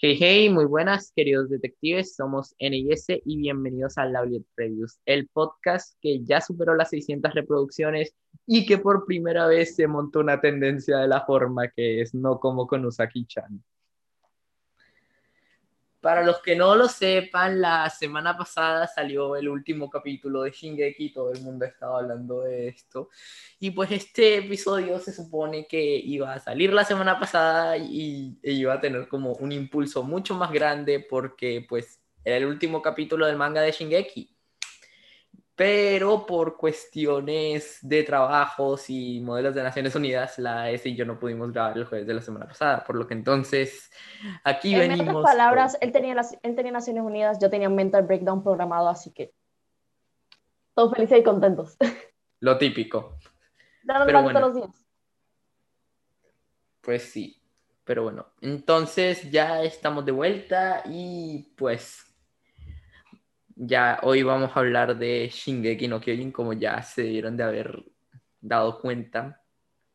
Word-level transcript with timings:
Hey, 0.00 0.16
hey, 0.20 0.48
muy 0.48 0.64
buenas, 0.64 1.12
queridos 1.16 1.50
detectives. 1.50 2.14
Somos 2.14 2.54
NIS 2.60 3.06
y 3.24 3.36
bienvenidos 3.36 3.98
a 3.98 4.04
Lauliet 4.04 4.44
Previews, 4.54 5.00
el 5.04 5.26
podcast 5.26 5.96
que 6.00 6.22
ya 6.22 6.40
superó 6.40 6.76
las 6.76 6.90
600 6.90 7.34
reproducciones 7.34 8.14
y 8.46 8.64
que 8.64 8.78
por 8.78 9.06
primera 9.06 9.48
vez 9.48 9.74
se 9.74 9.88
montó 9.88 10.20
una 10.20 10.40
tendencia 10.40 10.98
de 10.98 11.08
la 11.08 11.26
forma 11.26 11.66
que 11.66 12.00
es, 12.00 12.14
no 12.14 12.38
como 12.38 12.68
con 12.68 12.84
Usaki-chan. 12.84 13.60
Para 16.00 16.22
los 16.22 16.40
que 16.40 16.54
no 16.54 16.76
lo 16.76 16.88
sepan, 16.88 17.60
la 17.60 17.90
semana 17.90 18.36
pasada 18.36 18.86
salió 18.86 19.34
el 19.36 19.48
último 19.48 19.90
capítulo 19.90 20.42
de 20.42 20.52
Shingeki, 20.52 21.12
todo 21.12 21.32
el 21.32 21.42
mundo 21.42 21.64
estaba 21.64 21.98
hablando 21.98 22.42
de 22.42 22.68
esto. 22.68 23.08
Y 23.58 23.72
pues 23.72 23.90
este 23.90 24.38
episodio 24.38 25.00
se 25.00 25.12
supone 25.12 25.66
que 25.66 25.82
iba 25.96 26.32
a 26.32 26.38
salir 26.38 26.72
la 26.72 26.84
semana 26.84 27.18
pasada 27.18 27.76
y, 27.76 28.38
e 28.42 28.52
iba 28.52 28.74
a 28.74 28.80
tener 28.80 29.08
como 29.08 29.32
un 29.34 29.50
impulso 29.50 30.04
mucho 30.04 30.34
más 30.34 30.52
grande 30.52 31.00
porque 31.00 31.66
pues 31.68 32.00
era 32.24 32.36
el 32.36 32.46
último 32.46 32.80
capítulo 32.80 33.26
del 33.26 33.36
manga 33.36 33.60
de 33.62 33.72
Shingeki 33.72 34.37
pero 35.58 36.24
por 36.24 36.56
cuestiones 36.56 37.80
de 37.82 38.04
trabajos 38.04 38.88
y 38.88 39.18
modelos 39.18 39.56
de 39.56 39.64
Naciones 39.64 39.92
Unidas, 39.96 40.38
la 40.38 40.70
S 40.70 40.88
y 40.88 40.94
yo 40.94 41.04
no 41.04 41.18
pudimos 41.18 41.50
grabar 41.50 41.76
el 41.76 41.84
jueves 41.84 42.06
de 42.06 42.14
la 42.14 42.22
semana 42.22 42.46
pasada, 42.46 42.84
por 42.84 42.94
lo 42.94 43.08
que 43.08 43.14
entonces 43.14 43.90
aquí 44.44 44.76
venimos. 44.76 45.00
En 45.00 45.16
otras 45.16 45.32
palabras, 45.34 45.76
él, 45.80 45.90
tenía 45.90 46.14
las, 46.14 46.38
él 46.44 46.54
tenía 46.54 46.70
Naciones 46.70 47.02
Unidas, 47.02 47.40
yo 47.42 47.50
tenía 47.50 47.68
mental 47.68 48.04
breakdown 48.04 48.44
programado, 48.44 48.88
así 48.88 49.12
que 49.12 49.34
todos 50.74 50.94
felices 50.94 51.18
y 51.18 51.24
contentos. 51.24 51.76
Lo 52.38 52.56
típico. 52.56 53.18
pero 53.84 54.22
bueno, 54.22 54.28
todos 54.28 54.40
los 54.42 54.54
días. 54.54 54.86
Pues 56.82 57.02
sí, 57.02 57.42
pero 57.82 58.04
bueno, 58.04 58.28
entonces 58.42 59.28
ya 59.28 59.64
estamos 59.64 60.04
de 60.04 60.12
vuelta 60.12 60.84
y 60.86 61.52
pues 61.56 62.07
ya 63.58 63.98
hoy 64.02 64.22
vamos 64.22 64.52
a 64.54 64.60
hablar 64.60 64.96
de 64.96 65.28
Shingeki 65.28 65.88
no 65.88 66.00
Kyojin, 66.00 66.30
como 66.30 66.52
ya 66.52 66.80
se 66.82 67.02
dieron 67.02 67.36
de 67.36 67.42
haber 67.42 67.84
dado 68.40 68.80
cuenta, 68.80 69.42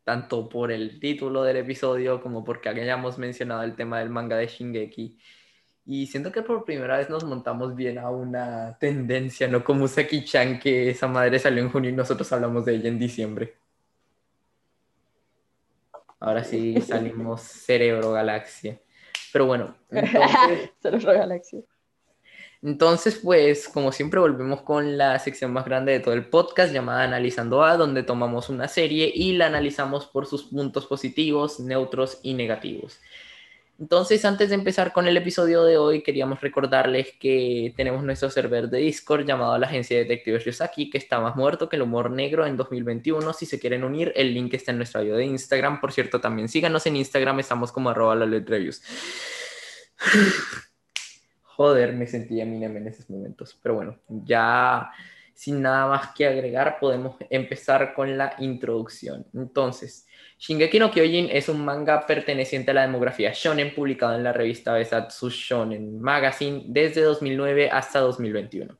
tanto 0.04 0.48
por 0.48 0.70
el 0.70 1.00
título 1.00 1.42
del 1.42 1.56
episodio 1.56 2.20
como 2.20 2.44
porque 2.44 2.68
hayamos 2.68 3.18
mencionado 3.18 3.62
el 3.62 3.74
tema 3.74 4.00
del 4.00 4.10
manga 4.10 4.36
de 4.36 4.46
Shingeki. 4.46 5.18
Y 5.86 6.06
siento 6.06 6.30
que 6.30 6.42
por 6.42 6.64
primera 6.64 6.98
vez 6.98 7.08
nos 7.10 7.24
montamos 7.24 7.74
bien 7.74 7.98
a 7.98 8.10
una 8.10 8.76
tendencia, 8.78 9.48
no 9.48 9.64
como 9.64 9.88
Saki-chan, 9.88 10.58
que 10.58 10.90
esa 10.90 11.08
madre 11.08 11.38
salió 11.38 11.62
en 11.62 11.70
junio 11.70 11.90
y 11.90 11.94
nosotros 11.94 12.30
hablamos 12.32 12.64
de 12.64 12.74
ella 12.74 12.88
en 12.88 12.98
diciembre. 12.98 13.54
Ahora 16.20 16.44
sí 16.44 16.80
salimos 16.80 17.42
Cerebro 17.42 18.12
Galaxia. 18.12 18.78
Pero 19.32 19.46
bueno, 19.46 19.74
Cerebro 20.80 21.12
Galaxia. 21.12 21.60
Entonces, 22.64 23.20
pues, 23.22 23.68
como 23.68 23.92
siempre, 23.92 24.18
volvemos 24.20 24.62
con 24.62 24.96
la 24.96 25.18
sección 25.18 25.52
más 25.52 25.66
grande 25.66 25.92
de 25.92 26.00
todo 26.00 26.14
el 26.14 26.24
podcast 26.30 26.72
llamada 26.72 27.02
Analizando 27.02 27.62
A, 27.62 27.76
donde 27.76 28.02
tomamos 28.02 28.48
una 28.48 28.68
serie 28.68 29.12
y 29.14 29.34
la 29.34 29.48
analizamos 29.48 30.06
por 30.06 30.26
sus 30.26 30.44
puntos 30.44 30.86
positivos, 30.86 31.60
neutros 31.60 32.20
y 32.22 32.32
negativos. 32.32 33.00
Entonces, 33.78 34.24
antes 34.24 34.48
de 34.48 34.54
empezar 34.54 34.94
con 34.94 35.06
el 35.06 35.16
episodio 35.18 35.62
de 35.64 35.76
hoy, 35.76 36.02
queríamos 36.02 36.40
recordarles 36.40 37.08
que 37.20 37.74
tenemos 37.76 38.02
nuestro 38.02 38.30
server 38.30 38.70
de 38.70 38.78
Discord 38.78 39.26
llamado 39.26 39.58
la 39.58 39.66
Agencia 39.66 39.98
de 39.98 40.04
Detectives 40.04 40.46
Ryusaki, 40.46 40.88
que 40.88 40.96
está 40.96 41.20
más 41.20 41.36
muerto 41.36 41.68
que 41.68 41.76
el 41.76 41.82
humor 41.82 42.10
negro 42.10 42.46
en 42.46 42.56
2021. 42.56 43.30
Si 43.34 43.44
se 43.44 43.60
quieren 43.60 43.84
unir, 43.84 44.10
el 44.16 44.32
link 44.32 44.54
está 44.54 44.72
en 44.72 44.78
nuestra 44.78 45.02
bio 45.02 45.16
de 45.16 45.26
Instagram. 45.26 45.82
Por 45.82 45.92
cierto, 45.92 46.18
también 46.18 46.48
síganos 46.48 46.86
en 46.86 46.96
Instagram, 46.96 47.40
estamos 47.40 47.72
como 47.72 47.90
arroba 47.90 48.14
la 48.14 48.24
reviews. 48.24 48.80
Joder, 51.56 51.92
me 51.92 52.06
sentía 52.06 52.42
Eminem 52.42 52.76
en 52.76 52.88
esos 52.88 53.08
momentos. 53.08 53.56
Pero 53.62 53.76
bueno, 53.76 53.96
ya 54.08 54.90
sin 55.34 55.62
nada 55.62 55.86
más 55.86 56.14
que 56.14 56.26
agregar, 56.26 56.78
podemos 56.80 57.16
empezar 57.30 57.94
con 57.94 58.16
la 58.16 58.34
introducción. 58.38 59.26
Entonces, 59.34 60.06
Shingeki 60.38 60.78
no 60.78 60.90
Kyojin 60.90 61.28
es 61.30 61.48
un 61.48 61.64
manga 61.64 62.06
perteneciente 62.06 62.70
a 62.70 62.74
la 62.74 62.82
demografía 62.82 63.32
shonen 63.32 63.74
publicado 63.74 64.16
en 64.16 64.24
la 64.24 64.32
revista 64.32 64.74
Besatsu 64.74 65.30
Shonen 65.30 66.00
Magazine 66.00 66.64
desde 66.66 67.02
2009 67.02 67.70
hasta 67.70 68.00
2021. 68.00 68.76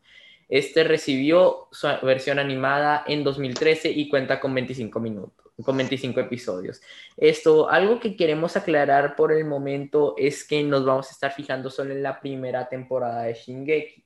Este 0.49 0.85
recibió 0.85 1.69
su 1.73 1.89
versión 2.03 2.39
animada 2.39 3.05
en 3.07 3.25
2013 3.25 3.91
y 3.91 4.09
cuenta 4.09 4.41
con 4.41 4.55
25 4.55 5.01
minutos 5.01 5.44
con 5.63 5.77
25 5.77 6.21
episodios. 6.21 6.81
Esto, 7.17 7.69
algo 7.69 8.01
que 8.01 8.17
queremos 8.17 8.57
aclarar 8.57 9.15
por 9.15 9.33
el 9.33 9.45
momento 9.45 10.15
es 10.17 10.47
que 10.47 10.63
nos 10.65 10.85
vamos 10.85 11.09
a 11.09 11.13
estar 11.13 11.33
fijando 11.33 11.71
solo 11.71 11.93
en 11.93 12.03
la 12.03 12.21
primera 12.21 12.69
temporada 12.69 13.23
de 13.23 13.35
Shingeki. 13.35 14.05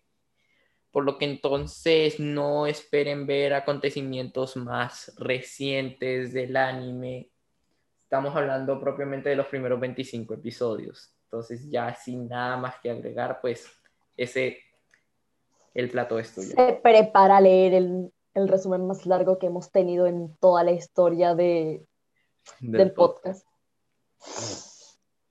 Por 0.90 1.04
lo 1.04 1.16
que 1.16 1.24
entonces 1.24 2.18
no 2.18 2.66
esperen 2.66 3.26
ver 3.26 3.54
acontecimientos 3.54 4.56
más 4.56 5.14
recientes 5.18 6.32
del 6.32 6.56
anime. 6.56 7.30
Estamos 8.02 8.34
hablando 8.34 8.80
propiamente 8.80 9.30
de 9.30 9.36
los 9.36 9.46
primeros 9.46 9.80
25 9.80 10.34
episodios. 10.34 11.14
Entonces 11.24 11.70
ya 11.70 11.94
sin 11.94 12.28
nada 12.28 12.56
más 12.56 12.76
que 12.82 12.90
agregar, 12.90 13.40
pues 13.40 13.70
ese, 14.16 14.58
el 15.74 15.90
plato 15.90 16.18
es 16.18 16.34
tuyo. 16.34 16.54
Se 16.56 16.80
prepara 16.82 17.36
a 17.36 17.40
leer 17.40 17.74
el 17.74 18.12
el 18.34 18.48
resumen 18.48 18.86
más 18.86 19.06
largo 19.06 19.38
que 19.38 19.46
hemos 19.46 19.70
tenido 19.70 20.06
en 20.06 20.36
toda 20.36 20.64
la 20.64 20.72
historia 20.72 21.34
de, 21.34 21.86
del, 22.60 22.92
podcast. 22.92 23.46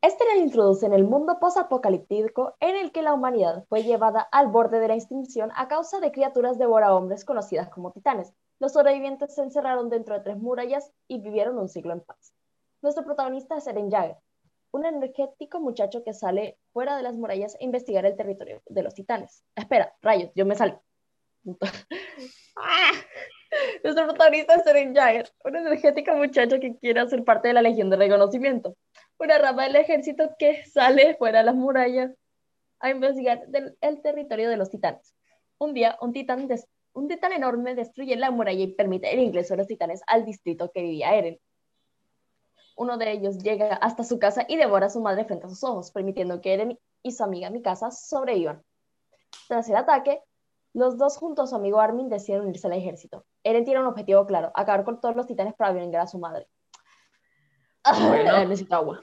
Este 0.02 0.24
nos 0.26 0.44
introduce 0.44 0.86
en 0.86 0.94
el 0.94 1.04
mundo 1.04 1.40
post-apocalíptico 1.40 2.56
en 2.60 2.76
el 2.76 2.92
que 2.92 3.02
la 3.02 3.14
humanidad 3.14 3.66
fue 3.68 3.84
llevada 3.84 4.22
al 4.22 4.48
borde 4.48 4.80
de 4.80 4.88
la 4.88 4.96
extinción 4.96 5.52
a 5.56 5.68
causa 5.68 6.00
de 6.00 6.12
criaturas 6.12 6.58
devora-hombres 6.58 7.26
conocidas 7.26 7.70
como 7.70 7.92
titanes. 7.92 8.34
Los 8.60 8.74
sobrevivientes 8.74 9.36
se 9.36 9.42
encerraron 9.42 9.90
dentro 9.90 10.16
de 10.16 10.22
tres 10.22 10.38
murallas 10.38 10.92
y 11.08 11.20
vivieron 11.20 11.58
un 11.58 11.70
siglo 11.70 11.94
en 11.94 12.02
paz. 12.02 12.34
Nuestro 12.82 13.04
protagonista 13.04 13.58
es 13.58 13.68
Eren 13.68 13.92
Jagger, 13.92 14.18
un 14.72 14.86
energético 14.86 15.60
muchacho 15.60 16.04
que 16.04 16.14
sale 16.14 16.58
fuera 16.72 16.96
de 16.96 17.04
las 17.04 17.16
murallas 17.16 17.56
a 17.56 17.64
investigar 17.64 18.06
el 18.06 18.16
territorio 18.16 18.62
de 18.68 18.84
los 18.84 18.94
titanes. 18.94 19.44
Espera, 19.56 19.96
rayos, 20.02 20.32
yo 20.36 20.46
me 20.46 20.56
salgo. 20.56 20.82
¡Ah! 22.58 22.92
Nuestro 23.84 24.06
protagonista 24.06 24.56
es 24.56 24.68
Eren 24.68 24.94
Jaeger, 24.94 25.30
un 25.46 25.56
energético 25.56 26.14
muchacho 26.16 26.60
que 26.60 26.78
quiere 26.78 27.08
ser 27.08 27.24
parte 27.24 27.48
de 27.48 27.54
la 27.54 27.62
Legión 27.62 27.90
de 27.90 27.96
Reconocimiento, 27.96 28.76
una 29.18 29.38
rama 29.38 29.64
del 29.64 29.78
ejército 29.78 30.30
que 30.38 30.66
sale 30.66 31.16
fuera 31.16 31.40
de 31.40 31.46
las 31.46 31.56
murallas 31.56 32.12
a 32.80 32.90
investigar 32.90 33.44
el 33.82 34.02
territorio 34.02 34.50
de 34.50 34.58
los 34.58 34.70
titanes. 34.70 35.16
Un 35.58 35.74
día, 35.74 35.98
un 36.02 36.14
titán, 36.14 36.48
un 36.94 37.08
titán 37.08 37.32
enorme 37.32 37.74
destruye 37.74 38.16
la 38.16 38.32
muralla 38.32 38.64
y 38.64 38.74
permite 38.74 39.12
el 39.14 39.20
ingreso 39.20 39.54
de 39.54 39.60
los 39.60 39.68
titanes 39.68 40.02
al 40.08 40.26
distrito 40.26 40.70
que 40.72 40.82
vivía 40.82 41.16
Eren. 41.16 41.40
Uno 42.76 42.98
de 42.98 43.12
ellos 43.12 43.40
llega 43.40 43.76
hasta 43.76 44.04
su 44.04 44.20
casa 44.20 44.46
y 44.48 44.58
devora 44.58 44.88
a 44.88 44.90
su 44.90 45.02
madre 45.02 45.26
frente 45.26 45.48
a 45.48 45.50
sus 45.50 45.64
ojos, 45.64 45.92
permitiendo 45.92 46.42
que 46.42 46.54
Eren 46.54 46.80
y 47.02 47.12
su 47.12 47.24
amiga 47.24 47.50
Mikasa 47.50 47.90
sobrevivan. 47.90 48.62
Tras 49.48 49.68
el 49.70 49.78
ataque, 49.78 50.22
los 50.78 50.96
dos 50.96 51.18
junto 51.18 51.42
a 51.42 51.48
su 51.48 51.56
amigo 51.56 51.80
Armin 51.80 52.08
deciden 52.08 52.42
unirse 52.42 52.68
al 52.68 52.74
ejército. 52.74 53.26
Eren 53.44 53.66
tiene 53.66 53.80
un 53.80 53.88
objetivo 53.88 54.28
claro, 54.28 54.52
acabar 54.54 54.84
con 54.84 55.02
todos 55.02 55.16
los 55.16 55.26
titanes 55.26 55.56
para 55.56 55.74
vengar 55.74 56.02
a 56.04 56.08
su 56.08 56.20
madre. 56.20 56.48
Bueno. 58.08 58.38
Necesito 58.46 58.76
agua. 58.76 59.02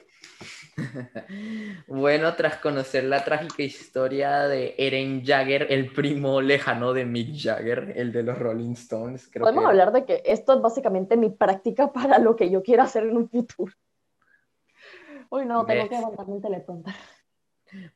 bueno, 1.87 2.33
tras 2.35 2.57
conocer 2.57 3.03
la 3.03 3.25
trágica 3.25 3.63
historia 3.63 4.47
de 4.47 4.75
Eren 4.77 5.25
Jagger, 5.25 5.67
el 5.69 5.91
primo 5.91 6.39
lejano 6.39 6.93
de 6.93 7.03
Mick 7.03 7.35
Jagger, 7.35 7.93
el 7.95 8.13
de 8.13 8.23
los 8.23 8.39
Rolling 8.39 8.71
Stones. 8.73 9.29
Podemos 9.37 9.65
hablar 9.65 9.91
de 9.91 10.05
que 10.05 10.21
esto 10.25 10.53
es 10.53 10.61
básicamente 10.61 11.17
mi 11.17 11.29
práctica 11.29 11.91
para 11.93 12.19
lo 12.19 12.37
que 12.37 12.49
yo 12.49 12.63
quiero 12.63 12.83
hacer 12.83 13.03
en 13.03 13.17
un 13.17 13.29
futuro. 13.29 13.73
Uy, 15.29 15.45
no, 15.45 15.65
tengo 15.65 15.89
que 15.89 15.95
levantarme 15.97 16.33
un 16.35 16.41
teleprompter. 16.41 16.93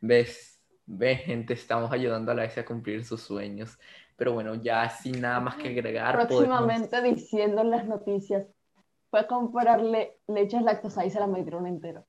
¿Ves? 0.02 0.59
Ve, 0.92 1.18
gente, 1.18 1.54
estamos 1.54 1.92
ayudando 1.92 2.32
a 2.32 2.36
la 2.36 2.46
S 2.46 2.60
a 2.60 2.66
cumplir 2.66 3.06
sus 3.06 3.22
sueños. 3.22 3.78
Pero 4.16 4.34
bueno, 4.34 4.56
ya 4.56 4.90
sin 4.90 5.22
nada 5.22 5.40
más 5.40 5.56
que 5.56 5.68
agregar. 5.68 6.16
Próximamente 6.16 7.00
diciendo 7.04 7.62
en 7.62 7.70
las 7.70 7.86
noticias, 7.86 8.48
fue 9.12 9.20
a 9.20 9.28
comprarle 9.28 10.18
leches 10.28 10.64
lactosa 10.64 11.06
y 11.06 11.12
se 11.12 11.20
la 11.20 11.28
metieron 11.28 11.68
entero. 11.68 12.08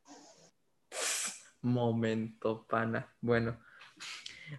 Momento, 1.60 2.64
pana. 2.66 3.06
Bueno, 3.20 3.58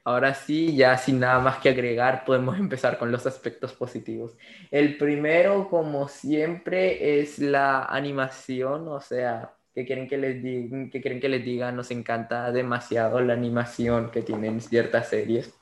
ahora 0.03 0.35
sí, 0.35 0.75
ya 0.75 0.95
sin 0.97 1.19
nada 1.19 1.39
más 1.39 1.57
que 1.57 1.69
agregar, 1.69 2.23
podemos 2.23 2.59
empezar 2.59 2.99
con 2.99 3.11
los 3.11 3.25
aspectos 3.25 3.73
positivos. 3.73 4.37
El 4.69 4.97
primero, 4.97 5.67
como 5.67 6.07
siempre, 6.07 7.19
es 7.21 7.39
la 7.39 7.85
animación, 7.85 8.87
o 8.87 9.01
sea, 9.01 9.55
que 9.73 9.85
quieren 9.85 10.07
que 10.07 10.17
les 10.17 10.43
digan, 10.43 10.89
que 10.89 11.01
quieren 11.01 11.19
que 11.19 11.29
les 11.29 11.43
diga, 11.43 11.71
nos 11.71 11.91
encanta 11.91 12.51
demasiado 12.51 13.21
la 13.21 13.33
animación 13.33 14.11
que 14.11 14.21
tienen 14.21 14.61
ciertas 14.61 15.09
series. 15.09 15.53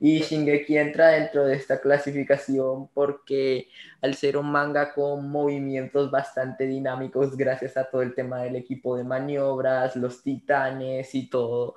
Y 0.00 0.20
Shingeki 0.20 0.78
entra 0.78 1.08
dentro 1.08 1.44
de 1.44 1.54
esta 1.54 1.80
clasificación 1.80 2.88
porque 2.92 3.68
al 4.00 4.14
ser 4.14 4.36
un 4.36 4.50
manga 4.50 4.92
con 4.94 5.30
movimientos 5.30 6.10
bastante 6.10 6.66
dinámicos 6.66 7.36
gracias 7.36 7.76
a 7.76 7.84
todo 7.84 8.02
el 8.02 8.14
tema 8.14 8.42
del 8.42 8.56
equipo 8.56 8.96
de 8.96 9.04
maniobras, 9.04 9.94
los 9.94 10.22
titanes 10.22 11.14
y 11.14 11.28
todo, 11.30 11.76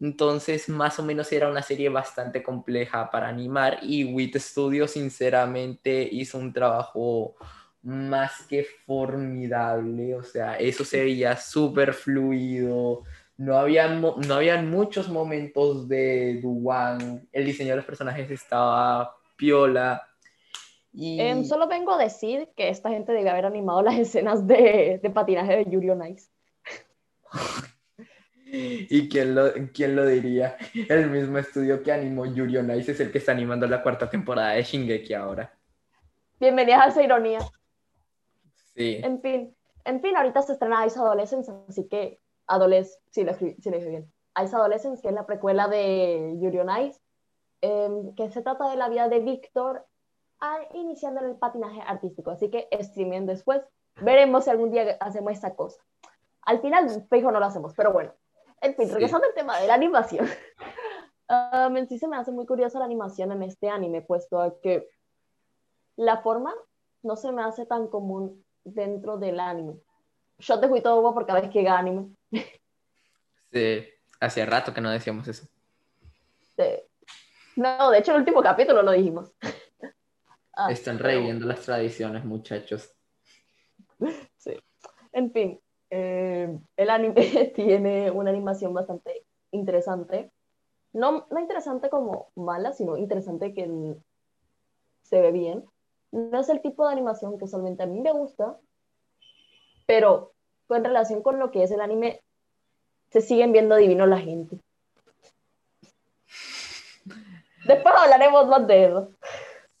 entonces, 0.00 0.68
más 0.68 0.98
o 0.98 1.02
menos 1.02 1.30
era 1.32 1.48
una 1.48 1.62
serie 1.62 1.88
bastante 1.88 2.42
compleja 2.42 3.10
para 3.10 3.28
animar 3.28 3.78
y 3.82 4.04
WIT 4.04 4.36
Studio 4.36 4.88
sinceramente 4.88 6.06
hizo 6.10 6.38
un 6.38 6.52
trabajo 6.52 7.36
más 7.84 8.46
que 8.48 8.66
formidable, 8.86 10.14
o 10.14 10.22
sea, 10.22 10.56
eso 10.56 10.84
se 10.84 11.04
veía 11.04 11.36
súper 11.36 11.92
fluido, 11.92 13.02
no 13.36 13.58
habían, 13.58 14.00
no 14.00 14.34
habían 14.34 14.70
muchos 14.70 15.08
momentos 15.08 15.86
de 15.86 16.40
Duan, 16.42 17.28
el 17.30 17.44
diseño 17.44 17.70
de 17.70 17.76
los 17.76 17.84
personajes 17.84 18.30
estaba 18.30 19.14
piola. 19.36 20.02
Y... 20.94 21.20
Em, 21.20 21.44
solo 21.44 21.68
vengo 21.68 21.92
a 21.92 21.98
decir 21.98 22.48
que 22.56 22.70
esta 22.70 22.88
gente 22.88 23.12
debe 23.12 23.28
haber 23.28 23.44
animado 23.44 23.82
las 23.82 23.98
escenas 23.98 24.46
de, 24.46 24.98
de 25.02 25.10
patinaje 25.10 25.56
de 25.56 25.70
Yuri 25.70 25.90
on 25.90 26.06
Ice. 26.06 26.30
¿Y 28.46 29.08
quién 29.08 29.34
lo, 29.34 29.52
quién 29.74 29.96
lo 29.96 30.06
diría? 30.06 30.56
El 30.88 31.10
mismo 31.10 31.38
estudio 31.38 31.82
que 31.82 31.92
animó 31.92 32.24
Yuri 32.24 32.56
on 32.56 32.70
Ice 32.78 32.92
es 32.92 33.00
el 33.00 33.10
que 33.10 33.18
está 33.18 33.32
animando 33.32 33.66
la 33.66 33.82
cuarta 33.82 34.08
temporada 34.08 34.52
de 34.52 34.62
Shingeki 34.62 35.12
ahora. 35.12 35.52
Bienvenidas 36.40 36.80
a 36.80 36.88
esa 36.88 37.02
ironía. 37.02 37.40
Sí. 38.74 39.00
En 39.02 39.20
fin, 39.20 39.56
en 39.84 40.00
fin, 40.00 40.16
ahorita 40.16 40.42
se 40.42 40.52
estrena 40.54 40.86
Ice 40.86 40.98
Adolescence, 40.98 41.52
así 41.68 41.88
que 41.88 42.20
Adolescence, 42.46 43.00
sí, 43.10 43.24
le 43.24 43.34
sí 43.34 43.56
dije 43.58 43.88
bien. 43.88 44.12
Ice 44.42 44.56
Adolescence, 44.56 45.00
que 45.00 45.08
es 45.08 45.14
la 45.14 45.26
precuela 45.26 45.68
de 45.68 46.36
Yuri 46.40 46.58
on 46.58 46.70
Ice, 46.82 47.00
em, 47.60 48.14
que 48.14 48.30
se 48.30 48.42
trata 48.42 48.68
de 48.68 48.76
la 48.76 48.88
vida 48.88 49.08
de 49.08 49.20
Víctor 49.20 49.86
iniciando 50.74 51.20
el 51.20 51.36
patinaje 51.36 51.80
artístico. 51.80 52.30
Así 52.30 52.50
que 52.50 52.68
streaming 52.70 53.26
después. 53.26 53.62
Veremos 54.00 54.44
si 54.44 54.50
algún 54.50 54.70
día 54.70 54.96
hacemos 55.00 55.32
esta 55.32 55.54
cosa. 55.54 55.80
Al 56.42 56.60
final, 56.60 57.06
fijo, 57.08 57.30
no 57.30 57.38
lo 57.38 57.46
hacemos, 57.46 57.72
pero 57.76 57.92
bueno. 57.92 58.12
En 58.60 58.74
fin, 58.74 58.90
regresando 58.90 59.26
al 59.26 59.34
tema 59.34 59.58
de 59.58 59.66
la 59.66 59.74
animación. 59.74 60.26
Um, 61.28 61.76
en 61.76 61.88
sí 61.88 61.98
se 61.98 62.08
me 62.08 62.16
hace 62.16 62.32
muy 62.32 62.44
curiosa 62.46 62.78
la 62.78 62.84
animación 62.86 63.30
en 63.32 63.42
este 63.42 63.68
anime, 63.68 64.02
puesto 64.02 64.40
a 64.40 64.60
que 64.60 64.88
la 65.96 66.18
forma 66.22 66.52
no 67.02 67.16
se 67.16 67.30
me 67.30 67.42
hace 67.42 67.66
tan 67.66 67.88
común 67.88 68.44
dentro 68.64 69.18
del 69.18 69.38
anime. 69.40 69.74
Yo 70.38 70.58
te 70.58 70.68
fui 70.68 70.80
todo 70.80 71.14
por 71.14 71.26
cada 71.26 71.40
vez 71.40 71.50
que 71.50 71.60
llega 71.60 71.78
anime. 71.78 72.14
Sí, 73.52 73.84
hacía 74.20 74.46
rato 74.46 74.74
que 74.74 74.80
no 74.80 74.90
decíamos 74.90 75.28
eso. 75.28 75.46
Sí. 76.56 76.64
No, 77.56 77.90
de 77.90 77.98
hecho, 77.98 78.12
el 78.12 78.18
último 78.18 78.42
capítulo 78.42 78.82
lo 78.82 78.92
dijimos. 78.92 79.32
Ah, 80.56 80.70
Están 80.70 81.00
reviviendo 81.00 81.46
las 81.46 81.62
tradiciones, 81.62 82.24
muchachos. 82.24 82.94
Sí. 84.36 84.56
En 85.10 85.32
fin, 85.32 85.60
eh, 85.90 86.56
el 86.76 86.90
anime 86.90 87.14
tiene 87.56 88.08
una 88.12 88.30
animación 88.30 88.72
bastante 88.72 89.26
interesante. 89.50 90.30
No, 90.92 91.26
no 91.28 91.40
interesante 91.40 91.90
como 91.90 92.30
mala, 92.36 92.72
sino 92.72 92.96
interesante 92.96 93.52
que 93.52 93.96
se 95.02 95.20
ve 95.20 95.32
bien. 95.32 95.64
No 96.14 96.40
es 96.40 96.48
el 96.48 96.60
tipo 96.60 96.86
de 96.86 96.92
animación 96.92 97.36
que 97.38 97.48
solamente 97.48 97.82
a 97.82 97.86
mí 97.86 98.00
me 98.00 98.12
gusta, 98.12 98.56
pero 99.84 100.32
en 100.68 100.84
relación 100.84 101.22
con 101.22 101.40
lo 101.40 101.50
que 101.50 101.64
es 101.64 101.72
el 101.72 101.80
anime, 101.80 102.22
se 103.10 103.20
siguen 103.20 103.50
viendo 103.50 103.74
divino 103.74 104.06
la 104.06 104.18
gente. 104.18 104.60
Después 107.66 107.94
hablaremos 107.98 108.46
más 108.46 108.64
de 108.68 108.84
eso. 108.84 109.10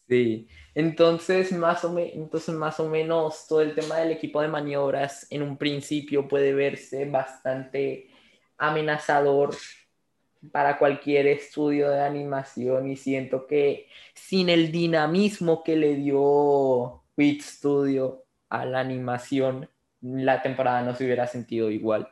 Sí, 0.08 0.48
entonces 0.74 1.52
más, 1.52 1.84
o 1.84 1.96
entonces, 1.96 2.52
más 2.52 2.80
o 2.80 2.88
menos 2.88 3.46
todo 3.46 3.60
el 3.60 3.76
tema 3.76 3.98
del 3.98 4.10
equipo 4.10 4.40
de 4.40 4.48
maniobras 4.48 5.28
en 5.30 5.42
un 5.42 5.56
principio 5.56 6.26
puede 6.26 6.52
verse 6.52 7.04
bastante 7.04 8.10
amenazador 8.58 9.54
para 10.52 10.78
cualquier 10.78 11.26
estudio 11.26 11.90
de 11.90 12.00
animación 12.00 12.88
y 12.90 12.96
siento 12.96 13.46
que 13.46 13.88
sin 14.14 14.48
el 14.48 14.72
dinamismo 14.72 15.62
que 15.62 15.76
le 15.76 15.96
dio 15.96 17.02
Wit 17.16 17.42
Studio 17.42 18.24
a 18.48 18.64
la 18.64 18.80
animación, 18.80 19.68
la 20.00 20.42
temporada 20.42 20.82
no 20.82 20.94
se 20.94 21.04
hubiera 21.04 21.26
sentido 21.26 21.70
igual. 21.70 22.08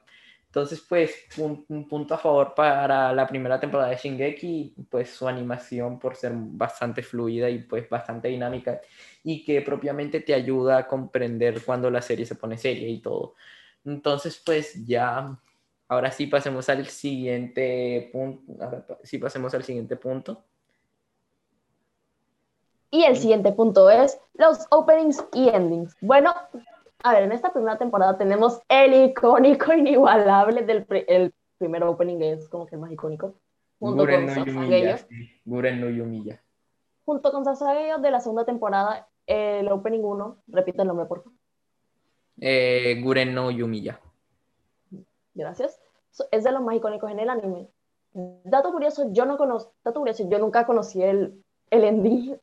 Entonces, 0.52 0.84
pues, 0.86 1.14
un, 1.38 1.64
punto 1.88 2.14
a 2.14 2.18
favor 2.18 2.54
para 2.54 3.10
la 3.14 3.26
primera 3.26 3.58
temporada 3.58 3.88
de 3.88 3.96
Shingeki, 3.96 4.74
pues 4.90 5.08
su 5.08 5.26
animación 5.26 5.98
por 5.98 6.14
ser 6.14 6.32
bastante 6.34 7.02
fluida 7.02 7.48
y 7.48 7.60
pues 7.60 7.88
bastante 7.88 8.28
dinámica 8.28 8.78
y 9.24 9.44
que 9.44 9.62
propiamente 9.62 10.20
te 10.20 10.34
ayuda 10.34 10.76
a 10.76 10.86
comprender 10.86 11.62
cuando 11.64 11.90
la 11.90 12.02
serie 12.02 12.26
se 12.26 12.34
pone 12.34 12.58
seria 12.58 12.86
y 12.86 13.00
todo. 13.00 13.34
Entonces, 13.86 14.42
pues 14.44 14.84
ya, 14.86 15.38
ahora 15.92 16.10
sí 16.10 16.26
pasemos 16.26 16.68
al 16.68 16.86
siguiente 16.86 18.08
punto. 18.12 18.98
sí 19.02 19.18
pasemos 19.18 19.54
al 19.54 19.62
siguiente 19.62 19.96
punto. 19.96 20.42
Y 22.90 23.04
el 23.04 23.16
siguiente 23.16 23.52
punto 23.52 23.90
es 23.90 24.18
los 24.34 24.66
openings 24.70 25.24
y 25.32 25.48
endings. 25.48 25.96
Bueno, 26.00 26.34
a 27.02 27.12
ver, 27.12 27.24
en 27.24 27.32
esta 27.32 27.52
primera 27.52 27.78
temporada 27.78 28.16
tenemos 28.16 28.60
el 28.68 29.10
icónico 29.10 29.72
inigualable 29.74 30.62
del 30.62 30.86
el 31.08 31.34
primer 31.58 31.84
opening, 31.84 32.20
es 32.22 32.48
como 32.48 32.66
que 32.66 32.74
el 32.74 32.80
más 32.80 32.90
icónico. 32.90 33.34
Junto 33.78 34.02
Guren 34.02 34.26
con 34.26 34.34
no 34.34 34.44
Yumiya, 34.44 35.06
Guren 35.44 35.80
no 35.80 35.90
Yumiya. 35.90 36.42
Junto 37.04 37.32
con 37.32 37.44
Sasageyo 37.44 37.98
de 37.98 38.10
la 38.10 38.20
segunda 38.20 38.44
temporada, 38.44 39.08
el 39.26 39.68
opening 39.68 40.00
1, 40.00 40.44
repite 40.48 40.82
el 40.82 40.88
nombre, 40.88 41.06
por 41.06 41.22
favor. 41.22 41.38
Eh, 42.40 43.00
Guren 43.02 43.34
no 43.34 43.50
Yumiya. 43.50 44.00
Gracias. 45.34 45.80
Es 46.30 46.44
de 46.44 46.52
los 46.52 46.62
más 46.62 46.76
icónicos 46.76 47.10
en 47.10 47.20
el 47.20 47.30
anime. 47.30 47.68
Dato 48.12 48.70
curioso, 48.72 49.10
yo 49.12 49.24
no 49.24 49.38
conozco, 49.38 49.72
dato 49.82 50.00
curioso, 50.00 50.28
yo 50.28 50.38
nunca 50.38 50.66
conocí 50.66 51.02
el, 51.02 51.42
el 51.70 51.84
ending 51.84 52.38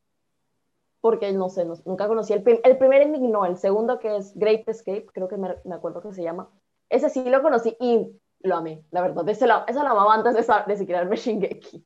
porque 1.01 1.31
no 1.31 1.49
sé, 1.49 1.65
nunca 1.85 2.07
conocí 2.07 2.33
el, 2.33 2.43
el 2.63 2.77
primer 2.77 3.01
ending, 3.01 3.31
no, 3.31 3.45
el 3.45 3.57
segundo 3.57 3.99
que 3.99 4.17
es 4.17 4.35
Great 4.35 4.67
Escape, 4.67 5.05
creo 5.13 5.27
que 5.27 5.37
me, 5.37 5.55
me, 5.63 5.75
acuerdo 5.75 6.01
que 6.01 6.11
se 6.13 6.23
llama. 6.23 6.49
Ese 6.89 7.09
sí 7.09 7.23
lo 7.29 7.41
conocí 7.41 7.77
y 7.79 8.09
lo 8.41 8.55
amé, 8.55 8.83
la 8.91 9.01
verdad. 9.01 9.27
Ese 9.29 9.47
lo, 9.47 9.65
eso 9.67 9.81
lo 9.81 9.89
amaba 9.89 10.15
antes 10.15 10.33
de, 10.33 10.53
de 10.67 10.77
siquiera 10.77 11.01
verme 11.01 11.15
Shingeki. 11.15 11.85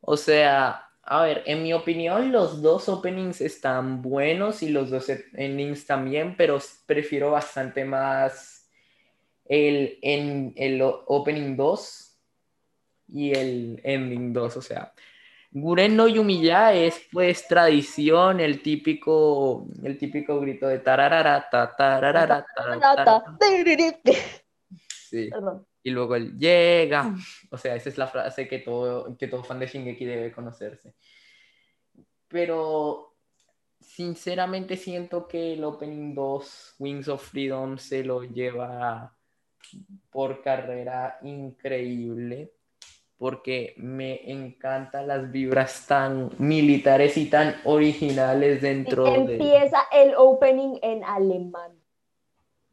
O 0.00 0.16
sea, 0.16 0.88
a 1.02 1.22
ver, 1.22 1.42
en 1.46 1.62
mi 1.62 1.72
opinión, 1.72 2.32
los 2.32 2.60
dos 2.60 2.88
openings 2.88 3.40
están 3.40 4.02
buenos 4.02 4.62
y 4.62 4.70
los 4.70 4.90
dos 4.90 5.08
endings 5.34 5.86
también, 5.86 6.36
pero 6.36 6.58
prefiero 6.86 7.30
bastante 7.30 7.84
más 7.84 8.57
el, 9.48 9.98
en, 10.02 10.52
el 10.56 10.80
opening 10.82 11.56
2 11.56 12.18
y 13.08 13.32
el 13.32 13.80
ending 13.82 14.32
2. 14.32 14.56
O 14.56 14.62
sea, 14.62 14.92
Guren 15.50 15.96
no 15.96 16.06
Yumiya 16.06 16.74
es 16.74 17.08
pues 17.10 17.48
tradición, 17.48 18.40
el 18.40 18.62
típico, 18.62 19.66
el 19.82 19.96
típico 19.96 20.38
grito 20.40 20.68
de 20.68 20.78
tarararata, 20.80 21.74
tarararata, 21.74 22.46
Sí. 25.08 25.30
Y 25.82 25.90
luego 25.90 26.16
el 26.16 26.38
llega. 26.38 27.14
O 27.50 27.56
sea, 27.56 27.74
esa 27.74 27.88
es 27.88 27.96
la 27.96 28.06
frase 28.06 28.46
que 28.46 28.58
todo, 28.58 29.16
que 29.16 29.26
todo 29.26 29.42
fan 29.42 29.58
de 29.58 29.66
Shingeki 29.66 30.04
debe 30.04 30.32
conocerse. 30.32 30.94
Pero 32.28 33.16
sinceramente 33.80 34.76
siento 34.76 35.26
que 35.26 35.54
el 35.54 35.64
Opening 35.64 36.14
2, 36.14 36.74
Wings 36.78 37.08
of 37.08 37.26
Freedom, 37.26 37.78
se 37.78 38.04
lo 38.04 38.22
lleva 38.22 39.17
por 40.10 40.42
carrera 40.42 41.18
increíble 41.22 42.52
porque 43.18 43.74
me 43.78 44.30
encantan 44.30 45.08
las 45.08 45.30
vibras 45.30 45.86
tan 45.86 46.30
militares 46.38 47.16
y 47.16 47.28
tan 47.28 47.56
originales 47.64 48.62
dentro 48.62 49.04
de... 49.04 49.34
Empieza 49.34 49.80
el 49.92 50.14
opening 50.16 50.78
en 50.82 51.02
alemán. 51.02 51.72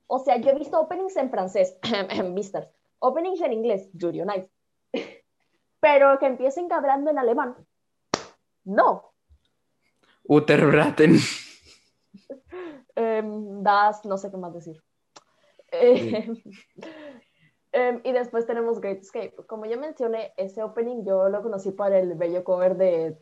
O 0.06 0.20
sea, 0.20 0.38
yo 0.38 0.52
he 0.52 0.54
visto 0.54 0.80
openings 0.80 1.18
en 1.18 1.32
francés, 1.32 1.78
vistas, 2.36 2.70
openings 3.00 3.42
en 3.42 3.54
inglés, 3.54 3.90
Jury 4.00 4.22
Nice, 4.22 4.50
pero 5.80 6.20
que 6.20 6.28
empiecen 6.28 6.72
hablando 6.72 7.10
en 7.10 7.18
alemán. 7.18 7.56
No. 8.64 9.14
Uterbraten. 10.28 11.18
um, 12.96 13.64
das, 13.64 14.06
no 14.06 14.18
sé 14.18 14.30
qué 14.30 14.38
más 14.38 14.54
decir. 14.54 14.80
Sí. 15.80 16.44
Em, 17.78 18.00
y 18.06 18.14
después 18.14 18.46
tenemos 18.48 18.80
Great 18.80 19.02
Escape. 19.02 19.36
Como 19.48 19.66
ya 19.66 19.76
mencioné, 19.76 20.32
ese 20.38 20.64
opening 20.64 21.04
yo 21.04 21.28
lo 21.28 21.42
conocí 21.42 21.72
para 21.72 22.00
el 22.00 22.14
bello 22.14 22.42
cover 22.46 22.78
de 22.78 23.18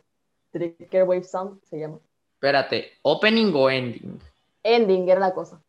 Trigger 0.51 1.05
Wave 1.05 1.23
Sound, 1.23 1.59
se 1.63 1.79
llama. 1.79 1.99
Espérate, 2.35 2.91
¿opening 3.01 3.51
o 3.55 3.69
ending? 3.71 4.19
Ending 4.61 5.09
era 5.09 5.19
la 5.19 5.33
cosa. 5.33 5.59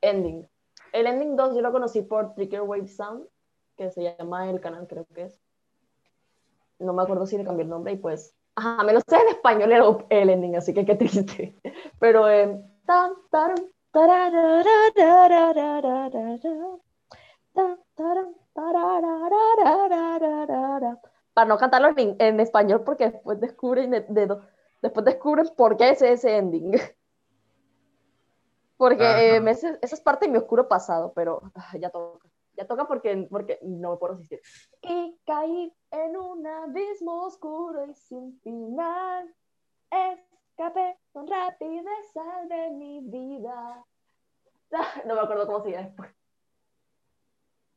Ending. 0.00 0.44
El 0.92 1.06
ending 1.06 1.36
2 1.36 1.54
yo 1.54 1.60
lo 1.60 1.70
conocí 1.70 2.02
por 2.02 2.34
Trigger 2.34 2.62
Wave 2.62 2.88
Sound, 2.88 3.28
que 3.76 3.90
se 3.92 4.02
llama 4.02 4.50
el 4.50 4.60
canal, 4.60 4.88
creo 4.88 5.06
que 5.14 5.22
es. 5.22 5.40
no 6.80 6.92
me 6.92 7.02
acuerdo 7.02 7.26
si 7.26 7.38
le 7.38 7.44
cambié 7.44 7.62
el 7.62 7.70
nombre 7.70 7.92
y 7.92 7.96
pues, 7.96 8.34
ajá, 8.56 8.82
me 8.82 8.92
lo 8.92 9.00
sé 9.00 9.16
en 9.16 9.28
español 9.28 9.70
el, 9.70 9.82
el 10.10 10.30
ending, 10.30 10.56
así 10.56 10.74
que 10.74 10.84
qué 10.84 10.96
triste. 10.96 11.54
Pero, 12.00 12.28
eh, 12.28 12.60
tan, 12.86 13.12
tan, 13.30 13.54
para 21.34 21.48
no 21.48 21.58
cantarlo 21.58 21.88
en, 21.96 22.16
en, 22.18 22.40
español 22.40 22.82
porque 22.84 23.10
después 23.10 23.38
descubren 23.40 23.90
de, 23.90 24.00
de, 24.08 24.36
después 24.80 25.04
descubren 25.04 25.48
por 25.56 25.76
qué 25.76 25.90
es 25.90 26.02
ese 26.02 26.36
ending. 26.36 26.72
Porque 28.76 29.04
eh, 29.04 29.42
esa 29.46 29.78
es 29.80 30.00
parte 30.00 30.26
de 30.26 30.32
mi 30.32 30.38
oscuro 30.38 30.66
pasado, 30.66 31.12
pero 31.14 31.40
ah, 31.54 31.76
ya 31.78 31.90
toca. 31.90 32.28
Ya 32.54 32.66
toca 32.66 32.86
porque, 32.86 33.28
porque 33.30 33.58
no 33.62 33.92
me 33.92 33.96
puedo 33.96 34.14
resistir. 34.14 34.40
Y 34.82 35.18
caí 35.24 35.72
en 35.90 36.16
un 36.16 36.46
abismo 36.46 37.22
oscuro 37.26 37.86
y 37.86 37.94
sin 37.94 38.38
final. 38.40 39.32
Escapé 40.62 40.96
con 41.12 41.26
rapidez 41.26 41.84
de 42.48 42.70
mi 42.70 43.00
vida. 43.00 43.84
no 45.04 45.14
me 45.16 45.20
acuerdo 45.20 45.44
cómo 45.48 45.64
se 45.64 45.72
llama 45.72 45.86
después. 45.86 46.10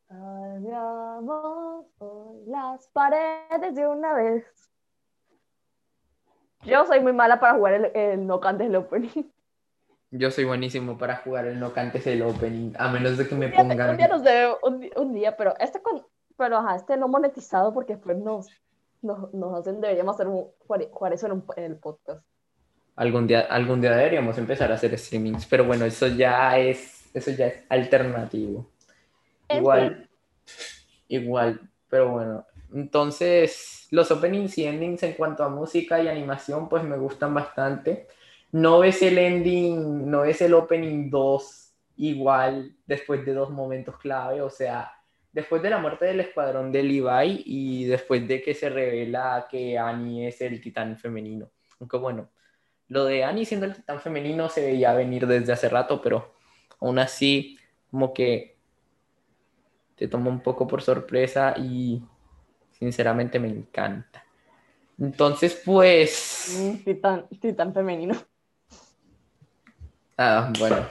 Salgamos 0.07 1.87
hoy 1.97 2.43
las 2.45 2.87
paredes 2.89 3.73
de 3.73 3.87
una 3.87 4.13
vez. 4.13 4.45
Yo 6.61 6.85
soy 6.85 6.99
muy 6.99 7.11
mala 7.11 7.39
para 7.39 7.55
jugar 7.55 7.73
el, 7.73 7.85
el 7.95 8.27
no 8.27 8.39
cantes 8.39 8.67
el 8.67 8.75
opening. 8.75 9.31
Yo 10.11 10.29
soy 10.29 10.43
buenísimo 10.43 10.95
para 10.95 11.15
jugar 11.15 11.47
el 11.47 11.59
no 11.59 11.73
cantes 11.73 12.05
el 12.05 12.21
opening, 12.21 12.73
a 12.77 12.89
menos 12.89 13.17
de 13.17 13.27
que 13.27 13.33
me 13.33 13.49
pongan. 13.49 13.89
Un 13.89 13.97
día 13.97 14.07
nos 14.07 14.21
debe, 14.21 14.53
un, 14.61 15.11
día, 15.11 15.35
pero 15.35 15.55
este 15.57 15.81
con, 15.81 16.05
pero 16.37 16.57
ajá, 16.57 16.75
este 16.75 16.97
no 16.97 17.07
monetizado 17.07 17.73
porque 17.73 17.95
después 17.95 18.15
nos, 18.19 18.47
nos, 19.01 19.33
nos 19.33 19.59
hacen, 19.59 19.81
deberíamos 19.81 20.13
hacer 20.13 20.27
un, 20.27 20.51
jugar 20.59 21.13
eso 21.13 21.25
en, 21.25 21.43
en, 21.55 21.63
el 21.63 21.77
podcast. 21.77 22.23
Algún 22.95 23.27
día, 23.27 23.41
algún 23.41 23.81
día 23.81 23.91
deberíamos 23.91 24.37
empezar 24.37 24.71
a 24.71 24.75
hacer 24.75 24.97
streamings, 24.97 25.45
pero 25.45 25.65
bueno, 25.65 25.85
eso 25.85 26.07
ya 26.07 26.57
es, 26.57 27.09
eso 27.13 27.31
ya 27.31 27.47
es 27.47 27.63
alternativo. 27.69 28.69
Igual, 29.49 30.09
igual, 31.07 31.61
pero 31.89 32.09
bueno, 32.09 32.45
entonces 32.73 33.87
los 33.91 34.09
openings 34.11 34.57
y 34.57 34.65
endings 34.65 35.03
en 35.03 35.13
cuanto 35.13 35.43
a 35.43 35.49
música 35.49 36.01
y 36.01 36.07
animación, 36.07 36.69
pues 36.69 36.83
me 36.83 36.97
gustan 36.97 37.33
bastante 37.33 38.07
no 38.55 38.79
ves 38.79 39.01
el 39.01 39.17
ending, 39.17 40.09
no 40.09 40.21
ves 40.21 40.41
el 40.41 40.53
opening 40.53 41.09
2 41.09 41.73
igual 41.97 42.73
después 42.85 43.25
de 43.25 43.33
dos 43.33 43.49
momentos 43.49 43.97
clave, 43.97 44.41
o 44.41 44.49
sea, 44.49 44.93
después 45.33 45.61
de 45.61 45.69
la 45.69 45.77
muerte 45.77 46.05
del 46.05 46.21
escuadrón 46.21 46.71
de 46.71 46.81
Levi 46.81 47.43
y 47.45 47.83
después 47.83 48.25
de 48.25 48.41
que 48.41 48.53
se 48.53 48.69
revela 48.69 49.45
que 49.51 49.77
Annie 49.77 50.27
es 50.27 50.39
el 50.39 50.61
titán 50.61 50.97
femenino. 50.97 51.51
Aunque 51.81 51.97
bueno, 51.97 52.29
lo 52.87 53.05
de 53.05 53.23
Annie 53.23 53.45
siendo 53.45 53.65
el 53.65 53.75
titán 53.75 53.99
femenino 53.99 54.49
se 54.49 54.61
veía 54.61 54.93
venir 54.93 55.27
desde 55.27 55.53
hace 55.53 55.69
rato, 55.69 56.01
pero 56.01 56.33
aún 56.79 56.99
así 56.99 57.57
como 57.89 58.13
que 58.13 58.57
te 59.95 60.07
toma 60.07 60.29
un 60.29 60.41
poco 60.41 60.67
por 60.67 60.81
sorpresa 60.81 61.55
y 61.57 62.03
sinceramente 62.71 63.39
me 63.39 63.47
encanta. 63.47 64.23
Entonces, 64.99 65.61
pues... 65.65 66.81
Titán, 66.83 67.27
titán 67.39 67.73
femenino. 67.73 68.15
Ah, 70.17 70.51
bueno. 70.57 70.87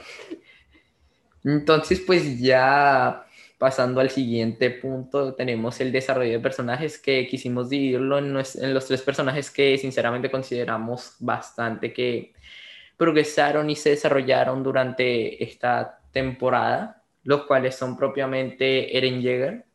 Entonces, 1.43 1.99
pues 1.99 2.39
ya 2.39 3.24
pasando 3.57 4.01
al 4.01 4.09
siguiente 4.09 4.69
punto, 4.69 5.33
tenemos 5.33 5.79
el 5.79 5.91
desarrollo 5.91 6.33
de 6.33 6.39
personajes 6.39 6.97
que 6.97 7.27
quisimos 7.27 7.69
dividirlo 7.69 8.17
en, 8.17 8.33
los 8.33 8.85
tres 8.85 9.01
personajes 9.01 9.49
que 9.49 9.77
sinceramente 9.77 10.29
consideramos 10.29 11.15
bastante 11.19 11.93
que 11.93 12.33
progresaron 12.97 13.69
y 13.69 13.75
se 13.75 13.91
desarrollaron 13.91 14.63
durante 14.63 15.43
esta 15.43 15.99
temporada, 16.11 17.03
los 17.23 17.43
cuales 17.43 17.75
son 17.75 17.97
propiamente 17.97 18.97
Eren 18.97 19.21
Yeager, 19.21 19.65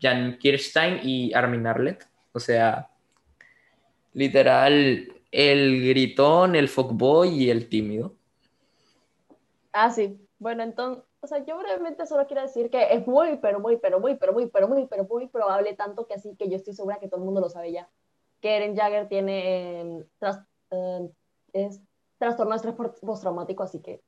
Jan 0.00 0.38
Kirstein 0.38 1.00
y 1.02 1.32
Armin 1.32 1.66
Arlet. 1.66 2.06
O 2.32 2.40
sea, 2.40 2.90
literal, 4.12 5.12
el 5.30 5.88
gritón, 5.88 6.56
el 6.56 6.68
fuckboy 6.68 7.28
y 7.28 7.50
el 7.50 7.68
tímido. 7.68 8.14
Ah, 9.72 9.90
sí. 9.90 10.18
Bueno, 10.38 10.62
entonces, 10.62 11.04
o 11.20 11.26
sea, 11.26 11.44
yo 11.44 11.58
brevemente 11.58 12.06
solo 12.06 12.26
quiero 12.26 12.42
decir 12.42 12.70
que 12.70 12.92
es 12.92 13.06
muy, 13.06 13.38
pero 13.38 13.60
muy, 13.60 13.76
pero 13.76 13.98
muy, 13.98 14.16
pero 14.16 14.32
muy, 14.32 14.46
pero 14.46 14.68
muy, 14.68 14.86
pero 14.86 15.04
muy 15.04 15.26
probable, 15.26 15.74
tanto 15.74 16.06
que 16.06 16.14
así 16.14 16.36
que 16.36 16.48
yo 16.48 16.56
estoy 16.56 16.74
segura 16.74 16.98
que 16.98 17.08
todo 17.08 17.20
el 17.20 17.24
mundo 17.24 17.40
lo 17.40 17.48
sabe 17.48 17.72
ya, 17.72 17.88
que 18.40 18.56
Eren 18.56 18.76
Jagger 18.76 19.08
tiene 19.08 19.80
em, 19.80 20.04
em, 20.70 21.10
es, 21.52 21.80
trastorno 22.18 22.52
de 22.52 22.56
estrés 22.56 22.74
postraumático, 23.00 23.62
así 23.62 23.80
que, 23.80 24.02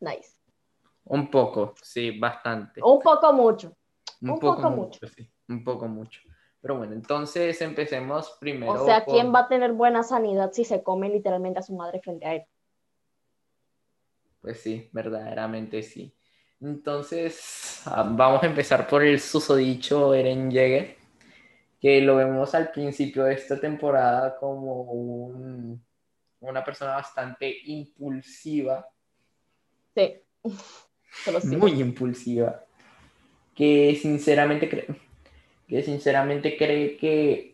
nice. 0.00 0.40
Un 1.04 1.30
poco, 1.30 1.74
sí, 1.82 2.18
bastante. 2.18 2.80
Un 2.82 3.00
poco 3.00 3.32
mucho. 3.32 3.76
Un, 4.22 4.38
poco, 4.38 4.70
mucho, 4.70 5.06
sí, 5.06 5.30
un 5.48 5.62
poco 5.62 5.86
mucho. 5.86 6.20
Pero 6.60 6.78
bueno, 6.78 6.94
entonces 6.94 7.60
empecemos 7.60 8.38
primero. 8.40 8.72
O 8.72 8.86
sea, 8.86 9.04
¿quién 9.04 9.34
va 9.34 9.40
a 9.40 9.48
tener 9.48 9.72
buena 9.74 10.02
sanidad 10.02 10.50
si 10.52 10.64
se 10.64 10.82
come 10.82 11.10
literalmente 11.10 11.58
a 11.58 11.62
su 11.62 11.76
madre 11.76 12.00
frente 12.00 12.26
a 12.26 12.34
él? 12.36 12.44
Pues 14.40 14.60
sí, 14.60 14.88
verdaderamente 14.92 15.82
sí. 15.82 16.14
Entonces, 16.64 17.82
ah, 17.84 18.08
vamos 18.10 18.42
a 18.42 18.46
empezar 18.46 18.86
por 18.86 19.04
el 19.04 19.20
susodicho 19.20 20.14
Eren 20.14 20.50
Yeager, 20.50 20.96
que 21.78 22.00
lo 22.00 22.16
vemos 22.16 22.54
al 22.54 22.70
principio 22.70 23.24
de 23.24 23.34
esta 23.34 23.60
temporada 23.60 24.34
como 24.38 24.82
una 26.40 26.64
persona 26.64 26.92
bastante 26.92 27.54
impulsiva. 27.66 28.88
Sí. 29.94 30.22
Muy 31.44 31.72
impulsiva. 31.82 32.64
Que 33.54 33.98
sinceramente, 34.00 34.66
cree, 34.66 34.86
que 35.68 35.82
sinceramente 35.82 36.56
cree 36.56 36.96
que 36.96 37.53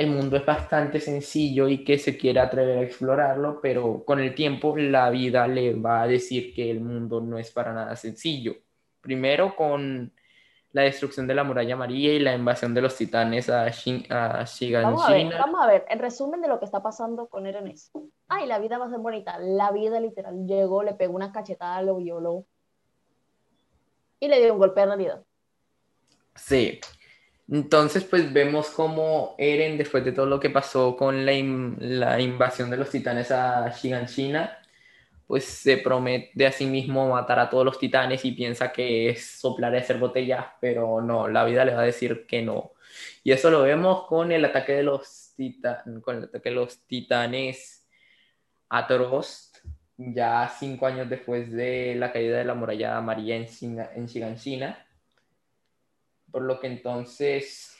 el 0.00 0.06
mundo 0.06 0.38
es 0.38 0.46
bastante 0.46 0.98
sencillo 0.98 1.68
y 1.68 1.84
que 1.84 1.98
se 1.98 2.16
quiere 2.16 2.40
atrever 2.40 2.78
a 2.78 2.82
explorarlo, 2.82 3.60
pero 3.60 4.02
con 4.02 4.18
el 4.18 4.34
tiempo 4.34 4.74
la 4.74 5.10
vida 5.10 5.46
le 5.46 5.74
va 5.74 6.00
a 6.00 6.06
decir 6.06 6.54
que 6.54 6.70
el 6.70 6.80
mundo 6.80 7.20
no 7.20 7.36
es 7.36 7.50
para 7.50 7.74
nada 7.74 7.94
sencillo. 7.96 8.54
Primero 9.02 9.54
con 9.54 10.10
la 10.72 10.82
destrucción 10.82 11.26
de 11.26 11.34
la 11.34 11.44
muralla 11.44 11.76
María 11.76 12.14
y 12.14 12.18
la 12.18 12.34
invasión 12.34 12.72
de 12.72 12.80
los 12.80 12.96
titanes 12.96 13.50
a, 13.50 13.68
Shin, 13.68 14.06
a 14.08 14.46
Vamos 14.82 15.06
a, 15.06 15.12
ver, 15.12 15.34
vamos 15.38 15.62
a 15.62 15.66
ver, 15.66 15.84
en 15.90 15.98
resumen 15.98 16.40
de 16.40 16.48
lo 16.48 16.58
que 16.58 16.64
está 16.64 16.82
pasando 16.82 17.28
con 17.28 17.46
Eren 17.46 17.70
ay, 18.28 18.46
la 18.46 18.58
vida 18.58 18.78
va 18.78 18.86
a 18.86 18.90
ser 18.90 19.00
bonita, 19.00 19.38
la 19.38 19.70
vida 19.70 20.00
literal 20.00 20.46
llegó, 20.46 20.82
le 20.82 20.94
pegó 20.94 21.14
una 21.14 21.30
cachetada, 21.30 21.82
lo 21.82 21.96
violó 21.96 22.46
y 24.18 24.28
le 24.28 24.40
dio 24.40 24.54
un 24.54 24.60
golpe 24.60 24.80
de 24.80 24.86
realidad. 24.86 25.22
Sí, 26.36 26.80
entonces, 27.50 28.04
pues 28.04 28.32
vemos 28.32 28.68
cómo 28.70 29.34
Eren, 29.36 29.76
después 29.76 30.04
de 30.04 30.12
todo 30.12 30.26
lo 30.26 30.38
que 30.38 30.50
pasó 30.50 30.96
con 30.96 31.26
la, 31.26 31.32
invasión 32.20 32.70
de 32.70 32.76
los 32.76 32.90
titanes 32.90 33.32
a 33.32 33.68
Shiganshina, 33.70 34.58
pues 35.26 35.44
se 35.46 35.78
promete 35.78 36.46
a 36.46 36.52
sí 36.52 36.66
mismo 36.66 37.10
matar 37.10 37.40
a 37.40 37.50
todos 37.50 37.64
los 37.64 37.78
titanes 37.78 38.24
y 38.24 38.32
piensa 38.32 38.72
que 38.72 39.10
es 39.10 39.26
soplar 39.40 39.74
y 39.74 39.78
hacer 39.78 39.98
botellas, 39.98 40.46
pero 40.60 41.00
no, 41.02 41.28
la 41.28 41.44
vida 41.44 41.64
le 41.64 41.74
va 41.74 41.82
a 41.82 41.84
decir 41.84 42.26
que 42.26 42.42
no. 42.42 42.72
Y 43.24 43.32
eso 43.32 43.50
lo 43.50 43.62
vemos 43.62 44.06
con 44.06 44.32
el 44.32 44.44
ataque 44.44 44.72
de 44.74 44.82
los, 44.84 45.34
con 46.02 46.18
el 46.18 46.24
ataque 46.24 46.50
de 46.50 46.54
los 46.54 46.86
titanes 46.86 47.88
a 48.68 48.86
Trost, 48.86 49.58
ya 49.96 50.48
cinco 50.58 50.86
años 50.86 51.08
después 51.10 51.50
de 51.52 51.96
la 51.96 52.12
caída 52.12 52.38
de 52.38 52.44
la 52.44 52.54
muralla 52.54 53.00
María 53.00 53.36
en, 53.36 53.48
en 53.96 54.06
Shiganshina 54.06 54.86
por 56.30 56.42
lo 56.42 56.60
que 56.60 56.66
entonces 56.66 57.76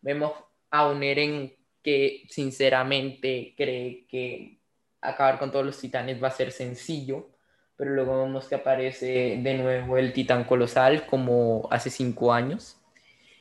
vemos 0.00 0.32
a 0.70 0.88
un 0.88 1.02
Eren 1.02 1.54
que 1.82 2.22
sinceramente 2.28 3.54
cree 3.56 4.06
que 4.08 4.58
acabar 5.00 5.38
con 5.38 5.50
todos 5.50 5.66
los 5.66 5.78
titanes 5.78 6.22
va 6.22 6.28
a 6.28 6.32
ser 6.32 6.50
sencillo, 6.50 7.30
pero 7.76 7.90
luego 7.90 8.22
vemos 8.24 8.48
que 8.48 8.54
aparece 8.54 9.38
de 9.42 9.54
nuevo 9.54 9.98
el 9.98 10.12
titán 10.12 10.44
colosal 10.44 11.06
como 11.06 11.68
hace 11.70 11.90
cinco 11.90 12.32
años 12.32 12.80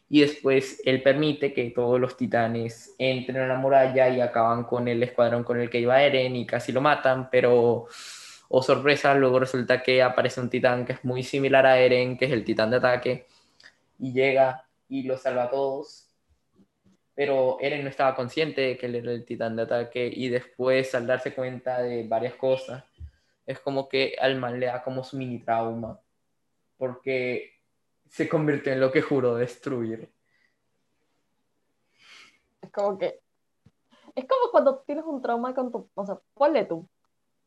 y 0.10 0.22
después 0.22 0.82
él 0.86 1.02
permite 1.02 1.54
que 1.54 1.72
todos 1.72 2.00
los 2.00 2.18
titanes 2.18 2.94
entren 3.00 3.38
a 3.38 3.48
la 3.48 3.56
muralla 3.56 4.10
y 4.10 4.22
acaban 4.22 4.64
con 4.64 4.88
el 4.88 5.02
escuadrón 5.02 5.44
con 5.44 5.60
el 5.60 5.70
que 5.70 5.80
iba 5.80 6.04
Eren 6.04 6.36
y 6.36 6.46
casi 6.46 6.72
lo 6.72 6.82
matan, 6.82 7.30
pero 7.32 7.88
oh 8.50 8.62
sorpresa, 8.62 9.16
luego 9.16 9.40
resulta 9.40 9.82
que 9.82 10.04
aparece 10.04 10.40
un 10.40 10.50
titán 10.50 10.86
que 10.86 10.94
es 10.94 11.04
muy 11.04 11.24
similar 11.24 11.66
a 11.66 11.80
Eren, 11.80 12.18
que 12.18 12.26
es 12.26 12.32
el 12.32 12.44
titán 12.44 12.70
de 12.70 12.78
ataque, 12.78 13.26
y 14.00 14.14
llega 14.14 14.68
y 14.88 15.04
los 15.04 15.22
salva 15.22 15.44
a 15.44 15.50
todos. 15.50 16.10
Pero 17.16 17.58
Eren 17.60 17.84
no 17.84 17.90
estaba 17.90 18.16
consciente 18.16 18.62
de 18.62 18.78
que 18.78 18.88
él 18.88 18.96
era 18.96 19.12
el 19.12 19.26
titán 19.26 19.56
de 19.56 19.64
ataque 19.64 20.12
y 20.12 20.30
después 20.30 20.96
al 20.96 21.06
darse 21.06 21.34
cuenta 21.34 21.82
de 21.82 22.08
varias 22.08 22.36
cosas, 22.36 22.84
es 23.46 23.60
como 23.60 23.88
que 23.88 24.16
al 24.20 24.38
mal 24.38 24.60
le 24.60 24.68
da 24.68 24.84
como 24.84 25.04
su 25.04 25.18
mini 25.18 25.40
trauma, 25.40 26.00
porque 26.78 27.54
se 28.10 28.30
convirtió 28.30 28.74
en 28.74 28.80
lo 28.80 28.92
que 28.92 29.02
juró 29.02 29.36
destruir. 29.36 30.12
como 32.74 32.98
que. 32.98 33.22
Es 34.16 34.26
como 34.26 34.52
cuando 34.52 34.80
tienes 34.80 35.06
un 35.06 35.22
trauma 35.22 35.56
con 35.56 35.72
tu. 35.72 35.90
O 35.96 36.06
sea, 36.06 36.20
ponle 36.34 36.66
tú. 36.66 36.88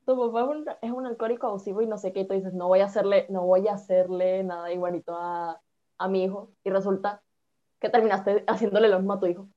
Tu 0.05 0.17
papá 0.17 0.49
es 0.55 0.77
es 0.83 0.91
un 0.93 1.07
alcohólico 1.07 1.49
abusivo 1.49 1.83
y 1.83 1.87
no 1.87 1.99
sé 1.99 2.13
qué, 2.13 2.21
y 2.21 2.29
tú 2.29 2.35
dices, 2.35 2.53
no 2.55 2.69
voy 2.69 2.81
a 2.81 2.85
hacerle, 2.85 3.27
no 3.29 3.45
voy 3.45 3.67
a 3.67 3.75
hacerle 3.75 4.45
nada 4.45 4.73
igualito 4.73 5.17
a, 5.17 5.61
a 5.99 6.09
mi 6.09 6.25
hijo. 6.25 6.51
Y 6.65 6.71
resulta 6.71 7.23
que 7.81 7.89
terminaste 7.91 8.45
haciéndole 8.47 8.89
lo 8.89 8.99
mismo 8.99 9.13
a 9.15 9.21
tu 9.21 9.27
hijo. 9.27 9.49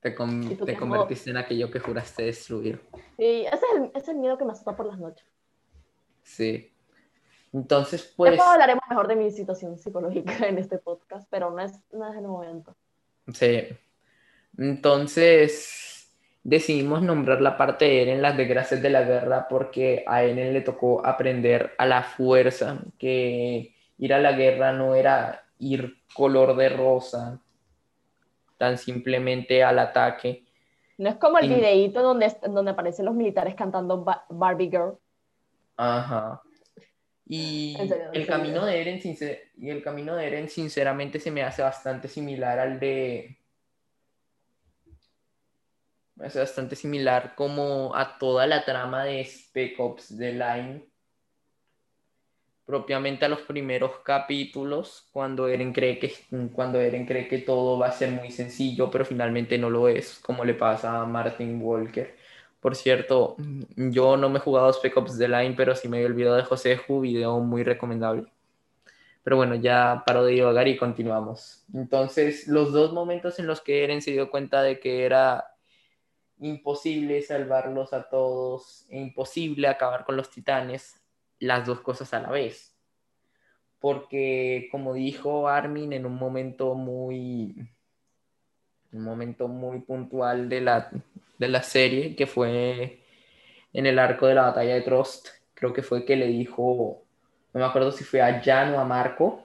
Te, 0.00 0.14
con- 0.14 0.48
te 0.48 0.56
te 0.56 0.76
convertiste 0.76 1.30
en 1.30 1.36
aquello 1.36 1.70
que 1.70 1.78
juraste 1.78 2.24
destruir. 2.24 2.80
Sí, 3.16 3.46
ese 3.46 3.54
es 3.54 3.62
el, 3.76 3.84
ese 3.94 3.98
es 3.98 4.08
el 4.08 4.16
miedo 4.16 4.36
que 4.36 4.44
me 4.44 4.52
asusta 4.52 4.74
por 4.74 4.86
las 4.86 4.98
noches. 4.98 5.26
Sí. 6.22 6.72
Entonces, 7.52 8.12
pues, 8.16 8.32
Después 8.32 8.48
hablaremos 8.48 8.82
mejor 8.88 9.06
de 9.08 9.14
mi 9.16 9.30
situación 9.30 9.78
psicológica 9.78 10.46
en 10.48 10.58
este 10.58 10.78
podcast, 10.78 11.28
pero 11.30 11.50
no 11.50 11.60
es, 11.60 11.72
no 11.92 12.10
es 12.10 12.16
el 12.16 12.26
momento. 12.26 12.74
sí. 13.32 13.62
Entonces, 14.58 16.12
decidimos 16.42 17.02
nombrar 17.02 17.40
la 17.40 17.56
parte 17.56 17.84
de 17.86 18.02
Eren 18.02 18.22
las 18.22 18.36
desgracias 18.36 18.82
de 18.82 18.90
la 18.90 19.02
guerra 19.02 19.46
porque 19.48 20.04
a 20.06 20.22
Eren 20.24 20.52
le 20.52 20.60
tocó 20.60 21.04
aprender 21.06 21.72
a 21.78 21.86
la 21.86 22.02
fuerza 22.02 22.80
que 22.98 23.74
ir 24.02 24.12
a 24.12 24.18
la 24.18 24.32
guerra 24.32 24.72
no 24.72 24.96
era 24.96 25.44
ir 25.60 26.02
color 26.12 26.56
de 26.56 26.68
rosa, 26.70 27.40
tan 28.58 28.76
simplemente 28.76 29.62
al 29.62 29.78
ataque. 29.78 30.44
No 30.98 31.08
es 31.08 31.14
como 31.16 31.38
el 31.38 31.46
Y- 31.50 31.54
videíto 31.54 32.02
donde, 32.02 32.34
donde 32.50 32.72
aparecen 32.72 33.04
los 33.04 33.14
militares 33.14 33.54
cantando 33.54 34.02
Ba- 34.02 34.26
Barbie 34.28 34.70
Girl. 34.70 34.98
Ajá. 35.76 36.42
Y 37.26 37.76
serio, 37.78 38.10
el 38.12 38.26
camino 38.26 38.66
de 38.66 38.80
Eren, 38.80 39.00
y 39.56 39.70
el 39.70 39.82
camino 39.84 40.16
de 40.16 40.26
Eren, 40.26 40.48
sinceramente, 40.48 41.20
se 41.20 41.30
me 41.30 41.44
hace 41.44 41.62
bastante 41.62 42.08
similar 42.08 42.58
al 42.58 42.80
de. 42.80 43.38
Me 46.16 46.26
hace 46.26 46.40
bastante 46.40 46.74
similar 46.74 47.34
como 47.36 47.94
a 47.94 48.18
toda 48.18 48.48
la 48.48 48.64
trama 48.64 49.04
de 49.04 49.24
Spec 49.24 49.78
Ops 49.78 50.16
The 50.18 50.32
Line. 50.32 50.91
Propiamente 52.72 53.26
a 53.26 53.28
los 53.28 53.40
primeros 53.40 53.98
capítulos, 54.02 55.06
cuando 55.12 55.46
Eren 55.46 55.74
cree 55.74 55.98
que, 55.98 56.14
cuando 56.54 56.80
Eren 56.80 57.04
cree 57.04 57.28
que 57.28 57.36
todo 57.36 57.78
va 57.78 57.88
a 57.88 57.92
ser 57.92 58.12
muy 58.12 58.30
sencillo, 58.30 58.90
pero 58.90 59.04
finalmente 59.04 59.58
no 59.58 59.68
lo 59.68 59.88
es, 59.88 60.18
como 60.20 60.42
le 60.42 60.54
pasa 60.54 61.02
a 61.02 61.04
Martin 61.04 61.60
Walker. 61.60 62.16
Por 62.60 62.74
cierto, 62.74 63.36
yo 63.76 64.16
no 64.16 64.30
me 64.30 64.38
he 64.38 64.40
jugado 64.40 64.72
Spec 64.72 64.96
Ops 64.96 65.18
The 65.18 65.28
Line, 65.28 65.54
pero 65.54 65.76
sí 65.76 65.86
me 65.86 65.98
vi 65.98 66.04
el 66.04 66.14
video 66.14 66.34
de 66.34 66.44
José 66.44 66.78
Ju, 66.78 67.02
video 67.02 67.40
muy 67.40 67.62
recomendable. 67.62 68.32
Pero 69.22 69.36
bueno, 69.36 69.54
ya 69.54 70.02
paro 70.06 70.24
de 70.24 70.32
divagar 70.32 70.66
y 70.66 70.78
continuamos. 70.78 71.66
Entonces, 71.74 72.48
los 72.48 72.72
dos 72.72 72.94
momentos 72.94 73.38
en 73.38 73.48
los 73.48 73.60
que 73.60 73.84
Eren 73.84 74.00
se 74.00 74.12
dio 74.12 74.30
cuenta 74.30 74.62
de 74.62 74.80
que 74.80 75.04
era 75.04 75.44
imposible 76.40 77.20
salvarlos 77.20 77.92
a 77.92 78.08
todos 78.08 78.86
e 78.88 78.98
imposible 78.98 79.68
acabar 79.68 80.06
con 80.06 80.16
los 80.16 80.30
titanes, 80.30 81.01
las 81.42 81.66
dos 81.66 81.80
cosas 81.80 82.12
a 82.14 82.20
la 82.20 82.30
vez. 82.30 82.74
Porque, 83.80 84.68
como 84.70 84.94
dijo 84.94 85.48
Armin 85.48 85.92
en 85.92 86.06
un 86.06 86.14
momento 86.14 86.74
muy, 86.74 87.68
un 88.92 89.04
momento 89.04 89.48
muy 89.48 89.80
puntual 89.80 90.48
de 90.48 90.60
la, 90.60 90.90
de 91.38 91.48
la 91.48 91.62
serie, 91.62 92.14
que 92.14 92.26
fue 92.26 93.00
en 93.72 93.86
el 93.86 93.98
arco 93.98 94.26
de 94.26 94.34
la 94.34 94.42
batalla 94.42 94.74
de 94.74 94.82
Trost, 94.82 95.28
creo 95.54 95.72
que 95.72 95.82
fue 95.82 96.04
que 96.04 96.16
le 96.16 96.26
dijo, 96.26 97.02
no 97.52 97.60
me 97.60 97.66
acuerdo 97.66 97.90
si 97.90 98.04
fue 98.04 98.22
a 98.22 98.40
Jan 98.40 98.74
o 98.74 98.80
a 98.80 98.84
Marco, 98.84 99.44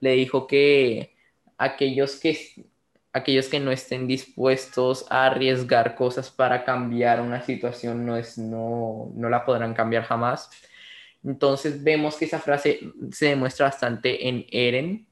le 0.00 0.12
dijo 0.12 0.46
que 0.46 1.16
aquellos 1.56 2.16
que, 2.16 2.66
aquellos 3.12 3.48
que 3.48 3.58
no 3.58 3.72
estén 3.72 4.06
dispuestos 4.06 5.06
a 5.10 5.26
arriesgar 5.26 5.96
cosas 5.96 6.30
para 6.30 6.64
cambiar 6.64 7.20
una 7.20 7.42
situación 7.42 8.06
no, 8.06 8.16
es, 8.16 8.38
no, 8.38 9.10
no 9.14 9.28
la 9.28 9.44
podrán 9.44 9.74
cambiar 9.74 10.04
jamás. 10.04 10.50
Entonces 11.24 11.82
vemos 11.82 12.16
que 12.16 12.24
esa 12.26 12.38
frase 12.38 12.80
se 13.12 13.26
demuestra 13.26 13.66
bastante 13.66 14.28
en 14.28 14.46
Eren, 14.50 15.06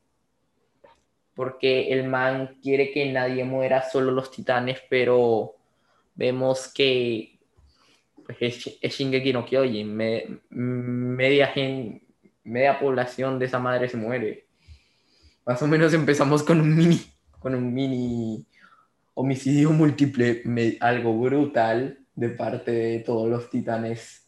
porque 1.34 1.92
el 1.92 2.08
man 2.08 2.58
quiere 2.62 2.92
que 2.92 3.12
nadie 3.12 3.44
muera, 3.44 3.82
solo 3.88 4.10
los 4.10 4.30
titanes, 4.30 4.78
pero 4.88 5.54
vemos 6.14 6.72
que 6.72 7.38
pues, 8.24 8.38
es, 8.40 8.78
es 8.80 8.94
Shingeki 8.94 9.32
no 9.32 9.44
Kyojin, 9.44 9.94
me- 9.94 10.38
media, 10.50 11.48
gen- 11.48 12.02
media 12.44 12.78
población 12.78 13.38
de 13.38 13.46
esa 13.46 13.58
madre 13.58 13.88
se 13.88 13.96
muere. 13.96 14.46
Más 15.44 15.60
o 15.62 15.66
menos 15.66 15.92
empezamos 15.92 16.42
con 16.42 16.60
un 16.60 16.74
mini, 16.74 17.00
con 17.38 17.54
un 17.54 17.72
mini 17.74 18.46
homicidio 19.14 19.70
múltiple, 19.72 20.42
algo 20.80 21.18
brutal 21.20 21.98
de 22.14 22.28
parte 22.30 22.70
de 22.72 22.98
todos 23.00 23.28
los 23.28 23.50
titanes 23.50 24.25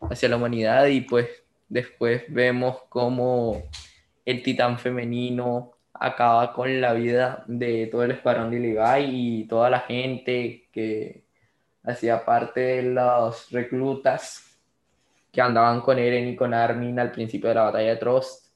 hacia 0.00 0.28
la 0.28 0.36
humanidad 0.36 0.86
y 0.86 1.02
pues 1.02 1.28
después 1.68 2.24
vemos 2.28 2.82
cómo 2.88 3.62
el 4.24 4.42
titán 4.42 4.78
femenino 4.78 5.72
acaba 5.92 6.52
con 6.52 6.80
la 6.80 6.92
vida 6.94 7.44
de 7.46 7.86
todo 7.86 8.04
el 8.04 8.12
escuadrón 8.12 8.50
de 8.50 8.58
Levi 8.60 9.40
y 9.42 9.44
toda 9.46 9.68
la 9.70 9.80
gente 9.80 10.68
que 10.72 11.24
hacía 11.84 12.24
parte 12.24 12.60
de 12.60 12.82
los 12.84 13.50
reclutas 13.50 14.58
que 15.32 15.40
andaban 15.40 15.80
con 15.80 15.98
Eren 15.98 16.28
y 16.28 16.36
con 16.36 16.54
Armin 16.54 16.98
al 16.98 17.12
principio 17.12 17.48
de 17.50 17.54
la 17.54 17.62
batalla 17.64 17.90
de 17.90 17.96
Trost. 17.96 18.46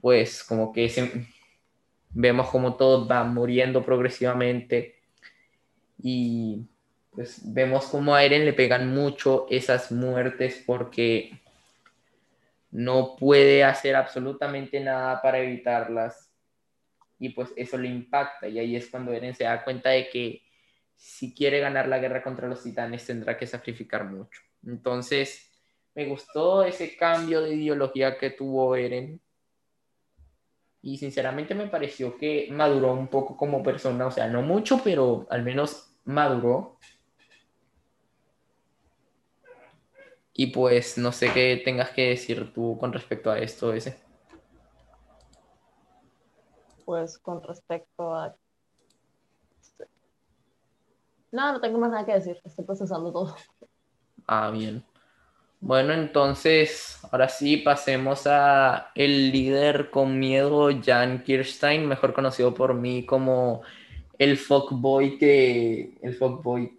Pues 0.00 0.44
como 0.44 0.72
que 0.72 0.88
se- 0.88 1.26
vemos 2.10 2.50
como 2.50 2.74
todos 2.74 3.08
van 3.08 3.32
muriendo 3.32 3.84
progresivamente 3.84 4.96
y 6.02 6.66
pues 7.14 7.40
vemos 7.44 7.86
como 7.86 8.14
a 8.14 8.24
Eren 8.24 8.44
le 8.44 8.52
pegan 8.52 8.92
mucho 8.92 9.46
esas 9.48 9.92
muertes 9.92 10.62
porque 10.66 11.40
no 12.70 13.16
puede 13.16 13.62
hacer 13.62 13.94
absolutamente 13.94 14.80
nada 14.80 15.22
para 15.22 15.38
evitarlas 15.38 16.32
y 17.18 17.28
pues 17.30 17.52
eso 17.56 17.78
le 17.78 17.88
impacta 17.88 18.48
y 18.48 18.58
ahí 18.58 18.76
es 18.76 18.88
cuando 18.88 19.12
Eren 19.12 19.34
se 19.34 19.44
da 19.44 19.62
cuenta 19.62 19.90
de 19.90 20.08
que 20.08 20.42
si 20.96 21.34
quiere 21.34 21.60
ganar 21.60 21.88
la 21.88 21.98
guerra 21.98 22.22
contra 22.22 22.48
los 22.48 22.62
titanes 22.62 23.06
tendrá 23.06 23.36
que 23.36 23.46
sacrificar 23.46 24.04
mucho. 24.04 24.40
Entonces 24.66 25.50
me 25.94 26.06
gustó 26.06 26.64
ese 26.64 26.96
cambio 26.96 27.42
de 27.42 27.54
ideología 27.54 28.18
que 28.18 28.30
tuvo 28.30 28.74
Eren 28.74 29.20
y 30.82 30.98
sinceramente 30.98 31.54
me 31.54 31.68
pareció 31.68 32.18
que 32.18 32.48
maduró 32.50 32.92
un 32.92 33.08
poco 33.08 33.36
como 33.36 33.62
persona, 33.62 34.06
o 34.06 34.10
sea, 34.10 34.26
no 34.26 34.42
mucho, 34.42 34.82
pero 34.84 35.26
al 35.30 35.42
menos 35.42 35.96
maduró. 36.04 36.78
Y 40.34 40.48
pues 40.48 40.98
no 40.98 41.12
sé 41.12 41.32
qué 41.32 41.62
tengas 41.64 41.90
que 41.90 42.08
decir 42.10 42.52
tú 42.52 42.76
con 42.78 42.92
respecto 42.92 43.30
a 43.30 43.38
esto, 43.38 43.72
ese. 43.72 43.96
Pues 46.84 47.18
con 47.18 47.42
respecto 47.42 48.14
a... 48.14 48.34
No, 51.30 51.52
no 51.52 51.60
tengo 51.60 51.78
más 51.78 51.90
nada 51.90 52.04
que 52.04 52.14
decir. 52.14 52.40
Estoy 52.44 52.64
procesando 52.64 53.12
todo. 53.12 53.34
Ah, 54.26 54.50
bien. 54.50 54.84
Bueno, 55.60 55.94
entonces, 55.94 56.98
ahora 57.10 57.28
sí 57.28 57.56
pasemos 57.56 58.26
a 58.26 58.90
el 58.94 59.32
líder 59.32 59.90
con 59.90 60.18
miedo, 60.18 60.68
Jan 60.84 61.22
Kirstein, 61.22 61.88
mejor 61.88 62.12
conocido 62.12 62.52
por 62.52 62.74
mí 62.74 63.06
como 63.06 63.62
el 64.18 64.36
fuckboy 64.36 65.16
que 65.16 65.96
el 66.02 66.14
fuckboy 66.16 66.78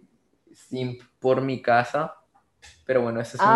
simp 0.52 1.02
por 1.18 1.40
mi 1.40 1.60
casa. 1.60 2.14
Pero 2.86 3.02
bueno, 3.02 3.20
ese 3.20 3.36
es 3.36 3.42
un 3.42 3.48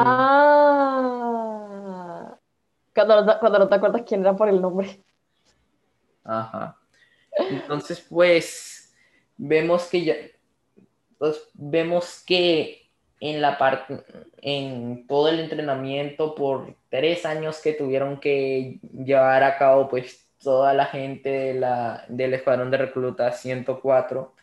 Ah. 1.12 2.36
Cuando, 2.94 3.24
no 3.24 3.32
te- 3.32 3.38
cuando 3.38 3.58
no 3.60 3.68
te 3.68 3.74
acuerdas 3.76 4.02
quién 4.06 4.20
era 4.22 4.34
por 4.36 4.48
el 4.48 4.60
nombre. 4.60 5.02
Ajá. 6.24 6.76
Entonces, 7.36 8.00
pues, 8.08 8.92
vemos 9.36 9.84
que 9.88 10.04
ya, 10.04 10.14
pues, 11.18 11.40
vemos 11.54 12.22
que 12.26 12.90
en 13.20 13.40
la 13.40 13.56
parte, 13.58 14.02
en 14.42 15.06
todo 15.06 15.28
el 15.28 15.38
entrenamiento 15.40 16.34
por 16.34 16.74
tres 16.88 17.24
años 17.26 17.60
que 17.60 17.72
tuvieron 17.74 18.18
que 18.18 18.80
llevar 19.04 19.42
a 19.44 19.56
cabo, 19.58 19.88
pues, 19.88 20.26
toda 20.42 20.72
la 20.74 20.86
gente 20.86 21.28
de 21.28 21.54
la, 21.54 22.04
del 22.08 22.34
escuadrón 22.34 22.70
de 22.70 22.78
reclutas 22.78 23.40
104, 23.40 24.34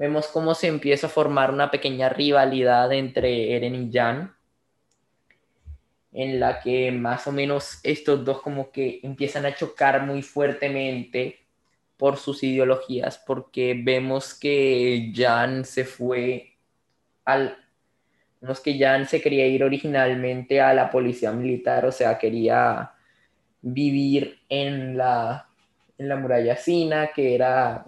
vemos 0.00 0.28
cómo 0.28 0.54
se 0.54 0.66
empieza 0.66 1.08
a 1.08 1.10
formar 1.10 1.50
una 1.50 1.70
pequeña 1.70 2.08
rivalidad 2.08 2.90
entre 2.90 3.54
Eren 3.54 3.74
y 3.74 3.92
Jan, 3.92 4.34
en 6.10 6.40
la 6.40 6.60
que 6.60 6.90
más 6.90 7.26
o 7.26 7.32
menos 7.32 7.80
estos 7.82 8.24
dos 8.24 8.40
como 8.40 8.70
que 8.72 9.00
empiezan 9.02 9.44
a 9.44 9.54
chocar 9.54 10.06
muy 10.06 10.22
fuertemente 10.22 11.40
por 11.98 12.16
sus 12.16 12.42
ideologías, 12.42 13.18
porque 13.18 13.78
vemos 13.78 14.32
que 14.32 15.12
Jan 15.14 15.66
se 15.66 15.84
fue 15.84 16.54
al... 17.26 17.58
Vemos 18.40 18.60
que 18.60 18.78
Jan 18.78 19.06
se 19.06 19.20
quería 19.20 19.46
ir 19.48 19.62
originalmente 19.62 20.62
a 20.62 20.72
la 20.72 20.90
policía 20.90 21.30
militar, 21.30 21.84
o 21.84 21.92
sea, 21.92 22.16
quería 22.16 22.92
vivir 23.60 24.40
en 24.48 24.96
la, 24.96 25.46
en 25.98 26.08
la 26.08 26.16
muralla 26.16 26.56
Sina, 26.56 27.10
que 27.14 27.34
era 27.34 27.84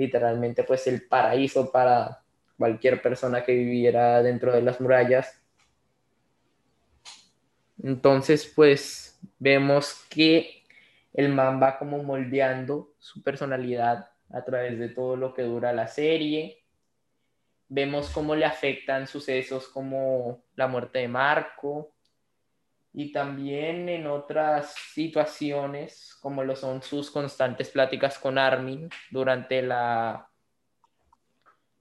literalmente 0.00 0.64
pues 0.64 0.86
el 0.86 1.06
paraíso 1.06 1.70
para 1.70 2.22
cualquier 2.56 3.02
persona 3.02 3.44
que 3.44 3.52
viviera 3.52 4.22
dentro 4.22 4.52
de 4.52 4.62
las 4.62 4.80
murallas. 4.80 5.40
Entonces 7.82 8.50
pues 8.54 9.18
vemos 9.38 10.04
que 10.08 10.64
el 11.12 11.28
man 11.28 11.60
va 11.62 11.78
como 11.78 12.02
moldeando 12.02 12.94
su 12.98 13.22
personalidad 13.22 14.10
a 14.30 14.44
través 14.44 14.78
de 14.78 14.88
todo 14.88 15.16
lo 15.16 15.34
que 15.34 15.42
dura 15.42 15.72
la 15.72 15.86
serie. 15.86 16.62
Vemos 17.68 18.10
cómo 18.10 18.34
le 18.34 18.44
afectan 18.44 19.06
sucesos 19.06 19.68
como 19.68 20.42
la 20.56 20.66
muerte 20.66 21.00
de 21.00 21.08
Marco, 21.08 21.92
y 22.92 23.12
también 23.12 23.88
en 23.88 24.06
otras 24.06 24.74
situaciones, 24.74 26.16
como 26.20 26.42
lo 26.42 26.56
son 26.56 26.82
sus 26.82 27.10
constantes 27.10 27.70
pláticas 27.70 28.18
con 28.18 28.36
Armin 28.36 28.88
durante 29.10 29.62
la, 29.62 30.28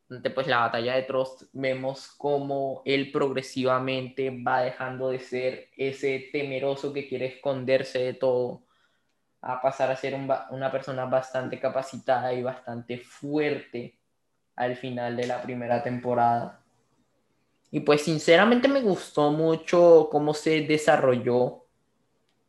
durante 0.08 0.30
pues 0.30 0.48
la 0.48 0.60
batalla 0.60 0.95
de 0.95 1.04
Trost, 1.04 1.43
vemos 1.54 2.13
cómo 2.17 2.84
él 2.86 3.12
progresivamente 3.12 4.30
va 4.30 4.62
dejando 4.62 5.10
de 5.10 5.19
ser 5.19 5.69
ese 5.78 6.30
temeroso 6.32 6.93
que 6.93 7.08
quiere 7.08 7.26
esconderse 7.26 8.00
de 8.00 8.13
todo 8.13 8.63
a 9.41 9.62
pasar 9.62 9.89
a 9.89 9.95
ser 9.95 10.15
una 10.15 10.72
persona 10.72 11.06
bastante 11.06 11.60
capacitada 11.60 12.34
y 12.34 12.43
bastante 12.43 12.98
fuerte 12.98 13.98
al 14.56 14.76
final 14.76 15.15
de 15.15 15.28
la 15.28 15.41
primera 15.41 15.82
temporada. 15.82 16.59
Y 17.71 17.82
pues 17.82 18.01
sinceramente 18.01 18.67
me 18.67 18.82
gustó 18.82 19.32
mucho 19.32 20.10
cómo 20.12 20.34
se 20.34 20.62
desarrolló 20.62 21.65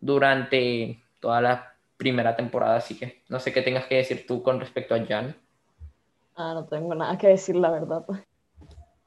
durante 0.00 1.02
toda 1.20 1.40
la 1.40 1.76
primera 1.96 2.34
temporada, 2.34 2.76
así 2.76 2.98
que 2.98 3.22
no 3.28 3.38
sé 3.38 3.52
qué 3.52 3.60
tengas 3.60 3.84
que 3.86 3.96
decir 3.96 4.26
tú 4.26 4.42
con 4.42 4.58
respecto 4.58 4.94
a 4.94 5.04
Jan. 5.04 5.36
Ah, 6.34 6.54
no 6.54 6.64
tengo 6.64 6.94
nada 6.94 7.18
que 7.18 7.28
decir, 7.28 7.56
la 7.56 7.70
verdad. 7.70 8.02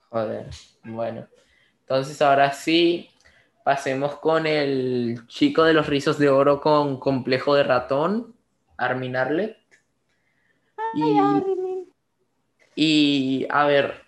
Joder, 0.10 0.50
bueno. 0.84 1.28
Entonces 1.80 2.22
ahora 2.22 2.52
sí, 2.52 3.10
pasemos 3.64 4.16
con 4.20 4.46
el 4.46 5.26
chico 5.26 5.64
de 5.64 5.74
los 5.74 5.88
rizos 5.88 6.20
de 6.20 6.30
oro 6.30 6.62
con 6.62 7.00
complejo 7.00 7.56
de 7.56 7.64
ratón, 7.64 8.36
Armin 8.78 9.16
Arlet. 9.16 9.58
y, 10.94 11.20
y 12.76 13.48
a 13.50 13.66
ver, 13.66 14.04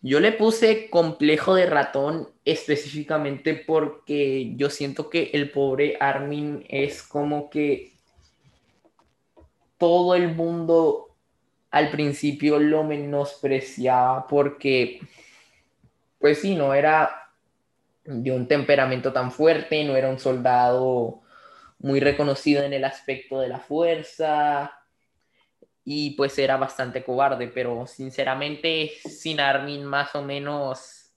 yo 0.00 0.20
le 0.20 0.32
puse 0.32 0.90
complejo 0.90 1.54
de 1.54 1.66
ratón 1.66 2.28
específicamente 2.44 3.54
porque 3.54 4.54
yo 4.56 4.70
siento 4.70 5.10
que 5.10 5.30
el 5.32 5.50
pobre 5.50 5.96
Armin 6.00 6.64
es 6.68 7.02
como 7.02 7.50
que 7.50 7.92
todo 9.76 10.14
el 10.14 10.34
mundo 10.34 11.16
al 11.70 11.90
principio 11.90 12.58
lo 12.58 12.84
menospreciaba 12.84 14.26
porque, 14.26 15.00
pues 16.18 16.40
sí, 16.40 16.54
no 16.54 16.74
era 16.74 17.30
de 18.04 18.32
un 18.32 18.48
temperamento 18.48 19.12
tan 19.12 19.30
fuerte, 19.30 19.84
no 19.84 19.96
era 19.96 20.08
un 20.08 20.18
soldado 20.18 21.20
muy 21.78 22.00
reconocido 22.00 22.62
en 22.62 22.72
el 22.72 22.84
aspecto 22.84 23.40
de 23.40 23.48
la 23.48 23.58
fuerza, 23.58 24.77
y 25.90 26.10
pues 26.10 26.38
era 26.38 26.58
bastante 26.58 27.02
cobarde, 27.02 27.48
pero 27.48 27.86
sinceramente 27.86 28.92
sin 29.06 29.40
Armin 29.40 29.86
más 29.86 30.14
o 30.14 30.22
menos 30.22 31.14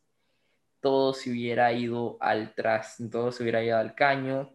todo 0.80 1.14
se 1.14 1.30
hubiera 1.30 1.74
ido 1.74 2.16
al 2.22 2.56
tras, 2.56 2.96
todo 3.12 3.34
se 3.34 3.44
hubiera 3.44 3.62
ido 3.62 3.78
al 3.78 3.94
caño. 3.96 4.50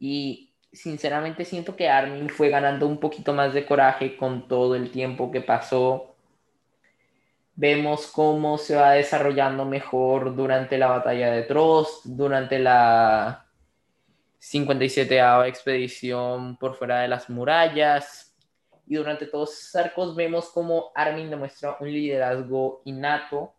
Y 0.00 0.54
sinceramente 0.72 1.44
siento 1.44 1.76
que 1.76 1.90
Armin 1.90 2.30
fue 2.30 2.48
ganando 2.48 2.86
un 2.86 2.98
poquito 2.98 3.34
más 3.34 3.52
de 3.52 3.66
coraje 3.66 4.16
con 4.16 4.48
todo 4.48 4.76
el 4.76 4.90
tiempo 4.92 5.30
que 5.30 5.42
pasó. 5.42 6.16
Vemos 7.54 8.06
cómo 8.06 8.56
se 8.56 8.76
va 8.76 8.92
desarrollando 8.92 9.66
mejor 9.66 10.34
durante 10.34 10.78
la 10.78 10.86
batalla 10.86 11.32
de 11.32 11.42
Trost, 11.42 12.06
durante 12.06 12.58
la 12.58 13.46
57 14.38 15.20
expedición 15.46 16.56
por 16.56 16.76
fuera 16.76 17.00
de 17.00 17.08
las 17.08 17.28
murallas, 17.28 18.27
y 18.88 18.96
durante 18.96 19.26
todos 19.26 19.52
esos 19.52 19.76
arcos 19.76 20.16
vemos 20.16 20.48
como 20.48 20.92
Armin 20.94 21.28
demuestra 21.28 21.76
un 21.78 21.92
liderazgo 21.92 22.80
innato, 22.86 23.54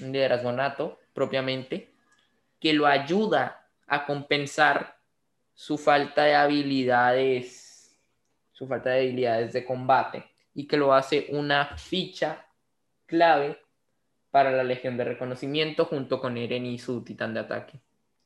un 0.00 0.12
liderazgo 0.12 0.52
nato 0.52 1.00
propiamente, 1.12 1.92
que 2.60 2.72
lo 2.72 2.86
ayuda 2.86 3.68
a 3.88 4.06
compensar 4.06 4.96
su 5.52 5.76
falta 5.76 6.22
de 6.22 6.36
habilidades, 6.36 7.98
su 8.52 8.68
falta 8.68 8.90
de 8.90 9.00
habilidades 9.00 9.52
de 9.52 9.64
combate 9.64 10.24
y 10.54 10.68
que 10.68 10.76
lo 10.76 10.94
hace 10.94 11.26
una 11.30 11.76
ficha 11.76 12.46
clave 13.06 13.58
para 14.30 14.52
la 14.52 14.62
Legión 14.62 14.96
de 14.96 15.04
Reconocimiento 15.04 15.86
junto 15.86 16.20
con 16.20 16.36
Eren 16.36 16.64
y 16.64 16.78
su 16.78 17.02
titán 17.02 17.34
de 17.34 17.40
ataque. 17.40 17.80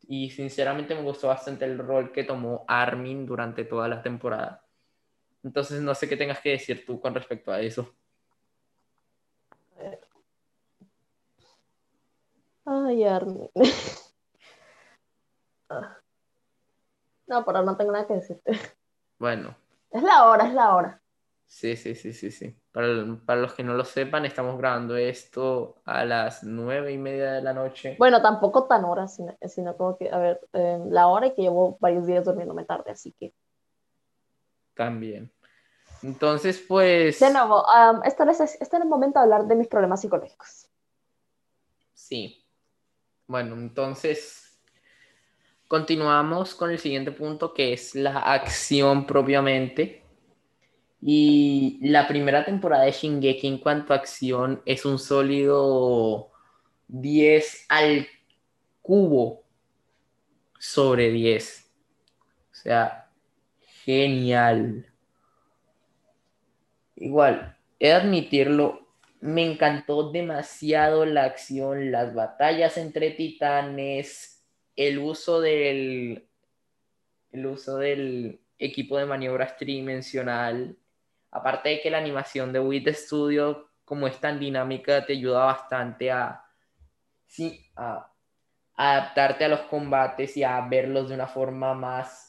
Y 0.06 0.28
sinceramente 0.28 0.94
me 0.94 1.00
gustó 1.00 1.28
bastante 1.28 1.64
el 1.64 1.78
rol 1.78 2.12
que 2.12 2.22
tomó 2.22 2.66
Armin 2.68 3.24
durante 3.24 3.64
toda 3.64 3.88
la 3.88 4.02
temporada. 4.02 4.65
Entonces 5.46 5.80
no 5.80 5.94
sé 5.94 6.08
qué 6.08 6.16
tengas 6.16 6.40
que 6.40 6.50
decir 6.50 6.84
tú 6.84 7.00
con 7.00 7.14
respecto 7.14 7.52
a 7.52 7.60
eso. 7.60 7.94
Ay, 12.64 13.04
Armin. 13.04 13.48
No, 17.28 17.44
pero 17.44 17.62
no 17.64 17.76
tengo 17.76 17.90
nada 17.90 18.06
que 18.06 18.14
decirte. 18.14 18.52
Bueno. 19.18 19.56
Es 19.90 20.00
la 20.00 20.26
hora, 20.26 20.46
es 20.46 20.54
la 20.54 20.76
hora. 20.76 21.02
Sí, 21.44 21.74
sí, 21.74 21.96
sí, 21.96 22.12
sí, 22.12 22.30
sí. 22.30 22.56
Para, 22.70 22.86
para, 23.26 23.40
los 23.40 23.52
que 23.52 23.64
no 23.64 23.74
lo 23.74 23.84
sepan, 23.84 24.24
estamos 24.24 24.56
grabando 24.58 24.96
esto 24.96 25.74
a 25.84 26.04
las 26.04 26.44
nueve 26.44 26.92
y 26.92 26.98
media 26.98 27.32
de 27.32 27.42
la 27.42 27.52
noche. 27.52 27.96
Bueno, 27.98 28.22
tampoco 28.22 28.68
tan 28.68 28.84
hora, 28.84 29.08
sino, 29.08 29.36
sino 29.48 29.76
como 29.76 29.98
que, 29.98 30.08
a 30.08 30.18
ver, 30.18 30.40
eh, 30.52 30.78
la 30.88 31.08
hora 31.08 31.26
y 31.26 31.34
que 31.34 31.42
llevo 31.42 31.78
varios 31.80 32.06
días 32.06 32.24
durmiéndome 32.24 32.64
tarde, 32.64 32.92
así 32.92 33.10
que. 33.10 33.34
También. 34.74 35.32
Entonces, 36.06 36.64
pues... 36.68 37.18
De 37.18 37.32
nuevo, 37.32 37.64
um, 37.64 38.00
este, 38.04 38.22
es, 38.30 38.58
este 38.60 38.76
el 38.76 38.86
momento 38.86 39.18
de 39.18 39.24
hablar 39.24 39.46
de 39.46 39.56
mis 39.56 39.66
problemas 39.66 40.00
psicológicos. 40.00 40.68
Sí. 41.94 42.46
Bueno, 43.26 43.56
entonces 43.56 44.60
continuamos 45.66 46.54
con 46.54 46.70
el 46.70 46.78
siguiente 46.78 47.10
punto 47.10 47.52
que 47.52 47.72
es 47.72 47.96
la 47.96 48.20
acción 48.20 49.04
propiamente. 49.04 50.04
Y 51.02 51.80
la 51.82 52.06
primera 52.06 52.44
temporada 52.44 52.84
de 52.84 52.92
Shingeki 52.92 53.48
en 53.48 53.58
cuanto 53.58 53.92
a 53.92 53.96
acción 53.96 54.62
es 54.64 54.84
un 54.84 55.00
sólido 55.00 56.30
10 56.86 57.66
al 57.68 58.06
cubo 58.80 59.42
sobre 60.60 61.10
10. 61.10 61.68
O 62.52 62.54
sea, 62.54 63.10
genial. 63.84 64.86
Igual, 66.96 67.56
he 67.78 67.88
de 67.88 67.92
admitirlo, 67.92 68.86
me 69.20 69.44
encantó 69.44 70.10
demasiado 70.10 71.04
la 71.04 71.24
acción, 71.24 71.92
las 71.92 72.14
batallas 72.14 72.78
entre 72.78 73.10
titanes, 73.10 74.44
el 74.76 74.98
uso 74.98 75.40
del, 75.40 76.28
el 77.32 77.46
uso 77.46 77.78
del 77.78 78.40
equipo 78.58 78.98
de 78.98 79.06
maniobras 79.06 79.56
tridimensional. 79.56 80.76
Aparte 81.30 81.68
de 81.68 81.80
que 81.80 81.90
la 81.90 81.98
animación 81.98 82.52
de 82.52 82.60
WIT 82.60 82.88
Studio, 82.88 83.70
como 83.84 84.06
es 84.06 84.18
tan 84.18 84.40
dinámica, 84.40 85.04
te 85.04 85.12
ayuda 85.12 85.44
bastante 85.44 86.10
a, 86.10 86.44
sí, 87.26 87.66
a 87.76 88.10
adaptarte 88.74 89.44
a 89.44 89.48
los 89.48 89.60
combates 89.62 90.36
y 90.36 90.44
a 90.44 90.60
verlos 90.62 91.08
de 91.08 91.14
una 91.14 91.26
forma 91.26 91.74
más 91.74 92.25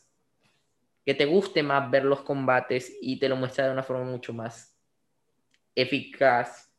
que 1.07 1.13
te 1.13 1.25
guste 1.25 1.63
más 1.63 1.89
ver 1.89 2.03
los 2.03 2.19
combates 2.19 2.93
y 3.01 3.17
te 3.17 3.29
lo 3.29 3.37
muestra 3.37 3.65
de 3.65 3.71
una 3.71 3.81
forma 3.81 4.03
mucho 4.03 4.33
más 4.33 4.77
eficaz. 5.73 6.69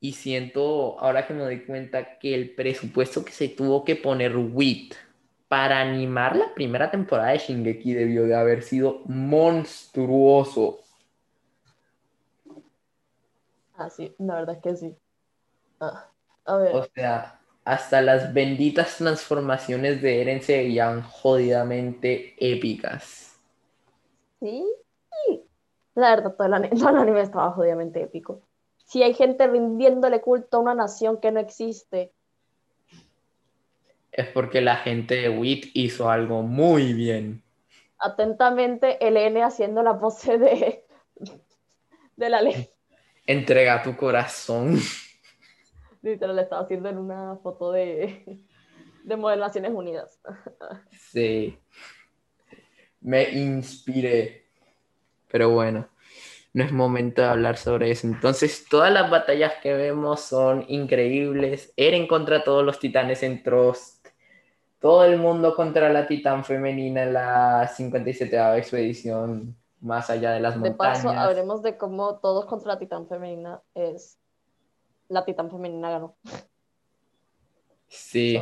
Y 0.00 0.12
siento, 0.12 1.00
ahora 1.00 1.26
que 1.26 1.32
me 1.32 1.44
doy 1.44 1.64
cuenta, 1.64 2.18
que 2.18 2.34
el 2.34 2.54
presupuesto 2.54 3.24
que 3.24 3.32
se 3.32 3.48
tuvo 3.48 3.86
que 3.86 3.96
poner 3.96 4.36
WIT 4.36 4.94
para 5.48 5.80
animar 5.80 6.36
la 6.36 6.52
primera 6.52 6.90
temporada 6.90 7.30
de 7.30 7.38
Shingeki 7.38 7.94
debió 7.94 8.26
de 8.26 8.34
haber 8.34 8.62
sido 8.62 9.00
monstruoso. 9.06 10.80
Ah, 13.76 13.88
sí, 13.88 14.14
la 14.18 14.34
verdad 14.34 14.56
es 14.56 14.62
que 14.62 14.76
sí. 14.76 14.96
Ah, 15.80 16.10
a 16.44 16.56
ver. 16.58 16.74
O 16.74 16.84
sea, 16.84 17.37
hasta 17.68 18.00
las 18.00 18.32
benditas 18.32 18.96
transformaciones 18.96 20.00
de 20.00 20.22
Eren 20.22 20.40
se 20.40 20.56
veían 20.56 21.02
jodidamente 21.02 22.34
épicas. 22.38 23.38
Sí, 24.40 24.64
la 25.94 26.16
verdad, 26.16 26.34
todo 26.38 26.46
el, 26.46 26.54
anime, 26.54 27.20
estaba 27.20 27.50
jodidamente 27.50 28.02
épico. 28.02 28.40
Si 28.86 29.02
hay 29.02 29.12
gente 29.12 29.46
rindiéndole 29.46 30.22
culto 30.22 30.56
a 30.56 30.60
una 30.60 30.74
nación 30.74 31.20
que 31.20 31.30
no 31.30 31.40
existe. 31.40 32.10
Es 34.12 34.28
porque 34.28 34.62
la 34.62 34.76
gente 34.76 35.16
de 35.16 35.28
WIT 35.28 35.66
hizo 35.74 36.08
algo 36.08 36.40
muy 36.40 36.94
bien. 36.94 37.42
Atentamente, 37.98 39.06
Elene 39.06 39.42
haciendo 39.42 39.82
la 39.82 40.00
pose 40.00 40.38
de, 40.38 40.86
de 42.16 42.30
la 42.30 42.40
ley. 42.40 42.70
Entrega 43.26 43.82
tu 43.82 43.94
corazón. 43.94 44.78
Literal, 46.02 46.36
la 46.36 46.42
estaba 46.42 46.62
haciendo 46.62 46.88
en 46.88 46.98
una 46.98 47.36
foto 47.36 47.72
de, 47.72 48.44
de 49.04 49.16
Naciones 49.16 49.72
Unidas. 49.72 50.20
Sí. 50.92 51.58
Me 53.00 53.30
inspiré. 53.30 54.46
Pero 55.30 55.50
bueno, 55.50 55.88
no 56.52 56.64
es 56.64 56.72
momento 56.72 57.22
de 57.22 57.28
hablar 57.28 57.56
sobre 57.56 57.90
eso. 57.90 58.06
Entonces, 58.06 58.66
todas 58.68 58.92
las 58.92 59.10
batallas 59.10 59.54
que 59.62 59.74
vemos 59.74 60.20
son 60.20 60.64
increíbles. 60.68 61.72
Eren 61.76 62.06
contra 62.06 62.42
todos 62.44 62.64
los 62.64 62.78
titanes 62.78 63.22
en 63.22 63.42
Trost. 63.42 64.08
Todo 64.80 65.04
el 65.04 65.18
mundo 65.18 65.54
contra 65.54 65.88
la 65.88 66.06
titán 66.06 66.44
femenina 66.44 67.02
en 67.02 67.12
la 67.12 67.68
57 67.68 68.58
expedición 68.58 69.56
más 69.80 70.10
allá 70.10 70.32
de 70.32 70.40
las 70.40 70.56
montañas. 70.56 71.02
De 71.02 71.08
paso, 71.08 71.10
hablemos 71.10 71.62
de 71.62 71.76
cómo 71.76 72.18
todos 72.18 72.46
contra 72.46 72.74
la 72.74 72.78
titán 72.78 73.06
femenina 73.08 73.62
es... 73.74 74.18
La 75.08 75.24
titán 75.24 75.50
femenina 75.50 75.90
ganó. 75.90 76.16
Sí. 77.88 78.38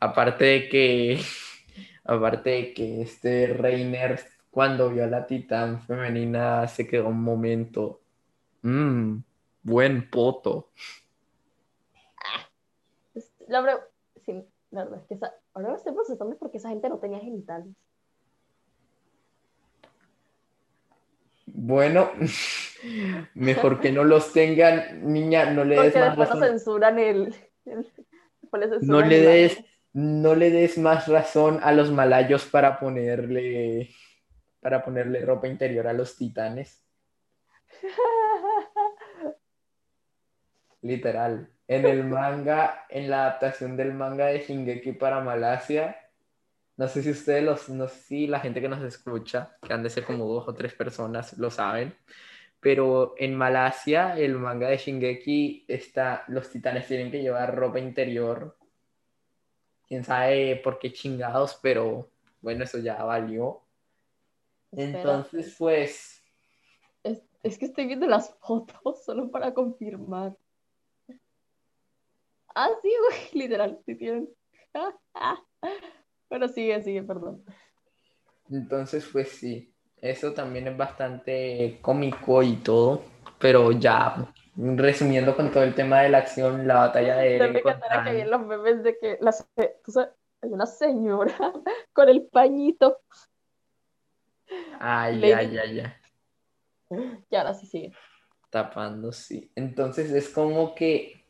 Aparte 0.00 0.44
de 0.44 0.68
que... 0.68 1.20
Aparte 2.04 2.50
de 2.50 2.74
que 2.74 3.02
este 3.02 3.48
Reiner 3.48 4.18
cuando 4.50 4.90
vio 4.90 5.04
a 5.04 5.06
la 5.06 5.26
titán 5.26 5.82
femenina 5.82 6.66
se 6.66 6.86
quedó 6.86 7.08
un 7.08 7.22
momento. 7.22 8.00
Mmm, 8.62 9.18
buen 9.62 10.10
poto. 10.10 10.70
La 13.46 13.60
verdad, 13.60 13.80
sí, 14.24 14.44
la 14.70 14.84
verdad 14.84 15.00
es 15.00 15.06
que 15.06 15.14
esa, 15.14 15.32
ahora 15.54 15.68
me 15.68 15.76
estoy 15.76 15.92
procesando 15.92 16.36
porque 16.38 16.56
esa 16.56 16.70
gente 16.70 16.88
no 16.88 16.98
tenía 16.98 17.20
genitales. 17.20 17.68
Bueno, 21.46 22.10
mejor 23.34 23.80
que 23.80 23.92
no 23.92 24.04
los 24.04 24.32
tengan, 24.32 25.12
niña, 25.12 25.50
no 25.50 25.64
le 25.64 25.80
des 25.80 25.94
más 25.94 26.16
razón. 26.16 26.40
censuran 26.40 26.98
el, 26.98 27.34
no 28.82 29.00
le 29.00 29.20
des, 29.20 29.64
no 29.92 30.34
le 30.34 30.50
des 30.50 30.78
más 30.78 31.08
razón 31.08 31.60
a 31.62 31.72
los 31.72 31.90
malayos 31.90 32.44
para 32.46 32.78
ponerle 32.78 33.90
para 34.60 34.84
ponerle 34.84 35.24
ropa 35.24 35.48
interior 35.48 35.86
a 35.86 35.92
los 35.92 36.16
titanes. 36.16 36.84
Literal. 40.82 41.48
En 41.66 41.86
el 41.86 42.04
manga, 42.04 42.86
en 42.88 43.10
la 43.10 43.26
adaptación 43.26 43.76
del 43.76 43.92
manga 43.92 44.26
de 44.26 44.40
Shingeki 44.40 44.92
para 44.92 45.20
Malasia, 45.20 45.96
no 46.76 46.86
sé 46.88 47.02
si 47.02 47.10
ustedes, 47.10 47.42
los, 47.42 47.68
no 47.68 47.88
sé 47.88 48.00
si 48.00 48.26
la 48.26 48.40
gente 48.40 48.60
que 48.60 48.68
nos 48.68 48.82
escucha, 48.82 49.56
que 49.60 49.72
han 49.72 49.82
de 49.82 49.90
ser 49.90 50.04
como 50.04 50.26
dos 50.26 50.48
o 50.48 50.54
tres 50.54 50.74
personas, 50.74 51.36
lo 51.36 51.50
saben, 51.50 51.94
pero 52.60 53.14
en 53.16 53.34
Malasia, 53.36 54.18
el 54.18 54.36
manga 54.36 54.68
de 54.68 54.78
Shingeki, 54.78 55.64
está, 55.68 56.24
los 56.28 56.50
titanes 56.50 56.86
tienen 56.86 57.10
que 57.10 57.22
llevar 57.22 57.54
ropa 57.54 57.78
interior. 57.78 58.56
Quién 59.86 60.04
sabe 60.04 60.56
por 60.56 60.78
qué 60.78 60.92
chingados, 60.92 61.58
pero 61.62 62.10
bueno, 62.40 62.64
eso 62.64 62.78
ya 62.78 63.02
valió. 63.04 63.62
Entonces, 64.72 65.54
pues... 65.58 66.22
Es, 67.42 67.56
que 67.56 67.66
estoy 67.66 67.86
viendo 67.86 68.06
las 68.06 68.34
fotos 68.40 69.04
solo 69.04 69.30
para 69.30 69.54
confirmar. 69.54 70.36
Ah, 72.54 72.70
sí, 72.82 72.90
güey, 73.08 73.20
literal, 73.44 73.78
sí 73.86 73.94
tienen. 73.94 74.28
Pero 76.28 76.48
sigue, 76.48 76.82
sigue, 76.82 77.02
perdón. 77.02 77.44
Entonces, 78.50 79.08
pues 79.10 79.28
sí, 79.30 79.72
eso 80.00 80.32
también 80.32 80.68
es 80.68 80.76
bastante 80.76 81.78
cómico 81.82 82.42
y 82.42 82.56
todo, 82.56 83.02
pero 83.38 83.72
ya 83.72 84.32
resumiendo 84.56 85.36
con 85.36 85.50
todo 85.50 85.62
el 85.62 85.74
tema 85.74 86.00
de 86.00 86.08
la 86.08 86.18
acción, 86.18 86.66
la 86.66 86.74
batalla 86.74 87.16
de... 87.16 87.38
Me 87.38 87.58
encantará 87.60 88.04
que 88.04 88.24
los 88.24 88.46
memes 88.46 88.82
de 88.82 88.98
que 88.98 89.18
la, 89.20 89.34
hay 89.56 90.50
una 90.50 90.66
señora 90.66 91.34
con 91.92 92.08
el 92.08 92.22
pañito 92.26 93.00
Ay, 94.80 95.20
ya, 95.20 95.42
ya, 95.42 95.64
ya. 95.66 96.00
Y 97.30 97.36
ahora 97.36 97.52
sí 97.52 97.66
sigue. 97.66 97.92
Tapando, 98.50 99.12
sí. 99.12 99.50
Entonces 99.54 100.10
es 100.10 100.30
como 100.30 100.74
que 100.74 101.22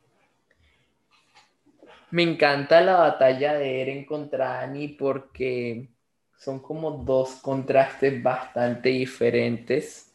me 2.10 2.22
encanta 2.22 2.80
la 2.80 2.96
batalla 2.96 3.54
de 3.54 3.82
Eren 3.82 4.04
contra 4.06 4.60
Annie 4.60 4.96
porque 4.98 5.88
son 6.38 6.60
como 6.60 6.92
dos 6.92 7.36
contrastes 7.42 8.22
bastante 8.22 8.90
diferentes. 8.90 10.14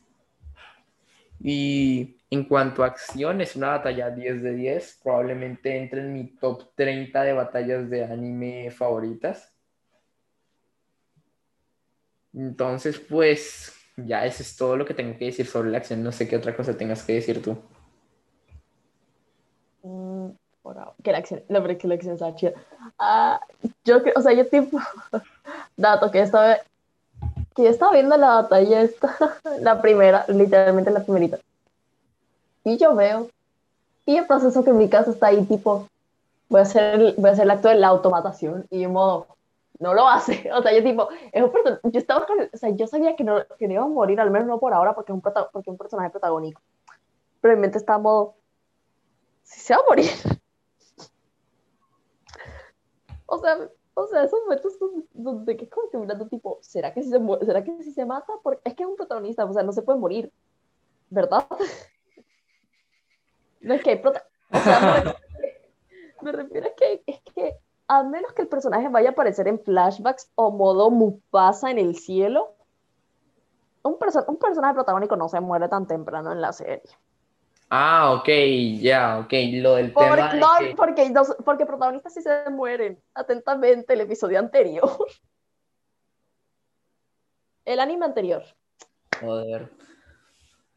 Y 1.41 2.17
en 2.29 2.45
cuanto 2.45 2.83
a 2.83 2.87
acción, 2.87 3.41
es 3.41 3.55
una 3.57 3.71
batalla 3.71 4.09
10 4.09 4.41
de 4.41 4.53
10. 4.53 5.01
Probablemente 5.03 5.77
entre 5.77 5.99
en 5.99 6.13
mi 6.13 6.27
top 6.37 6.73
30 6.75 7.23
de 7.23 7.33
batallas 7.33 7.89
de 7.89 8.05
anime 8.05 8.71
favoritas. 8.71 9.53
Entonces, 12.33 12.99
pues, 12.99 13.73
ya 13.97 14.25
eso 14.25 14.41
es 14.41 14.55
todo 14.55 14.77
lo 14.77 14.85
que 14.85 14.93
tengo 14.93 15.17
que 15.17 15.25
decir 15.25 15.45
sobre 15.45 15.69
la 15.69 15.79
acción. 15.79 16.01
No 16.01 16.13
sé 16.13 16.27
qué 16.27 16.37
otra 16.37 16.55
cosa 16.55 16.77
tengas 16.77 17.03
que 17.03 17.13
decir 17.13 17.41
tú. 17.41 17.57
Mm, 19.83 20.29
que 21.03 21.11
la 21.11 21.17
acción, 21.17 21.43
la 21.49 21.77
que 21.77 21.87
la 21.87 21.95
acción 21.95 22.13
está 22.13 22.33
chida. 22.33 22.53
Ah, 22.97 23.41
yo, 23.83 23.97
o 24.15 24.21
sea, 24.21 24.33
yo 24.33 24.47
tipo, 24.47 24.79
dato 25.77 26.11
que 26.11 26.21
estaba, 26.21 26.57
que 27.55 27.67
estaba 27.67 27.93
viendo 27.93 28.17
la 28.17 28.35
batalla 28.35 28.81
esta, 28.81 29.15
la 29.59 29.81
primera, 29.81 30.25
literalmente 30.27 30.91
la 30.91 31.03
primerita. 31.03 31.39
Y 32.63 32.77
yo 32.77 32.95
veo, 32.95 33.29
y 34.05 34.17
el 34.17 34.25
proceso 34.25 34.63
que 34.63 34.69
en 34.69 34.77
mi 34.77 34.89
casa 34.89 35.11
está 35.11 35.27
ahí, 35.27 35.43
tipo, 35.45 35.87
voy 36.49 36.59
a 36.59 36.63
hacer, 36.63 37.15
voy 37.17 37.29
a 37.29 37.33
hacer 37.33 37.43
el 37.43 37.51
acto 37.51 37.69
de 37.69 37.75
la 37.75 37.87
automatación, 37.87 38.65
y 38.69 38.83
en 38.83 38.93
modo, 38.93 39.27
no 39.79 39.93
lo 39.93 40.07
hace. 40.07 40.49
O 40.53 40.61
sea, 40.61 40.73
yo 40.73 40.83
tipo, 40.83 41.09
es 41.31 41.43
un 41.43 41.51
yo 41.91 41.99
estaba 41.99 42.25
o 42.25 42.57
sea, 42.57 42.69
yo 42.69 42.87
sabía 42.87 43.15
que 43.15 43.23
no, 43.23 43.45
que 43.59 43.67
no 43.67 43.73
iba 43.73 43.83
a 43.83 43.87
morir, 43.87 44.19
al 44.19 44.31
menos 44.31 44.47
no 44.47 44.59
por 44.59 44.73
ahora, 44.73 44.95
porque 44.95 45.11
es 45.11 45.15
un, 45.15 45.21
porque 45.21 45.69
un 45.69 45.77
personaje 45.77 46.09
protagónico. 46.09 46.61
Pero 47.41 47.53
en 47.53 47.61
mente 47.61 47.77
está 47.77 47.97
modo, 47.97 48.35
si 49.43 49.59
se 49.59 49.73
va 49.73 49.81
a 49.81 49.89
morir. 49.89 50.09
O 53.25 53.39
sea, 53.39 53.69
o 53.95 54.07
sea, 54.07 54.23
esos 54.23 54.39
momentos 54.41 54.73
donde 55.13 55.55
que 55.55 55.65
es 55.65 55.69
como 55.69 55.89
que 55.89 55.97
mirando 55.97 56.27
tipo, 56.27 56.57
¿será 56.61 56.93
que 56.93 57.03
si 57.03 57.09
se 57.09 57.19
¿Será 57.45 57.63
que 57.63 57.83
si 57.83 57.91
se 57.91 58.05
mata? 58.05 58.33
Porque 58.41 58.61
es 58.65 58.75
que 58.75 58.83
es 58.83 58.89
un 58.89 58.95
protagonista, 58.95 59.45
o 59.45 59.53
sea, 59.53 59.63
no 59.63 59.71
se 59.71 59.83
puede 59.83 59.99
morir. 59.99 60.31
¿Verdad? 61.09 61.45
no 63.61 63.73
es 63.73 63.83
que 63.83 63.91
hay 63.91 63.97
sea, 64.59 65.15
me, 66.21 66.31
refiero, 66.31 66.67
a 66.67 66.75
que, 66.75 67.03
es 67.05 67.21
que 67.33 67.55
a 67.87 68.03
menos 68.03 68.33
que 68.33 68.43
el 68.43 68.47
personaje 68.47 68.89
vaya 68.89 69.09
a 69.09 69.11
aparecer 69.11 69.47
en 69.47 69.59
flashbacks 69.59 70.31
o 70.35 70.51
modo 70.51 70.89
Mufasa 70.89 71.69
en 71.69 71.77
el 71.77 71.95
cielo, 71.95 72.55
un, 73.83 73.97
un 74.27 74.37
personaje 74.37 74.73
protagónico 74.73 75.15
no 75.15 75.29
se 75.29 75.39
muere 75.39 75.69
tan 75.69 75.85
temprano 75.85 76.31
en 76.31 76.41
la 76.41 76.53
serie. 76.53 76.81
Ah, 77.75 78.13
ok, 78.13 78.29
ya, 78.81 79.17
ok, 79.17 79.33
lo 79.53 79.73
del 79.73 79.95
tema. 79.95 80.35
No, 80.35 80.47
porque, 80.77 81.11
porque 81.43 81.65
protagonistas 81.65 82.13
sí 82.13 82.21
se 82.21 82.47
mueren. 82.51 83.01
Atentamente, 83.15 83.93
el 83.93 84.01
episodio 84.01 84.37
anterior. 84.37 84.87
El 87.65 87.79
anime 87.79 88.05
anterior. 88.05 88.43
Joder. 89.19 89.71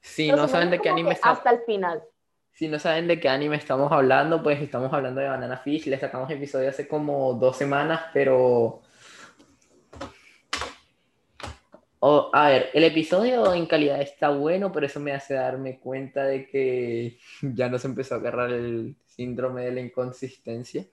Sí, 0.00 0.30
no 0.30 0.48
saben 0.48 0.70
de 0.70 0.78
qué 0.78 0.88
anime 0.88 1.12
está. 1.12 1.32
Hasta 1.32 1.50
el 1.50 1.64
final. 1.64 2.02
Si 2.52 2.68
no 2.68 2.78
saben 2.78 3.08
de 3.08 3.18
qué 3.18 3.28
anime 3.28 3.56
estamos 3.56 3.90
hablando, 3.92 4.42
pues 4.42 4.62
estamos 4.62 4.90
hablando 4.92 5.20
de 5.20 5.28
Banana 5.28 5.58
Fish. 5.58 5.88
Le 5.88 5.98
sacamos 5.98 6.30
episodio 6.30 6.70
hace 6.70 6.88
como 6.88 7.34
dos 7.34 7.58
semanas, 7.58 8.04
pero. 8.14 8.80
A 12.00 12.48
ver, 12.48 12.70
el 12.74 12.84
episodio 12.84 13.52
en 13.54 13.66
calidad 13.66 14.00
está 14.00 14.30
bueno, 14.30 14.70
pero 14.72 14.86
eso 14.86 15.00
me 15.00 15.12
hace 15.12 15.34
darme 15.34 15.78
cuenta 15.78 16.24
de 16.24 16.46
que 16.46 17.18
ya 17.42 17.68
nos 17.68 17.84
empezó 17.84 18.14
a 18.14 18.18
agarrar 18.18 18.52
el 18.52 18.96
síndrome 19.06 19.64
de 19.64 19.72
la 19.72 19.80
inconsistencia. 19.80 20.84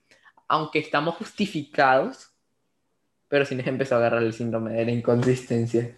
Aunque 0.48 0.80
estamos 0.80 1.16
justificados, 1.16 2.32
pero 3.28 3.46
sí 3.46 3.56
nos 3.56 3.68
empezó 3.68 3.96
a 3.96 3.98
agarrar 4.00 4.24
el 4.24 4.34
síndrome 4.34 4.74
de 4.74 4.86
la 4.86 4.92
inconsistencia. 4.92 5.96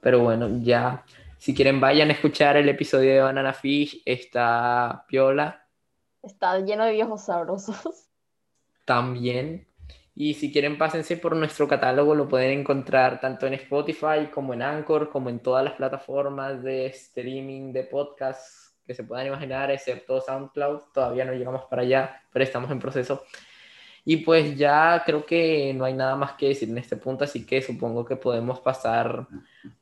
Pero 0.00 0.20
bueno, 0.20 0.60
ya 0.62 1.04
si 1.38 1.54
quieren, 1.54 1.80
vayan 1.80 2.10
a 2.10 2.12
escuchar 2.12 2.56
el 2.56 2.68
episodio 2.68 3.12
de 3.12 3.20
Banana 3.20 3.52
Fish. 3.52 4.02
Está 4.04 5.04
piola. 5.06 5.64
Está 6.22 6.58
lleno 6.58 6.84
de 6.84 6.92
viejos 6.92 7.24
sabrosos. 7.24 8.08
También. 8.84 9.66
Y 10.18 10.32
si 10.32 10.50
quieren, 10.50 10.78
pásense 10.78 11.18
por 11.18 11.36
nuestro 11.36 11.68
catálogo. 11.68 12.14
Lo 12.14 12.26
pueden 12.26 12.60
encontrar 12.60 13.20
tanto 13.20 13.46
en 13.46 13.52
Spotify 13.52 14.30
como 14.32 14.54
en 14.54 14.62
Anchor, 14.62 15.10
como 15.10 15.28
en 15.28 15.40
todas 15.40 15.62
las 15.62 15.74
plataformas 15.74 16.62
de 16.62 16.86
streaming 16.86 17.70
de 17.74 17.84
podcast 17.84 18.74
que 18.86 18.94
se 18.94 19.04
puedan 19.04 19.26
imaginar, 19.26 19.70
excepto 19.70 20.18
SoundCloud. 20.22 20.84
Todavía 20.94 21.26
no 21.26 21.34
llegamos 21.34 21.66
para 21.66 21.82
allá, 21.82 22.22
pero 22.32 22.42
estamos 22.44 22.70
en 22.70 22.78
proceso. 22.78 23.24
Y 24.06 24.18
pues 24.18 24.56
ya 24.56 25.02
creo 25.04 25.26
que 25.26 25.74
no 25.74 25.84
hay 25.84 25.92
nada 25.92 26.16
más 26.16 26.32
que 26.32 26.48
decir 26.48 26.70
en 26.70 26.78
este 26.78 26.96
punto, 26.96 27.24
así 27.24 27.44
que 27.44 27.60
supongo 27.60 28.06
que 28.06 28.16
podemos 28.16 28.60
pasar 28.60 29.26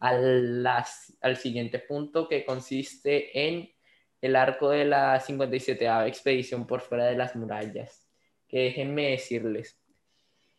a 0.01 0.15
las, 0.15 1.17
al 1.21 1.37
siguiente 1.37 1.79
punto 1.79 2.27
que 2.27 2.45
consiste 2.45 3.47
en 3.49 3.71
el 4.21 4.35
arco 4.35 4.71
de 4.71 4.85
la 4.85 5.21
57 5.21 5.87
expedición 6.09 6.67
por 6.67 6.81
fuera 6.81 7.05
de 7.05 7.17
las 7.17 7.37
murallas. 7.37 8.09
Que 8.49 8.63
déjenme 8.65 9.11
decirles, 9.11 9.84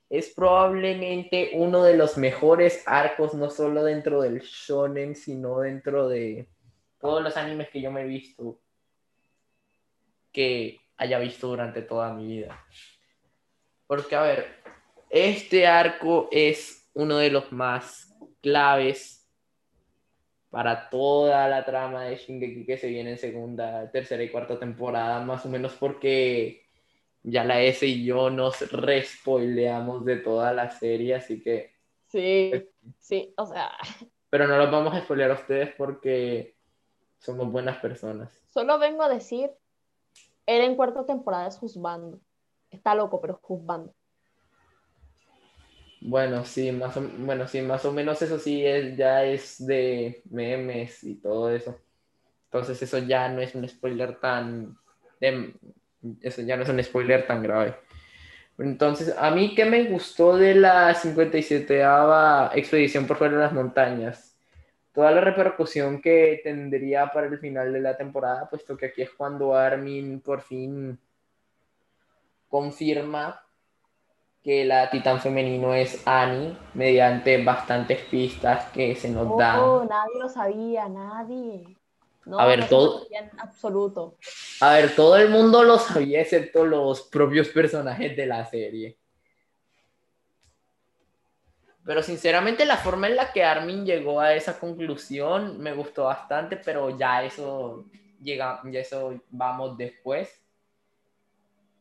es 0.09 0.29
probablemente 0.29 1.51
uno 1.53 1.83
de 1.83 1.97
los 1.97 2.17
mejores 2.17 2.83
arcos, 2.85 3.33
no 3.33 3.49
solo 3.49 3.83
dentro 3.83 4.21
del 4.21 4.41
shonen, 4.41 5.15
sino 5.15 5.59
dentro 5.59 6.07
de 6.07 6.47
todos 6.99 7.23
los 7.23 7.35
animes 7.37 7.69
que 7.69 7.81
yo 7.81 7.91
me 7.91 8.01
he 8.01 8.05
visto, 8.05 8.59
que 10.31 10.79
haya 10.97 11.19
visto 11.19 11.47
durante 11.47 11.81
toda 11.81 12.13
mi 12.13 12.27
vida. 12.27 12.65
Porque, 13.87 14.15
a 14.15 14.21
ver, 14.21 14.47
este 15.09 15.67
arco 15.67 16.29
es 16.31 16.89
uno 16.93 17.17
de 17.17 17.29
los 17.29 17.51
más 17.51 18.15
claves 18.41 19.27
para 20.49 20.89
toda 20.89 21.49
la 21.49 21.65
trama 21.65 22.05
de 22.05 22.15
Shingeki 22.15 22.65
que 22.65 22.77
se 22.77 22.87
viene 22.87 23.11
en 23.11 23.17
segunda, 23.17 23.91
tercera 23.91 24.23
y 24.23 24.29
cuarta 24.29 24.57
temporada, 24.57 25.19
más 25.19 25.45
o 25.45 25.49
menos 25.49 25.73
porque 25.73 26.64
ya 27.25 27.43
la 27.43 27.61
S 27.61 27.85
y 27.85 28.05
yo 28.05 28.29
nos 28.29 28.71
respoileamos 28.71 30.05
de 30.05 30.17
toda 30.17 30.53
la 30.53 30.69
serie, 30.69 31.15
así 31.15 31.41
que... 31.41 31.73
Sí, 32.07 32.51
sí, 32.99 33.33
o 33.38 33.45
sea... 33.45 33.71
Pero 34.29 34.47
no 34.47 34.57
los 34.57 34.71
vamos 34.71 34.93
a 34.93 35.01
spoilear 35.01 35.31
a 35.31 35.35
ustedes 35.35 35.73
porque 35.75 36.55
somos 37.17 37.51
buenas 37.51 37.77
personas. 37.77 38.31
Solo 38.47 38.77
vengo 38.77 39.01
a 39.03 39.09
decir, 39.09 39.51
era 40.45 40.65
en 40.65 40.75
cuarta 40.75 41.05
temporada 41.05 41.47
es 41.47 41.57
juzgando. 41.57 42.19
Está 42.69 42.93
loco, 42.95 43.19
pero 43.21 43.39
juzgando. 43.41 43.93
Bueno, 46.01 46.45
sí, 46.45 46.71
más 46.71 46.95
o, 46.97 47.01
bueno, 47.17 47.47
sí, 47.47 47.61
más 47.61 47.83
o 47.85 47.91
menos 47.91 48.21
eso 48.21 48.38
sí 48.38 48.63
es, 48.65 48.95
ya 48.95 49.23
es 49.23 49.65
de 49.65 50.21
memes 50.29 51.03
y 51.03 51.15
todo 51.15 51.49
eso. 51.49 51.79
Entonces 52.45 52.81
eso 52.83 52.99
ya 52.99 53.29
no 53.29 53.41
es 53.41 53.55
un 53.55 53.67
spoiler 53.67 54.19
tan... 54.19 54.77
eso 56.21 56.41
ya 56.41 56.57
no 56.57 56.63
es 56.63 56.69
un 56.69 56.83
spoiler 56.83 57.25
tan 57.27 57.43
grave. 57.43 57.75
Entonces, 58.57 59.13
a 59.17 59.31
mí 59.31 59.53
que 59.53 59.65
me 59.65 59.83
gustó 59.85 60.37
de 60.37 60.55
la 60.55 60.93
57 60.93 61.81
expedición 62.53 63.05
por 63.05 63.17
fuera 63.17 63.35
de 63.35 63.43
las 63.43 63.53
montañas, 63.53 64.37
toda 64.93 65.11
la 65.11 65.21
repercusión 65.21 66.01
que 66.01 66.39
tendría 66.41 67.07
para 67.07 67.27
el 67.27 67.37
final 67.37 67.73
de 67.73 67.81
la 67.81 67.97
temporada, 67.97 68.49
puesto 68.49 68.77
que 68.77 68.87
aquí 68.87 69.01
es 69.01 69.11
cuando 69.11 69.53
Armin 69.53 70.21
por 70.21 70.41
fin 70.41 70.97
confirma 72.47 73.41
que 74.41 74.63
la 74.63 74.89
titán 74.89 75.19
femenino 75.19 75.73
es 75.73 76.01
Annie 76.07 76.55
mediante 76.75 77.43
bastantes 77.43 78.03
pistas 78.03 78.71
que 78.71 78.95
se 78.95 79.09
nos 79.09 79.35
dan. 79.37 79.59
Oh, 79.59 79.83
nadie 79.83 80.19
lo 80.19 80.29
sabía, 80.29 80.87
nadie. 80.87 81.74
No, 82.25 82.39
a 82.39 82.45
ver, 82.45 82.67
todo. 82.67 83.05
En 83.11 83.29
absoluto. 83.39 84.17
A 84.61 84.73
ver, 84.73 84.95
todo 84.95 85.17
el 85.17 85.29
mundo 85.29 85.63
lo 85.63 85.77
sabía, 85.77 86.21
excepto 86.21 86.65
los 86.65 87.03
propios 87.03 87.49
personajes 87.49 88.17
de 88.17 88.25
la 88.25 88.45
serie. 88.45 88.97
Pero 91.85 92.01
sinceramente 92.01 92.65
la 92.65 92.77
forma 92.77 93.07
en 93.07 93.15
la 93.15 93.31
que 93.31 93.43
Armin 93.43 93.85
llegó 93.85 94.19
a 94.19 94.33
esa 94.33 94.59
conclusión 94.59 95.59
me 95.59 95.73
gustó 95.73 96.05
bastante, 96.05 96.57
pero 96.57 96.97
ya 96.97 97.23
eso 97.23 97.85
llega, 98.19 98.59
ya 98.65 98.79
eso 98.79 99.13
vamos 99.29 99.77
después. 99.77 100.41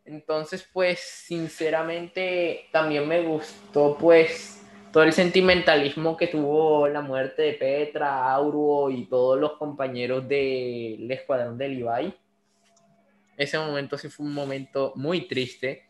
Entonces, 0.04 0.68
pues, 0.70 1.00
sinceramente, 1.00 2.68
también 2.70 3.08
me 3.08 3.22
gustó, 3.22 3.96
pues, 3.98 4.62
todo 4.94 5.02
el 5.02 5.12
sentimentalismo 5.12 6.16
que 6.16 6.28
tuvo 6.28 6.86
la 6.86 7.00
muerte 7.00 7.42
de 7.42 7.54
Petra, 7.54 8.30
Auruo 8.32 8.92
y 8.92 9.06
todos 9.06 9.40
los 9.40 9.54
compañeros 9.54 10.28
del 10.28 11.10
escuadrón 11.10 11.58
de 11.58 11.68
Levi. 11.68 12.14
Ese 13.36 13.58
momento 13.58 13.98
sí 13.98 14.08
fue 14.08 14.24
un 14.24 14.32
momento 14.32 14.92
muy 14.94 15.26
triste. 15.26 15.82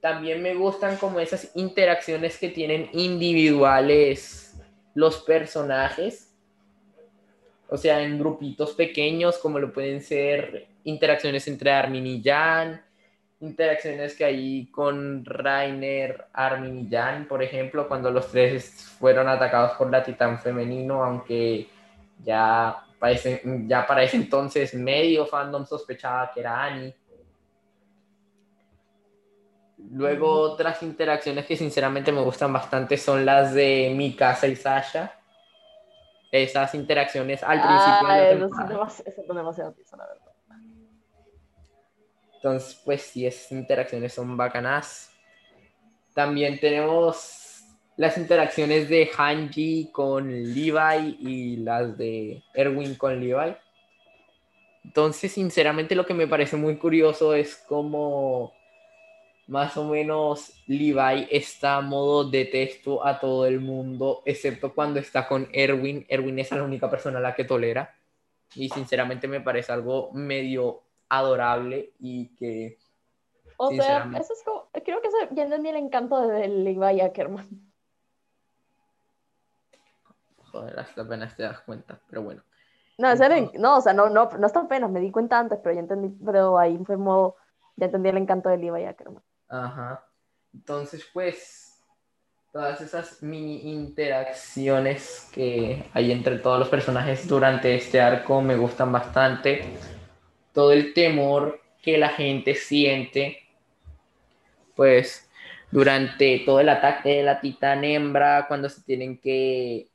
También 0.00 0.40
me 0.40 0.54
gustan 0.54 0.96
como 0.98 1.18
esas 1.18 1.50
interacciones 1.56 2.38
que 2.38 2.48
tienen 2.48 2.90
individuales 2.92 4.56
los 4.94 5.16
personajes. 5.24 6.32
O 7.68 7.76
sea, 7.76 8.04
en 8.04 8.20
grupitos 8.20 8.74
pequeños, 8.74 9.38
como 9.38 9.58
lo 9.58 9.72
pueden 9.72 10.00
ser 10.00 10.68
interacciones 10.84 11.48
entre 11.48 11.72
Armin 11.72 12.06
y 12.06 12.22
Jan, 12.22 12.83
interacciones 13.44 14.16
que 14.16 14.24
hay 14.24 14.66
con 14.66 15.24
Rainer, 15.24 16.26
Armin 16.32 16.86
y 16.86 16.90
Jan, 16.90 17.26
por 17.26 17.42
ejemplo, 17.42 17.86
cuando 17.86 18.10
los 18.10 18.30
tres 18.30 18.96
fueron 18.98 19.28
atacados 19.28 19.72
por 19.72 19.90
la 19.90 20.02
titán 20.02 20.38
femenino, 20.38 21.04
aunque 21.04 21.68
ya, 22.22 22.84
parece, 22.98 23.42
ya 23.66 23.86
para 23.86 24.02
ese 24.02 24.16
entonces 24.16 24.74
medio 24.74 25.26
fandom 25.26 25.66
sospechaba 25.66 26.30
que 26.32 26.40
era 26.40 26.64
Annie. 26.64 26.94
Luego 29.90 30.30
otras 30.40 30.82
interacciones 30.82 31.44
que 31.44 31.56
sinceramente 31.56 32.10
me 32.10 32.22
gustan 32.22 32.52
bastante 32.52 32.96
son 32.96 33.24
las 33.26 33.52
de 33.52 33.92
Mikasa 33.94 34.46
y 34.46 34.56
Sasha. 34.56 35.12
Esas 36.32 36.74
interacciones 36.74 37.44
al 37.44 37.60
principio. 37.60 38.08
Ah, 38.08 38.16
de 38.16 39.34
demasiado 39.34 39.74
la 39.96 40.06
verdad. 40.06 40.33
Entonces, 42.44 42.78
pues 42.84 43.00
sí, 43.00 43.26
esas 43.26 43.50
interacciones 43.52 44.12
son 44.12 44.36
bacanas. 44.36 45.10
También 46.12 46.60
tenemos 46.60 47.64
las 47.96 48.18
interacciones 48.18 48.86
de 48.90 49.08
Hanji 49.16 49.88
con 49.90 50.28
Levi 50.28 51.16
y 51.20 51.56
las 51.56 51.96
de 51.96 52.42
Erwin 52.52 52.96
con 52.96 53.18
Levi. 53.18 53.56
Entonces, 54.84 55.32
sinceramente, 55.32 55.94
lo 55.94 56.04
que 56.04 56.12
me 56.12 56.26
parece 56.26 56.56
muy 56.56 56.76
curioso 56.76 57.32
es 57.32 57.56
cómo 57.66 58.52
más 59.46 59.78
o 59.78 59.88
menos 59.88 60.52
Levi 60.66 61.26
está 61.30 61.76
a 61.76 61.80
modo 61.80 62.28
de 62.28 62.40
detesto 62.40 63.06
a 63.06 63.18
todo 63.18 63.46
el 63.46 63.58
mundo, 63.58 64.22
excepto 64.26 64.74
cuando 64.74 65.00
está 65.00 65.26
con 65.26 65.48
Erwin. 65.50 66.04
Erwin 66.10 66.38
es 66.40 66.50
la 66.50 66.62
única 66.62 66.90
persona 66.90 67.20
a 67.20 67.22
la 67.22 67.34
que 67.34 67.44
tolera. 67.44 67.96
Y 68.54 68.68
sinceramente 68.68 69.28
me 69.28 69.40
parece 69.40 69.72
algo 69.72 70.12
medio 70.12 70.83
adorable 71.18 71.92
y 71.98 72.34
que... 72.36 72.78
O 73.56 73.70
sea, 73.70 74.10
eso 74.18 74.32
es 74.32 74.42
como, 74.44 74.68
creo 74.72 75.00
que 75.00 75.08
eso, 75.08 75.16
ya 75.30 75.44
entendí 75.44 75.68
el 75.68 75.76
encanto 75.76 76.26
de 76.26 76.48
Levi 76.48 77.00
Ackerman. 77.00 77.48
Joder, 80.50 80.78
hasta 80.78 81.02
apenas 81.02 81.36
te 81.36 81.44
das 81.44 81.60
cuenta, 81.60 82.00
pero 82.08 82.22
bueno. 82.22 82.42
No, 82.98 83.08
no, 83.08 83.76
o 83.76 83.80
sea, 83.80 83.92
no, 83.92 84.08
no, 84.08 84.28
no 84.28 84.46
hasta 84.46 84.60
apenas, 84.60 84.90
me 84.90 85.00
di 85.00 85.10
cuenta 85.10 85.38
antes, 85.38 85.58
pero 85.62 85.74
ya 85.74 85.80
entendí, 85.80 86.08
pero 86.24 86.58
ahí 86.58 86.78
fue 86.84 86.96
modo, 86.96 87.36
ya 87.76 87.86
entendí 87.86 88.08
el 88.08 88.18
encanto 88.18 88.48
de 88.48 88.58
Levi 88.58 88.84
Ackerman. 88.84 89.22
Ajá. 89.48 90.04
Entonces, 90.52 91.08
pues, 91.12 91.82
todas 92.52 92.80
esas 92.80 93.20
mini 93.20 93.72
interacciones 93.72 95.28
que 95.32 95.90
hay 95.92 96.12
entre 96.12 96.38
todos 96.38 96.60
los 96.60 96.68
personajes 96.68 97.26
durante 97.26 97.74
este 97.74 98.00
arco 98.00 98.40
me 98.40 98.56
gustan 98.56 98.92
bastante 98.92 99.76
todo 100.54 100.72
el 100.72 100.94
temor 100.94 101.60
que 101.82 101.98
la 101.98 102.08
gente 102.08 102.54
siente, 102.54 103.40
pues 104.74 105.28
durante 105.70 106.38
todo 106.46 106.60
el 106.60 106.68
ataque 106.68 107.16
de 107.16 107.22
la 107.24 107.40
titán 107.40 107.84
hembra, 107.84 108.46
cuando 108.48 108.68
se 108.68 108.82
tienen 108.82 109.18
que 109.18 109.88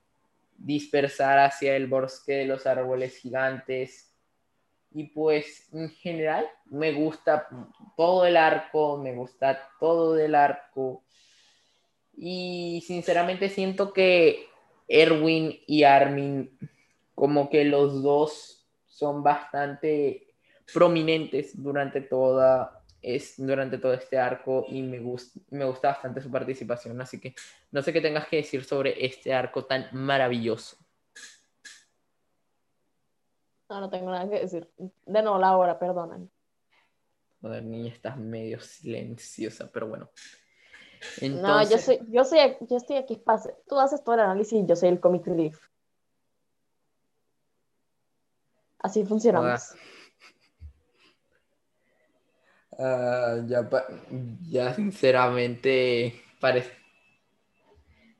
dispersar 0.58 1.39
hacia 1.39 1.76
el 1.76 1.88
bosque 1.88 2.34
de 2.34 2.45
los 2.45 2.67
árboles 2.67 3.17
gigantes. 3.17 4.13
Y 4.91 5.06
pues 5.06 5.69
en 5.72 5.89
general 5.89 6.45
me 6.65 6.91
gusta 6.91 7.48
todo 7.95 8.26
el 8.26 8.36
arco, 8.36 8.98
me 8.98 9.13
gusta 9.13 9.69
todo 9.80 10.19
el 10.19 10.36
arco. 10.36 11.04
Y 12.17 12.84
sinceramente 12.86 13.48
siento 13.48 13.93
que 13.93 14.48
Erwin 14.88 15.60
y 15.65 15.84
Armin, 15.84 16.58
como 17.15 17.50
que 17.50 17.63
los 17.63 18.04
dos 18.04 18.67
son 18.86 19.24
bastante 19.24 20.29
prominentes 20.74 21.62
durante, 21.62 22.02
toda, 22.02 22.84
es, 23.02 23.36
durante 23.38 23.78
todo 23.78 23.94
este 23.94 24.17
arco 24.17 24.65
y 24.67 24.82
me, 24.82 25.00
gusta 25.00 25.40
me 25.50 25.65
gusta 25.65 25.90
bastante 25.90 26.22
su 26.22 26.32
participación. 26.32 27.00
Así 27.02 27.20
que 27.20 27.36
no 27.72 27.82
sé 27.82 27.94
qué 27.94 28.02
tengas 28.02 28.28
que 28.28 28.38
decir 28.38 28.63
sobre 28.63 29.06
este 29.06 29.34
arco 29.34 29.65
tan 29.65 29.88
maravilloso. 29.92 30.78
No, 33.70 33.82
no 33.82 33.90
tengo 33.90 34.12
nada 34.12 34.28
que 34.30 34.40
decir. 34.40 34.67
De 34.78 35.22
nuevo, 35.22 35.38
la 35.38 35.56
hora, 35.56 35.78
perdonan. 35.78 36.30
Joder, 37.42 37.63
niña, 37.63 37.94
estás 37.94 38.17
medio 38.17 38.60
silenciosa, 38.60 39.70
pero 39.72 39.88
bueno. 39.88 40.10
No, 41.22 41.63
yo, 41.70 41.78
soy, 41.78 42.00
yo, 42.10 42.26
soy, 42.26 42.40
yo 42.62 42.78
estoy 42.78 42.98
aquí, 42.98 43.15
pase. 43.15 43.56
tú 43.67 43.80
haces 43.80 44.04
todo 44.04 44.15
el 44.15 44.22
análisis 44.22 44.54
y 44.54 44.65
yo 44.65 44.76
soy 44.76 44.90
el 44.90 45.00
comic 45.00 45.26
relief. 45.26 45.58
Así 48.80 49.06
funcionamos. 49.06 49.74
Ah, 52.82 53.36
ya, 53.46 53.69
ya 54.50 54.73
sinceramente 54.73 56.15
parece. 56.40 56.71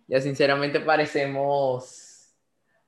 Ya 0.06 0.20
sinceramente 0.20 0.82
parecemos 0.82 2.36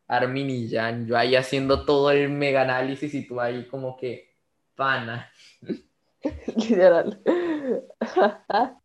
Armin 0.06 0.50
y 0.50 0.70
Jan. 0.70 1.08
Yo 1.08 1.18
ahí 1.18 1.38
haciendo 1.38 1.86
todo 1.86 2.12
el 2.12 2.28
mega 2.30 2.64
análisis 2.64 3.14
y 3.14 3.26
tú 3.26 3.40
ahí 3.40 3.66
como 3.68 3.96
que 3.96 4.36
pana. 4.76 5.32
Literal. 6.58 7.22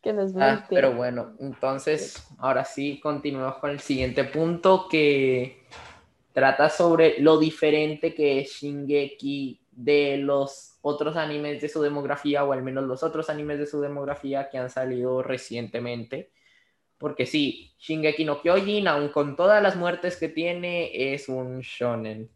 que 0.00 0.12
no 0.12 0.22
es 0.22 0.32
ah, 0.38 0.66
pero 0.68 0.92
bueno, 0.92 1.34
entonces 1.40 2.24
ahora 2.38 2.64
sí 2.64 3.00
continuemos 3.00 3.56
con 3.56 3.70
el 3.70 3.80
siguiente 3.80 4.22
punto 4.24 4.86
que 4.88 5.64
trata 6.32 6.68
sobre 6.68 7.18
lo 7.20 7.38
diferente 7.38 8.14
que 8.14 8.40
es 8.40 8.50
Shingeki 8.50 9.63
de 9.76 10.16
los 10.18 10.78
otros 10.82 11.16
animes 11.16 11.60
de 11.60 11.68
su 11.68 11.82
demografía, 11.82 12.44
o 12.44 12.52
al 12.52 12.62
menos 12.62 12.84
los 12.84 13.02
otros 13.02 13.30
animes 13.30 13.58
de 13.58 13.66
su 13.66 13.80
demografía 13.80 14.48
que 14.50 14.58
han 14.58 14.70
salido 14.70 15.22
recientemente. 15.22 16.30
Porque 16.98 17.26
sí, 17.26 17.74
Shingeki 17.78 18.24
no 18.24 18.40
Kyojin, 18.40 18.88
aun 18.88 19.08
con 19.08 19.36
todas 19.36 19.62
las 19.62 19.76
muertes 19.76 20.16
que 20.16 20.28
tiene, 20.28 21.14
es 21.14 21.28
un 21.28 21.60
shonen. 21.60 22.30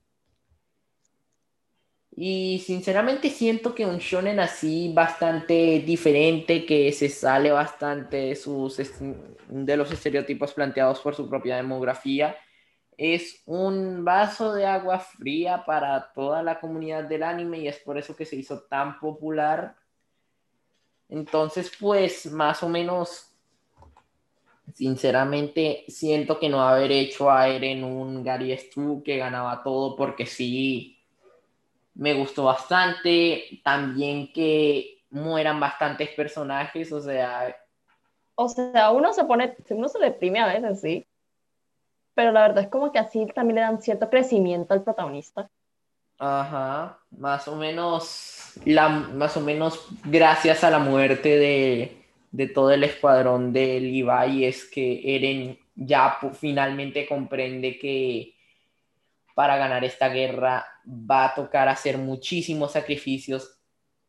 Y 2.20 2.61
sinceramente 2.66 3.30
siento 3.30 3.76
que 3.76 3.86
un 3.86 3.99
shonen 3.99 4.41
así 4.41 4.91
bastante 4.93 5.78
diferente, 5.86 6.66
que 6.66 6.91
se 6.91 7.09
sale 7.09 7.53
bastante 7.53 8.34
sus, 8.34 8.76
de 9.49 9.76
los 9.76 9.93
estereotipos 9.93 10.53
planteados 10.53 10.99
por 10.99 11.14
su 11.14 11.28
propia 11.28 11.57
demografía, 11.57 12.36
es 12.99 13.42
un 13.46 14.05
vaso 14.05 14.53
de 14.53 14.66
agua 14.66 14.99
fría 14.99 15.64
para 15.64 16.12
toda 16.12 16.42
la 16.42 16.59
comunidad 16.59 17.05
del 17.05 17.22
anime 17.22 17.61
y 17.61 17.68
es 17.68 17.78
por 17.78 17.96
eso 17.96 18.16
que 18.16 18.26
se 18.26 18.34
hizo 18.34 18.62
tan 18.62 18.99
popular. 18.99 19.76
Entonces, 21.09 21.70
pues, 21.78 22.26
más 22.26 22.61
o 22.64 22.68
menos, 22.68 23.32
sinceramente, 24.74 25.84
siento 25.86 26.40
que 26.40 26.49
no 26.49 26.61
haber 26.61 26.90
hecho 26.90 27.30
a 27.30 27.49
Eren 27.49 27.84
un 27.84 28.24
Gary 28.24 28.59
Stu 28.59 29.01
que 29.05 29.16
ganaba 29.16 29.62
todo 29.62 29.94
porque 29.94 30.26
sí, 30.26 30.99
me 31.94 32.14
gustó 32.14 32.44
bastante. 32.44 33.61
También 33.62 34.32
que 34.32 35.05
mueran 35.11 35.61
bastantes 35.61 36.11
personajes, 36.11 36.90
o 36.90 37.01
sea... 37.01 37.57
O 38.34 38.49
sea, 38.49 38.90
uno 38.90 39.12
se 39.12 39.24
pone, 39.24 39.57
uno 39.70 39.88
se 39.88 39.99
deprime 40.01 40.40
a 40.40 40.53
veces, 40.53 40.80
sí 40.80 41.08
pero 42.19 42.33
la 42.33 42.49
verdad 42.49 42.64
es 42.64 42.69
como 42.69 42.91
que 42.91 42.99
así 42.99 43.27
también 43.33 43.55
le 43.55 43.61
dan 43.61 43.81
cierto 43.81 44.11
crecimiento 44.11 44.75
al 44.75 44.83
protagonista. 44.83 45.49
Ajá, 46.19 46.99
más 47.12 47.47
o 47.47 47.55
menos, 47.55 48.55
la, 48.64 48.89
más 48.89 49.37
o 49.37 49.41
menos 49.41 49.87
gracias 50.03 50.64
a 50.64 50.71
la 50.71 50.81
muerte 50.81 51.39
de, 51.39 52.03
de 52.33 52.49
todo 52.49 52.73
el 52.73 52.83
escuadrón 52.83 53.53
de 53.53 53.79
Levi 53.79 54.45
es 54.45 54.64
que 54.64 55.14
Eren 55.14 55.61
ya 55.77 56.19
finalmente 56.33 57.07
comprende 57.07 57.79
que 57.79 58.35
para 59.37 59.57
ganar 59.57 59.85
esta 59.85 60.09
guerra 60.09 60.66
va 60.85 61.27
a 61.27 61.35
tocar 61.37 61.69
hacer 61.69 61.99
muchísimos 61.99 62.73
sacrificios, 62.73 63.61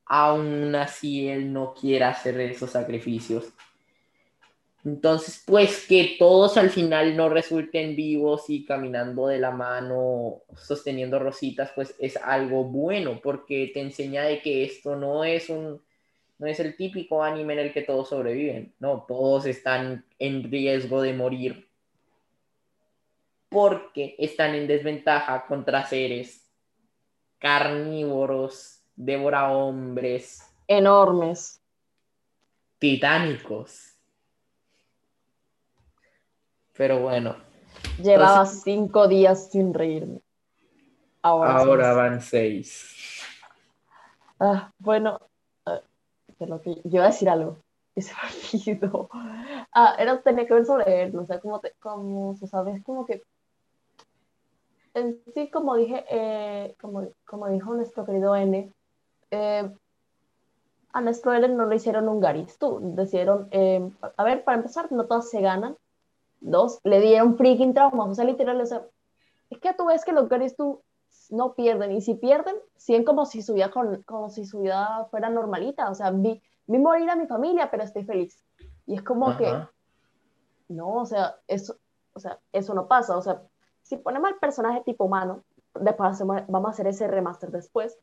aún 0.03 0.73
así 0.73 1.29
él 1.29 1.53
no 1.53 1.75
quiere 1.75 2.05
hacer 2.05 2.39
esos 2.41 2.71
sacrificios. 2.71 3.53
Entonces, 4.85 5.43
pues 5.45 5.85
que 5.87 6.15
todos 6.17 6.55
al 6.55 6.69
final 6.69 7.17
no 7.17 7.27
resulten 7.27 7.95
vivos 7.95 8.49
y 8.49 8.63
caminando 8.65 9.27
de 9.27 9.37
la 9.37 9.51
mano, 9.51 10.41
sosteniendo 10.55 11.19
rositas, 11.19 11.71
pues 11.75 11.95
es 11.99 12.15
algo 12.17 12.63
bueno 12.63 13.19
porque 13.21 13.71
te 13.73 13.81
enseña 13.81 14.23
de 14.23 14.41
que 14.41 14.63
esto 14.63 14.95
no 14.95 15.23
es 15.23 15.49
un 15.49 15.81
no 16.37 16.47
es 16.47 16.61
el 16.61 16.77
típico 16.77 17.21
anime 17.21 17.51
en 17.51 17.59
el 17.59 17.73
que 17.73 17.81
todos 17.81 18.07
sobreviven, 18.07 18.73
no, 18.79 19.03
todos 19.05 19.45
están 19.45 20.05
en 20.19 20.49
riesgo 20.49 21.01
de 21.01 21.11
morir 21.13 21.67
porque 23.49 24.15
están 24.17 24.55
en 24.55 24.65
desventaja 24.65 25.45
contra 25.47 25.85
seres 25.85 26.49
carnívoros, 27.39 28.81
devora 28.95 29.51
hombres, 29.51 30.41
enormes, 30.67 31.61
titánicos 32.77 33.88
pero 36.79 37.01
bueno. 37.01 37.35
Llevaba 38.01 38.45
cinco 38.45 39.09
días 39.09 39.51
sin 39.51 39.73
reírme. 39.73 40.21
Ahora, 41.21 41.91
van 41.93 42.21
seis. 42.21 43.21
Ah, 44.39 44.71
bueno, 44.77 45.19
ah, 45.65 45.81
lo 46.39 46.61
que, 46.61 46.75
yo 46.75 46.99
iba 46.99 47.03
a 47.03 47.07
decir 47.07 47.27
algo. 47.27 47.57
Y 47.95 48.01
se 48.01 48.13
me 48.13 48.71
olvidó. 48.79 49.09
Ah, 49.73 49.97
era, 49.99 50.21
tenía 50.21 50.47
que 50.47 50.53
ver 50.53 50.65
sobre 50.65 51.03
él, 51.03 51.13
no 51.13 51.25
sé, 51.25 51.41
cómo, 51.41 51.59
te, 51.59 51.73
cómo 51.81 52.37
se 52.37 52.47
sabe, 52.47 52.81
como 52.83 53.05
que 53.05 53.23
en 54.93 55.21
sí, 55.33 55.51
como 55.51 55.75
dije, 55.75 56.05
eh, 56.09 56.77
como, 56.79 57.09
como 57.25 57.49
dijo 57.49 57.73
nuestro 57.73 58.05
querido 58.05 58.37
N, 58.37 58.71
eh, 59.31 59.69
a 60.93 61.01
nuestro 61.01 61.33
N 61.33 61.49
no 61.49 61.65
lo 61.65 61.75
hicieron 61.75 62.07
un 62.07 62.25
Tú 62.57 62.79
Decidieron, 62.95 63.49
eh, 63.51 63.91
a 64.15 64.23
ver, 64.23 64.45
para 64.45 64.59
empezar, 64.59 64.89
no 64.93 65.07
todas 65.07 65.29
se 65.29 65.41
ganan, 65.41 65.75
Dos, 66.41 66.79
le 66.83 67.01
dieron 67.01 67.37
freaking 67.37 67.73
trauma, 67.73 68.05
o 68.05 68.15
sea, 68.15 68.25
literal, 68.25 68.59
o 68.61 68.65
sea, 68.65 68.85
es 69.49 69.59
que 69.59 69.73
tú 69.73 69.87
ves 69.87 70.05
que 70.05 70.13
los 70.13 70.29
Garys 70.29 70.55
tú 70.55 70.81
no 71.29 71.53
pierden, 71.53 71.91
y 71.91 72.01
si 72.01 72.15
pierden, 72.15 72.55
siguen 72.77 73.03
como 73.03 73.25
si 73.25 73.41
su 73.41 73.53
vida, 73.53 73.71
como 74.05 74.29
si 74.29 74.45
su 74.45 74.61
vida 74.61 75.05
fuera 75.11 75.29
normalita, 75.29 75.89
o 75.89 75.95
sea, 75.95 76.11
vi, 76.11 76.41
vi 76.65 76.77
morir 76.77 77.09
a 77.09 77.15
mi 77.15 77.27
familia, 77.27 77.69
pero 77.69 77.83
estoy 77.83 78.03
feliz. 78.03 78.43
Y 78.85 78.95
es 78.95 79.03
como 79.03 79.37
que, 79.37 79.53
no, 80.69 80.95
o 80.95 81.05
sea, 81.05 81.35
eso, 81.47 81.75
o 82.13 82.19
sea, 82.19 82.39
eso 82.51 82.73
no 82.73 82.87
pasa, 82.87 83.17
o 83.17 83.21
sea, 83.21 83.43
si 83.81 83.97
ponemos 83.97 84.31
al 84.31 84.39
personaje 84.39 84.81
tipo 84.81 85.05
humano, 85.05 85.43
después 85.75 86.19
vamos 86.25 86.67
a 86.67 86.71
hacer 86.71 86.87
ese 86.87 87.07
remaster 87.07 87.51
después, 87.51 87.97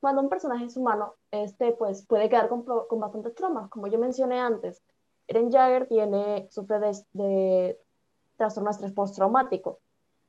cuando 0.00 0.20
un 0.22 0.28
personaje 0.28 0.66
es 0.66 0.76
humano, 0.76 1.14
este, 1.30 1.72
pues 1.72 2.06
puede 2.06 2.28
quedar 2.28 2.48
con, 2.48 2.64
con 2.64 3.00
bastantes 3.00 3.34
traumas, 3.34 3.68
como 3.70 3.88
yo 3.88 3.98
mencioné 3.98 4.38
antes, 4.38 4.82
Eren 5.28 5.52
Jagger 5.52 5.86
tiene, 5.86 6.48
sufre 6.50 6.80
de, 6.80 6.96
de 7.12 7.80
trastorno 8.36 8.70
de 8.70 8.72
estrés 8.72 8.92
postraumático, 8.92 9.78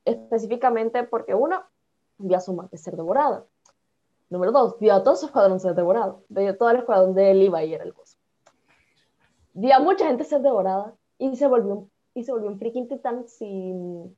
específicamente 0.04 1.04
porque 1.04 1.34
uno, 1.34 1.64
vio 2.18 2.38
a 2.38 2.41
su 2.41 2.54
madre 2.54 2.78
ser 2.78 2.95
devorada. 2.97 3.45
Número 4.30 4.52
dos, 4.52 4.78
vio 4.80 4.93
a 4.93 5.04
todo 5.04 5.16
su 5.16 5.26
escuadrón 5.26 5.60
ser 5.60 5.74
devorado. 5.74 6.24
Vio 6.28 6.56
todo 6.58 6.70
el 6.70 6.78
escuadrón 6.78 7.16
de 7.16 7.34
Levi 7.34 7.64
y 7.64 7.74
era 7.74 7.84
el 7.84 7.93
gozo. 7.93 8.18
Vio 9.54 9.76
a 9.76 9.80
mucha 9.80 10.06
gente 10.06 10.24
ser 10.24 10.41
devorada 10.41 10.93
y 11.18 11.36
se 11.36 11.47
volvió, 11.47 11.88
y 12.14 12.24
se 12.24 12.32
volvió 12.32 12.50
un 12.50 12.60
freaking 12.60 12.88
titán 12.88 13.28
sin, 13.28 14.16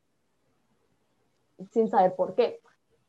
sin 1.72 1.90
saber 1.90 2.16
por 2.16 2.36
qué. 2.36 2.60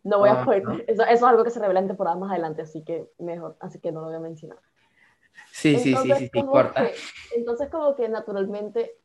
No 0.05 0.19
voy 0.19 0.29
a 0.29 0.45
poder, 0.45 0.63
eso, 0.87 1.05
eso, 1.05 1.05
es 1.05 1.23
algo 1.23 1.45
que 1.45 1.51
se 1.51 1.61
revela 1.61 1.81
en 1.81 1.87
temporada 1.87 2.17
más 2.17 2.31
adelante, 2.31 2.63
así 2.63 2.83
que 2.83 3.09
mejor, 3.19 3.57
así 3.61 3.79
que 3.79 3.93
no 3.93 4.01
lo 4.01 4.07
voy 4.07 4.17
a 4.17 4.21
mencionar. 4.21 4.59
Sí, 5.53 5.79
sí, 5.79 5.95
sí, 5.95 6.13
sí, 6.15 6.31
sí, 6.33 6.41
entonces 7.37 7.69
como 7.71 7.95
que 7.95 8.09
naturalmente 8.09 8.97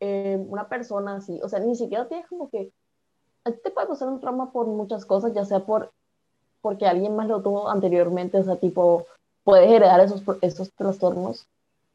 eh, 0.00 0.36
una 0.48 0.68
persona 0.68 1.16
así, 1.16 1.40
o 1.42 1.48
sea, 1.48 1.60
ni 1.60 1.76
siquiera 1.76 2.08
tienes 2.08 2.26
como 2.26 2.50
que, 2.50 2.72
a 3.44 3.52
ti 3.52 3.58
te 3.62 3.70
puede 3.70 3.86
pasar 3.86 4.08
un 4.08 4.20
trauma 4.20 4.52
por 4.52 4.66
muchas 4.66 5.06
cosas, 5.06 5.32
ya 5.32 5.44
sea 5.44 5.60
por 5.60 5.92
porque 6.60 6.86
alguien 6.86 7.14
más 7.16 7.28
lo 7.28 7.42
tuvo 7.42 7.68
anteriormente, 7.68 8.38
o 8.38 8.44
sea, 8.44 8.56
tipo, 8.56 9.06
puedes 9.44 9.70
heredar 9.70 10.00
esos, 10.00 10.22
esos 10.40 10.72
trastornos, 10.72 11.46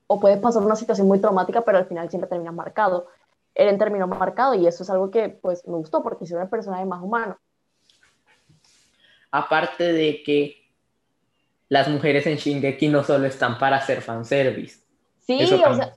o 0.07 0.19
puedes 0.19 0.39
pasar 0.39 0.63
una 0.63 0.75
situación 0.75 1.07
muy 1.07 1.19
traumática, 1.19 1.61
pero 1.61 1.77
al 1.77 1.85
final 1.85 2.09
siempre 2.09 2.29
termina 2.29 2.51
marcado. 2.51 3.07
Eren 3.55 3.77
terminó 3.77 4.07
marcado 4.07 4.53
y 4.53 4.67
eso 4.67 4.83
es 4.83 4.89
algo 4.89 5.09
que 5.09 5.29
pues 5.29 5.67
me 5.67 5.75
gustó 5.77 6.03
porque 6.03 6.25
es 6.25 6.31
una 6.31 6.49
personaje 6.49 6.85
más 6.85 7.01
humano. 7.01 7.37
Aparte 9.31 9.91
de 9.91 10.21
que 10.23 10.66
las 11.69 11.89
mujeres 11.89 12.25
en 12.27 12.37
Shingeki 12.37 12.87
no 12.87 13.03
solo 13.03 13.27
están 13.27 13.57
para 13.57 13.77
hacer 13.77 14.01
fanservice. 14.01 14.83
Sí, 15.19 15.43
o 15.43 15.47
sea, 15.47 15.93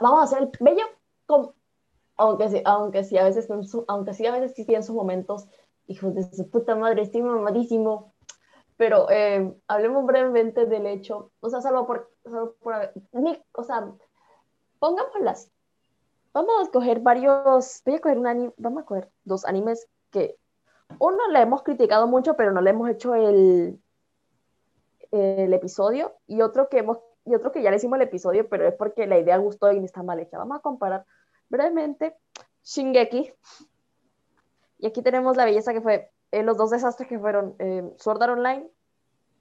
vamos 0.00 0.20
a 0.20 0.22
hacer 0.24 0.42
el 0.42 0.50
bello, 0.60 0.84
aunque 2.16 2.48
sí, 2.50 2.62
aunque 2.64 3.04
sí 3.04 3.16
a 3.16 3.24
veces, 3.24 3.48
aunque 3.88 4.14
sí 4.14 4.26
a 4.26 4.32
veces 4.32 4.54
sí 4.54 4.64
tienen 4.64 4.84
sus 4.84 4.94
momentos, 4.94 5.46
hijos 5.86 6.14
de 6.14 6.24
su 6.24 6.50
puta 6.50 6.74
madre, 6.74 7.02
estoy 7.02 7.22
mamadísimo. 7.22 8.12
Pero 8.76 9.10
eh, 9.10 9.54
hablemos 9.68 10.04
brevemente 10.04 10.66
del 10.66 10.84
hecho, 10.86 11.30
o 11.40 11.48
sea, 11.48 11.62
salvo 11.62 11.86
por, 11.86 12.12
salvo 12.24 12.54
por 12.60 12.92
o 13.52 13.62
sea, 13.62 13.90
pongámoslas. 14.78 15.50
Vamos 16.34 16.52
a 16.58 16.62
escoger 16.64 17.00
varios, 17.00 17.80
voy 17.86 17.94
a 17.94 18.00
coger 18.00 18.18
un 18.18 18.26
anime, 18.26 18.52
vamos 18.58 18.82
a 18.82 18.86
coger 18.86 19.10
dos 19.24 19.46
animes 19.46 19.88
que 20.10 20.36
uno 20.98 21.28
le 21.32 21.40
hemos 21.40 21.62
criticado 21.62 22.06
mucho, 22.06 22.36
pero 22.36 22.52
no 22.52 22.60
le 22.60 22.68
hemos 22.68 22.90
hecho 22.90 23.14
el, 23.14 23.80
el 25.16 25.52
episodio 25.52 26.14
y 26.26 26.42
otro 26.42 26.68
que 26.68 26.78
hemos 26.78 26.98
y 27.24 27.34
otro 27.34 27.50
que 27.50 27.60
ya 27.60 27.70
le 27.70 27.76
hicimos 27.76 27.96
el 27.96 28.02
episodio, 28.02 28.48
pero 28.48 28.68
es 28.68 28.74
porque 28.74 29.06
la 29.06 29.18
idea 29.18 29.36
gustó 29.38 29.72
y 29.72 29.84
está 29.84 30.02
mal 30.02 30.20
hecha. 30.20 30.38
Vamos 30.38 30.58
a 30.58 30.62
comparar 30.62 31.04
brevemente 31.48 32.16
Shingeki. 32.62 33.32
Y 34.78 34.86
aquí 34.86 35.02
tenemos 35.02 35.36
la 35.36 35.44
belleza 35.44 35.72
que 35.72 35.80
fue 35.80 36.12
eh, 36.30 36.42
los 36.44 36.56
dos 36.56 36.70
desastres 36.70 37.08
que 37.08 37.18
fueron 37.18 37.56
eh, 37.58 37.82
Sword 37.98 38.22
Art 38.22 38.32
Online 38.34 38.68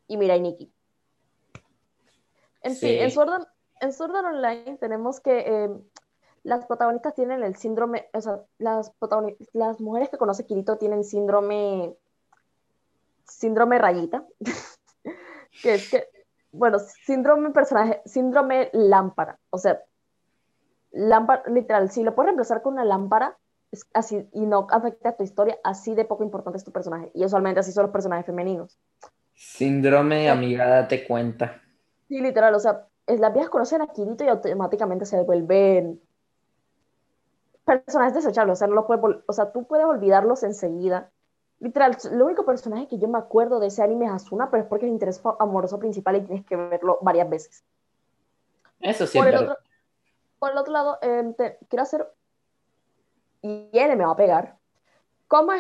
y 0.07 0.17
Mirai 0.17 0.41
Nikki. 0.41 0.73
En 2.61 2.75
sí, 2.75 2.97
en 2.97 3.11
Sword, 3.11 3.29
Art, 3.29 3.49
en 3.81 3.93
Sword 3.93 4.15
Art 4.15 4.27
Online 4.33 4.77
tenemos 4.79 5.19
que 5.19 5.39
eh, 5.39 5.69
las 6.43 6.65
protagonistas 6.65 7.13
tienen 7.13 7.43
el 7.43 7.55
síndrome, 7.55 8.09
o 8.13 8.21
sea, 8.21 8.43
las, 8.57 8.91
las 9.53 9.79
mujeres 9.79 10.09
que 10.09 10.17
conoce 10.17 10.45
Kirito 10.45 10.77
tienen 10.77 11.03
síndrome, 11.03 11.95
síndrome 13.25 13.77
rayita, 13.77 14.25
que 15.61 15.75
es 15.75 15.89
que, 15.89 16.07
bueno, 16.51 16.79
síndrome 16.79 17.51
personaje, 17.51 18.01
síndrome 18.05 18.69
lámpara, 18.73 19.39
o 19.49 19.57
sea, 19.57 19.81
lámpara, 20.91 21.43
literal, 21.47 21.89
si 21.89 22.03
lo 22.03 22.15
puedes 22.15 22.27
reemplazar 22.27 22.61
con 22.61 22.73
una 22.73 22.85
lámpara, 22.85 23.37
es 23.71 23.85
así, 23.93 24.29
y 24.31 24.45
no 24.45 24.67
afecta 24.69 25.09
a 25.09 25.17
tu 25.17 25.23
historia, 25.23 25.57
así 25.63 25.95
de 25.95 26.05
poco 26.05 26.23
importante 26.23 26.57
es 26.57 26.63
tu 26.63 26.71
personaje, 26.71 27.11
y 27.13 27.25
usualmente 27.25 27.59
así 27.59 27.71
son 27.71 27.83
los 27.83 27.91
personajes 27.91 28.25
femeninos. 28.25 28.79
Síndrome, 29.33 30.29
amiga, 30.29 30.67
date 30.67 31.05
cuenta. 31.05 31.61
Sí, 32.07 32.21
literal, 32.21 32.55
o 32.55 32.59
sea, 32.59 32.87
las 33.07 33.33
viejas 33.33 33.49
conocen 33.49 33.81
a 33.81 33.87
Kirito 33.87 34.23
y 34.23 34.27
automáticamente 34.27 35.05
se 35.05 35.21
vuelven 35.23 36.01
personajes 37.65 38.13
desechables, 38.13 38.53
o 38.53 38.55
sea, 38.55 38.67
no 38.67 38.75
lo 38.75 38.87
puedes, 38.87 39.23
o 39.25 39.33
sea, 39.33 39.51
tú 39.51 39.65
puedes 39.65 39.85
olvidarlos 39.85 40.43
enseguida. 40.43 41.11
Literal, 41.59 41.97
el 42.11 42.21
único 42.21 42.45
personaje 42.45 42.87
que 42.87 42.97
yo 42.97 43.07
me 43.07 43.17
acuerdo 43.17 43.59
de 43.59 43.67
ese 43.67 43.81
anime 43.81 44.05
es 44.05 44.11
Asuna, 44.11 44.49
pero 44.51 44.63
es 44.63 44.69
porque 44.69 44.85
es 44.85 44.89
el 44.89 44.93
interés 44.93 45.21
amoroso 45.39 45.79
principal 45.79 46.17
y 46.17 46.21
tienes 46.21 46.45
que 46.45 46.55
verlo 46.55 46.99
varias 47.01 47.29
veces. 47.29 47.63
Eso 48.81 49.07
sí. 49.07 49.17
Por, 49.17 49.27
el 49.27 49.35
otro, 49.35 49.57
por 50.37 50.51
el 50.51 50.57
otro 50.57 50.73
lado, 50.73 50.97
em, 51.01 51.33
quiero 51.33 51.83
hacer, 51.83 52.07
y 53.41 53.69
él 53.71 53.97
me 53.97 54.05
va 54.05 54.11
a 54.11 54.17
pegar, 54.17 54.57
¿Cómo, 55.27 55.53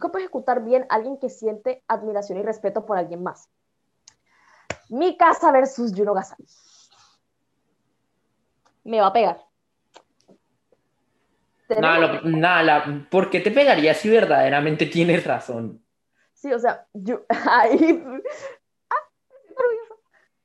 ¿Cómo 0.00 0.18
ejecutar 0.18 0.64
bien 0.64 0.84
a 0.88 0.96
alguien 0.96 1.16
que 1.16 1.30
siente 1.30 1.84
admiración 1.86 2.38
y 2.38 2.42
respeto 2.42 2.84
por 2.84 2.98
alguien 2.98 3.22
más? 3.22 3.48
Mi 4.88 5.16
casa 5.16 5.52
versus 5.52 5.92
Juno 5.96 6.12
Gasami. 6.12 6.44
Me 8.84 9.00
va 9.00 9.06
a 9.08 9.12
pegar. 9.12 9.44
Nada, 11.80 13.06
¿por 13.10 13.30
qué 13.30 13.40
te 13.40 13.50
pegaría 13.50 13.94
si 13.94 14.10
verdaderamente 14.10 14.86
tienes 14.86 15.24
razón? 15.24 15.84
Sí, 16.34 16.52
o 16.52 16.58
sea, 16.58 16.86
yo, 16.92 17.22
ahí, 17.50 18.04
ah, 18.90 18.94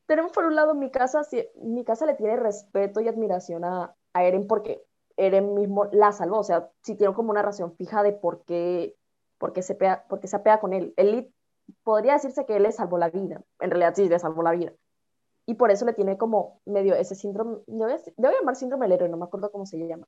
tenemos 0.06 0.32
por 0.32 0.46
un 0.46 0.56
lado 0.56 0.76
mi 0.76 0.92
casa, 0.92 1.22
mi 1.62 1.84
casa 1.84 2.06
le 2.06 2.14
tiene 2.14 2.38
respeto 2.38 3.02
y 3.02 3.08
admiración 3.08 3.66
a, 3.66 3.96
a 4.14 4.24
Eren 4.24 4.48
porque 4.48 4.84
Eren 5.18 5.56
mismo 5.56 5.86
la 5.92 6.12
salvó, 6.12 6.38
o 6.40 6.44
sea, 6.44 6.70
si 6.84 6.96
tiene 6.96 7.14
como 7.14 7.32
una 7.32 7.42
razón 7.42 7.76
fija 7.76 8.04
de 8.04 8.14
por 8.14 8.44
qué, 8.44 8.96
por 9.40 9.54
qué 9.54 9.64
se, 9.64 9.74
pega, 9.74 10.06
por 10.08 10.20
qué 10.20 10.28
se 10.28 10.36
apea 10.36 10.60
con 10.60 10.74
él. 10.74 10.94
Él 10.98 11.34
podría 11.84 12.14
decirse 12.14 12.46
que 12.46 12.56
él 12.56 12.64
le 12.64 12.72
salvó 12.72 12.98
la 12.98 13.10
vida, 13.10 13.42
en 13.60 13.72
realidad 13.72 13.94
sí 13.96 14.08
le 14.08 14.20
salvó 14.20 14.44
la 14.44 14.52
vida. 14.52 14.74
Y 15.48 15.56
por 15.56 15.72
eso 15.72 15.86
le 15.86 15.94
tiene 15.94 16.18
como 16.18 16.62
medio 16.66 16.94
ese 16.94 17.16
síndrome, 17.16 17.58
debo 17.66 18.34
llamar 18.34 18.56
síndrome 18.56 18.86
del 18.86 18.94
héroe, 18.94 19.10
no 19.10 19.18
me 19.18 19.26
acuerdo 19.26 19.52
cómo 19.52 19.66
se 19.66 19.78
llama, 19.78 20.06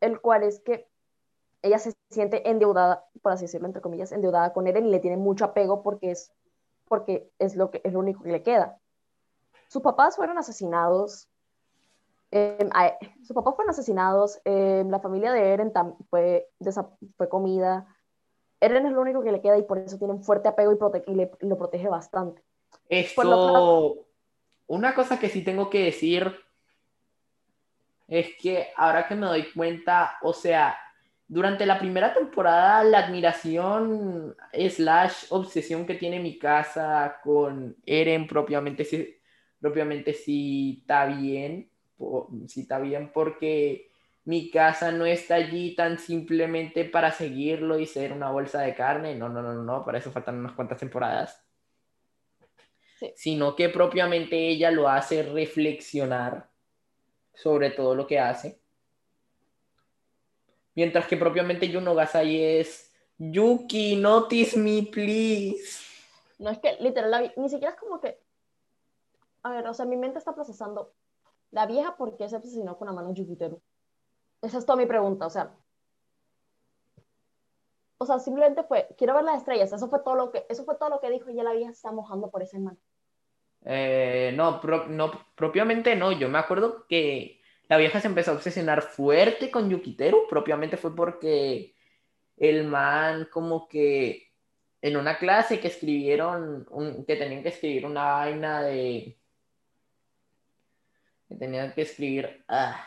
el 0.00 0.20
cual 0.20 0.42
es 0.42 0.60
que 0.60 0.88
ella 1.62 1.78
se 1.78 1.94
siente 2.10 2.48
endeudada, 2.48 3.04
por 3.22 3.32
así 3.32 3.44
decirlo, 3.44 3.66
entre 3.66 3.82
comillas, 3.82 4.12
endeudada 4.12 4.52
con 4.52 4.66
Eren 4.66 4.86
y 4.86 4.90
le 4.90 5.00
tiene 5.00 5.16
mucho 5.16 5.44
apego 5.44 5.82
porque 5.82 6.12
es, 6.12 6.32
porque 6.86 7.30
es, 7.38 7.56
lo, 7.56 7.70
que, 7.70 7.80
es 7.84 7.92
lo 7.92 7.98
único 7.98 8.22
que 8.22 8.32
le 8.32 8.42
queda. 8.42 8.78
Sus 9.68 9.82
papás 9.82 10.16
fueron 10.16 10.38
asesinados 10.38 11.28
eh, 12.30 12.68
sus 13.22 13.34
papás 13.34 13.54
fueron 13.54 13.70
asesinados, 13.70 14.40
em, 14.44 14.88
la 14.90 15.00
familia 15.00 15.32
de 15.32 15.48
Eren 15.48 15.72
fue, 16.10 16.48
fue 17.16 17.28
comida. 17.28 17.86
Eren 18.60 18.86
es 18.86 18.92
lo 18.92 19.00
único 19.00 19.22
que 19.22 19.32
le 19.32 19.40
queda 19.40 19.56
y 19.56 19.62
por 19.62 19.78
eso 19.78 19.98
tiene 19.98 20.14
un 20.14 20.22
fuerte 20.22 20.48
apego 20.48 20.72
y, 21.06 21.46
lo 21.46 21.56
protege 21.56 21.88
bastante. 21.88 22.42
Esto, 22.88 24.06
una 24.66 24.94
cosa 24.94 25.18
que 25.18 25.28
sí 25.28 25.42
tengo 25.42 25.70
que 25.70 25.84
decir 25.84 26.34
es 28.08 28.30
que 28.40 28.68
ahora 28.76 29.06
que 29.06 29.14
me 29.14 29.26
doy 29.26 29.52
cuenta, 29.52 30.18
o 30.22 30.32
sea, 30.32 30.76
durante 31.28 31.66
la 31.66 31.78
primera 31.78 32.14
temporada, 32.14 32.82
la 32.82 33.00
admiración 33.00 34.34
slash 34.52 35.26
obsesión 35.28 35.86
que 35.86 35.94
tiene 35.94 36.18
mi 36.18 36.38
casa 36.38 37.20
con 37.22 37.76
Eren 37.84 38.26
propiamente, 38.26 39.20
propiamente 39.60 40.14
sí 40.14 40.78
está 40.80 41.04
bien 41.04 41.70
si 42.46 42.62
está 42.62 42.78
bien 42.78 43.10
porque 43.12 43.90
mi 44.24 44.50
casa 44.50 44.92
no 44.92 45.06
está 45.06 45.36
allí 45.36 45.74
tan 45.74 45.98
simplemente 45.98 46.84
para 46.84 47.10
seguirlo 47.10 47.78
y 47.78 47.86
ser 47.86 48.12
una 48.12 48.30
bolsa 48.30 48.60
de 48.60 48.74
carne. 48.74 49.14
No, 49.14 49.28
no, 49.28 49.42
no, 49.42 49.54
no, 49.54 49.84
para 49.84 49.98
eso 49.98 50.12
faltan 50.12 50.38
unas 50.38 50.52
cuantas 50.52 50.78
temporadas. 50.78 51.44
Sino 53.14 53.54
que 53.54 53.68
propiamente 53.68 54.36
ella 54.36 54.70
lo 54.70 54.88
hace 54.88 55.22
reflexionar 55.22 56.47
sobre 57.38 57.70
todo 57.70 57.94
lo 57.94 58.06
que 58.06 58.18
hace. 58.18 58.60
Mientras 60.74 61.06
que 61.06 61.16
propiamente 61.16 61.72
Juno 61.72 61.94
Gasai 61.94 62.58
es 62.60 62.92
Yuki, 63.16 63.96
notice 63.96 64.58
me, 64.58 64.82
please. 64.82 65.84
No 66.38 66.50
es 66.50 66.58
que 66.58 66.76
literal, 66.80 67.32
ni 67.36 67.48
siquiera 67.48 67.74
es 67.74 67.80
como 67.80 68.00
que. 68.00 68.20
A 69.42 69.50
ver, 69.50 69.66
o 69.68 69.74
sea, 69.74 69.86
mi 69.86 69.96
mente 69.96 70.18
está 70.18 70.34
procesando 70.34 70.92
la 71.50 71.66
vieja, 71.66 71.96
¿por 71.96 72.16
qué 72.16 72.28
se 72.28 72.36
obsesionó 72.36 72.76
con 72.76 72.86
la 72.86 72.92
mano 72.92 73.14
Yukiteru? 73.14 73.60
Esa 74.42 74.58
es 74.58 74.66
toda 74.66 74.76
mi 74.76 74.86
pregunta, 74.86 75.26
o 75.26 75.30
sea. 75.30 75.54
O 77.98 78.06
sea, 78.06 78.18
simplemente 78.18 78.62
fue, 78.64 78.88
quiero 78.96 79.14
ver 79.14 79.24
las 79.24 79.38
estrellas. 79.38 79.72
Eso 79.72 79.88
fue 79.88 80.00
todo 80.00 80.14
lo 80.14 80.30
que, 80.30 80.44
eso 80.48 80.64
fue 80.64 80.76
todo 80.76 80.88
lo 80.90 81.00
que 81.00 81.10
dijo 81.10 81.30
y 81.30 81.34
ya 81.34 81.42
la 81.42 81.52
vieja 81.52 81.72
se 81.72 81.76
está 81.76 81.92
mojando 81.92 82.30
por 82.30 82.42
ese 82.42 82.58
man. 82.58 82.78
Eh, 83.64 84.32
no, 84.34 84.60
no, 84.88 85.26
propiamente 85.34 85.96
no. 85.96 86.12
Yo 86.12 86.28
me 86.28 86.38
acuerdo 86.38 86.86
que 86.88 87.40
la 87.68 87.76
vieja 87.76 88.00
se 88.00 88.08
empezó 88.08 88.32
a 88.32 88.34
obsesionar 88.34 88.82
fuerte 88.82 89.50
con 89.50 89.68
Yukiteru. 89.70 90.26
Propiamente 90.28 90.76
fue 90.76 90.94
porque 90.94 91.74
el 92.36 92.64
man 92.64 93.28
como 93.32 93.68
que 93.68 94.28
en 94.80 94.96
una 94.96 95.18
clase 95.18 95.60
que 95.60 95.68
escribieron, 95.68 96.66
que 97.06 97.16
tenían 97.16 97.42
que 97.42 97.48
escribir 97.48 97.86
una 97.86 98.12
vaina 98.12 98.62
de 98.62 99.18
que 101.28 101.34
tenía 101.34 101.74
que 101.74 101.82
escribir. 101.82 102.44
Ah. 102.48 102.84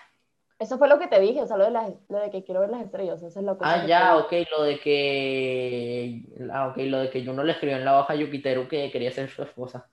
Eso 0.58 0.78
fue 0.78 0.88
lo 0.88 1.00
que 1.00 1.08
te 1.08 1.20
dije, 1.20 1.42
o 1.42 1.48
sea, 1.48 1.58
lo 1.58 1.66
de, 1.66 1.72
las, 1.72 1.92
lo 2.08 2.20
de 2.20 2.30
que 2.30 2.44
quiero 2.44 2.62
ver 2.62 2.70
las 2.70 2.84
estrellas. 2.84 3.22
Eso 3.22 3.40
es 3.40 3.46
lo 3.46 3.58
que 3.58 3.66
ah, 3.66 3.86
ya, 3.86 4.18
ok, 4.18 4.32
lo 4.52 4.64
de 4.64 4.80
que. 4.80 6.24
Ah, 6.52 6.68
ok, 6.68 6.78
lo 6.86 7.00
de 7.00 7.10
que 7.10 7.24
yo 7.24 7.34
no 7.34 7.44
le 7.44 7.54
escribió 7.54 7.78
en 7.78 7.86
la 7.86 8.00
hoja 8.00 8.14
a 8.14 8.16
Yukiteru 8.16 8.68
que 8.68 8.92
quería 8.92 9.12
ser 9.12 9.30
su 9.30 9.42
esposa. 9.44 9.90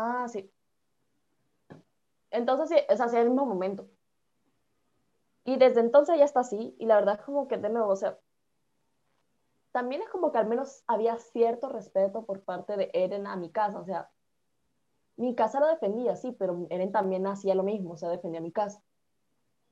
Ah, 0.00 0.28
sí. 0.28 0.48
Entonces, 2.30 2.68
sí, 2.68 2.76
es 2.88 3.00
así 3.00 3.16
el 3.16 3.30
mismo 3.30 3.46
momento. 3.46 3.88
Y 5.44 5.56
desde 5.56 5.80
entonces 5.80 6.16
ya 6.16 6.24
está 6.24 6.40
así, 6.40 6.76
y 6.78 6.86
la 6.86 6.94
verdad 6.96 7.16
es 7.18 7.24
como 7.24 7.48
que 7.48 7.56
de 7.56 7.68
nuevo, 7.68 7.88
o 7.88 7.96
sea, 7.96 8.16
también 9.72 10.02
es 10.02 10.08
como 10.08 10.30
que 10.30 10.38
al 10.38 10.46
menos 10.46 10.84
había 10.86 11.18
cierto 11.18 11.68
respeto 11.68 12.24
por 12.24 12.44
parte 12.44 12.76
de 12.76 12.90
Eren 12.92 13.26
a 13.26 13.34
mi 13.34 13.50
casa, 13.50 13.80
o 13.80 13.84
sea, 13.84 14.08
mi 15.16 15.34
casa 15.34 15.58
lo 15.58 15.66
defendía, 15.66 16.14
sí, 16.14 16.30
pero 16.30 16.68
Eren 16.70 16.92
también 16.92 17.26
hacía 17.26 17.56
lo 17.56 17.64
mismo, 17.64 17.94
o 17.94 17.96
sea, 17.96 18.08
defendía 18.08 18.40
mi 18.40 18.52
casa. 18.52 18.80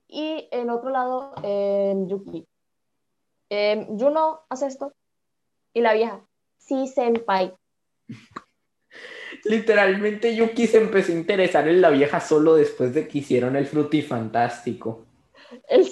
Y 0.09 0.49
en 0.51 0.71
otro 0.71 0.91
lado, 0.91 1.35
Yuki. 2.09 2.49
Eh, 3.51 3.87
Juno 3.97 4.41
hace 4.49 4.67
esto. 4.67 4.93
Y 5.73 5.83
la 5.83 5.93
vieja, 5.93 6.27
sí, 6.57 6.89
senpai. 6.89 7.57
Literalmente 9.49 10.35
Yuki 10.35 10.67
se 10.67 10.79
empezó 10.79 11.13
a 11.13 11.17
interesar 11.17 11.69
en 11.69 11.81
la 11.81 11.91
vieja 11.91 12.21
solo 12.21 12.55
después 12.55 12.95
de 12.95 13.07
que 13.07 13.19
hicieron 13.19 13.57
el 13.57 13.67
frutifantástico. 13.67 15.05
El, 15.69 15.87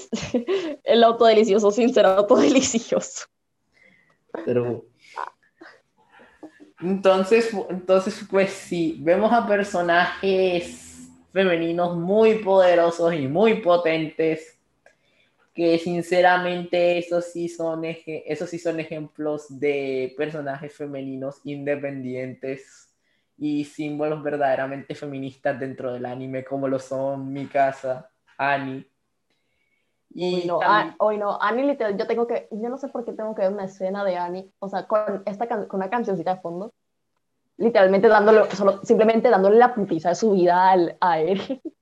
el 0.83 1.05
autodelicioso 1.05 1.71
sin 1.71 1.95
ser 1.95 2.07
autodelicioso. 2.07 3.27
Pero 4.45 4.85
entonces, 6.81 7.51
entonces, 7.71 8.27
pues 8.29 8.51
sí, 8.51 8.99
vemos 9.01 9.33
a 9.33 9.47
personajes 9.47 11.09
femeninos 11.33 11.97
muy 11.97 12.37
poderosos 12.37 13.15
y 13.15 13.27
muy 13.27 13.63
potentes, 13.63 14.59
que 15.55 15.79
sinceramente 15.79 16.99
esos 16.99 17.27
sí 17.27 17.49
son, 17.49 17.85
esos 17.85 18.51
sí 18.51 18.59
son 18.59 18.81
ejemplos 18.81 19.47
de 19.49 20.15
personajes 20.17 20.75
femeninos 20.75 21.41
independientes 21.45 22.84
y 23.37 23.65
símbolos 23.65 24.23
verdaderamente 24.23 24.95
feministas 24.95 25.59
dentro 25.59 25.93
del 25.93 26.07
anime, 26.07 26.45
como 26.45 26.69
lo 26.69 26.79
son 26.79 27.33
Mikasa, 27.33 28.09
Annie. 28.39 28.89
Y 30.17 30.47
no, 30.47 30.61
hoy 30.99 31.19
no, 31.19 31.41
Annie 31.41 31.67
literal, 31.67 31.97
yo 31.97 32.07
tengo 32.07 32.27
que, 32.27 32.47
yo 32.53 32.69
no 32.69 32.79
sé 32.79 32.89
por 32.89 33.05
qué 33.05 33.13
tengo 33.13 33.35
que 33.35 33.43
ver 33.43 33.53
una 33.53 33.65
escena 33.65 34.05
de 34.05 34.17
Annie, 34.17 34.53
o 34.61 34.69
sea, 34.69 34.87
con, 34.87 35.25
esta 35.27 35.49
con 35.49 35.67
una 35.73 35.91
cancioncita 35.91 36.37
de 36.37 36.41
fondo, 36.41 36.73
literalmente 37.57 38.07
dándole, 38.07 38.49
solo, 38.53 38.81
simplemente 38.85 39.29
dándole 39.29 39.59
la 39.59 39.75
putiza 39.75 40.11
de 40.11 40.15
su 40.15 40.33
vida 40.33 40.71
al, 40.71 40.97
a 41.01 41.19
él. 41.19 41.61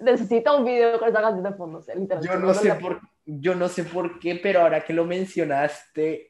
Necesito 0.00 0.56
un 0.56 0.64
video 0.64 0.98
con 0.98 1.10
esa 1.10 1.20
canción 1.20 1.42
de 1.42 1.52
fondo, 1.52 1.80
literalmente. 1.94 2.26
Yo 2.26 2.38
no, 2.38 2.54
sé 2.54 2.74
por, 2.76 3.00
yo 3.26 3.54
no 3.54 3.68
sé 3.68 3.84
por 3.84 4.18
qué, 4.18 4.40
pero 4.42 4.62
ahora 4.62 4.82
que 4.82 4.94
lo 4.94 5.04
mencionaste, 5.04 6.29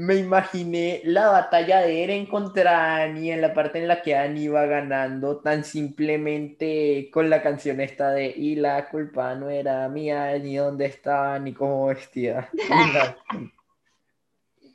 me 0.00 0.16
imaginé 0.16 1.02
la 1.04 1.28
batalla 1.28 1.82
de 1.82 2.02
Eren 2.02 2.24
contra 2.24 3.02
Annie 3.02 3.32
en 3.34 3.42
la 3.42 3.52
parte 3.52 3.78
en 3.78 3.86
la 3.86 4.00
que 4.00 4.16
Annie 4.16 4.44
iba 4.44 4.64
ganando 4.64 5.40
tan 5.40 5.62
simplemente 5.62 7.10
con 7.12 7.28
la 7.28 7.42
canción 7.42 7.82
esta 7.82 8.10
de 8.10 8.28
y 8.28 8.54
la 8.54 8.88
culpa 8.88 9.34
no 9.34 9.50
era 9.50 9.86
mía, 9.90 10.38
ni 10.38 10.56
dónde 10.56 10.86
estaba, 10.86 11.38
ni 11.38 11.52
cómo 11.52 11.86
vestía. 11.86 12.48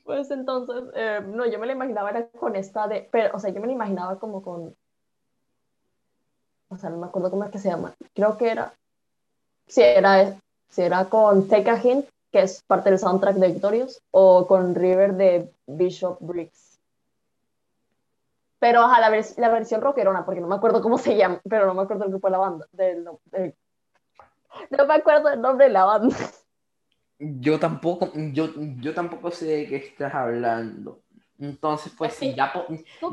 Pues 0.03 0.30
entonces, 0.30 0.84
eh, 0.93 1.19
no, 1.26 1.47
yo 1.47 1.57
me 1.57 1.65
la 1.65 1.73
imaginaba 1.73 2.11
era 2.11 2.28
con 2.28 2.55
esta 2.55 2.88
de, 2.88 3.09
pero, 3.11 3.36
o 3.36 3.39
sea, 3.39 3.49
yo 3.49 3.59
me 3.59 3.65
la 3.65 3.73
imaginaba 3.73 4.19
como 4.19 4.43
con, 4.43 4.76
o 6.67 6.78
sea, 6.78 6.91
no 6.91 6.97
me 6.97 7.07
acuerdo 7.07 7.32
cómo 7.32 7.43
es 7.43 7.49
que 7.49 7.57
se 7.57 7.69
llama, 7.69 7.95
creo 8.13 8.38
que 8.38 8.51
era, 8.51 8.71
si 9.65 9.82
era, 9.82 10.38
si 10.69 10.84
era 10.84 11.05
con 11.05 11.47
Take 11.47 11.71
a 11.71 11.82
Hint, 11.82 12.05
que 12.36 12.41
es 12.41 12.63
parte 12.63 12.89
del 12.89 12.99
soundtrack 12.99 13.38
de 13.38 13.47
Victorious, 13.47 14.01
o 14.11 14.45
con 14.45 14.75
River 14.75 15.13
de 15.13 15.53
Bishop 15.67 16.17
Briggs. 16.19 16.81
Pero 18.59 18.81
a 18.81 18.99
la, 18.99 19.09
la, 19.38 19.49
versión 19.49 19.79
rockerona, 19.79 20.25
porque 20.25 20.41
no 20.41 20.47
me 20.47 20.55
acuerdo 20.55 20.81
cómo 20.81 20.97
se 20.97 21.15
llama, 21.15 21.39
pero 21.49 21.65
no 21.65 21.73
me 21.73 21.83
acuerdo 21.83 22.03
el 22.03 22.09
grupo 22.09 22.27
de 22.27 22.31
la 22.31 22.38
banda. 22.38 22.67
Del, 22.73 23.05
no 23.05 23.19
me 24.86 24.93
acuerdo 24.93 25.29
el 25.29 25.39
nombre 25.39 25.67
de 25.67 25.71
la 25.71 25.86
banda. 25.86 26.17
Yo 27.19 27.57
tampoco, 27.57 28.11
yo, 28.13 28.49
yo 28.81 28.93
tampoco 28.93 29.31
sé 29.31 29.45
de 29.45 29.67
qué 29.67 29.77
estás 29.77 30.13
hablando. 30.13 30.99
Entonces, 31.39 31.93
pues 31.97 32.15
sí, 32.15 32.36
ya, 32.36 32.51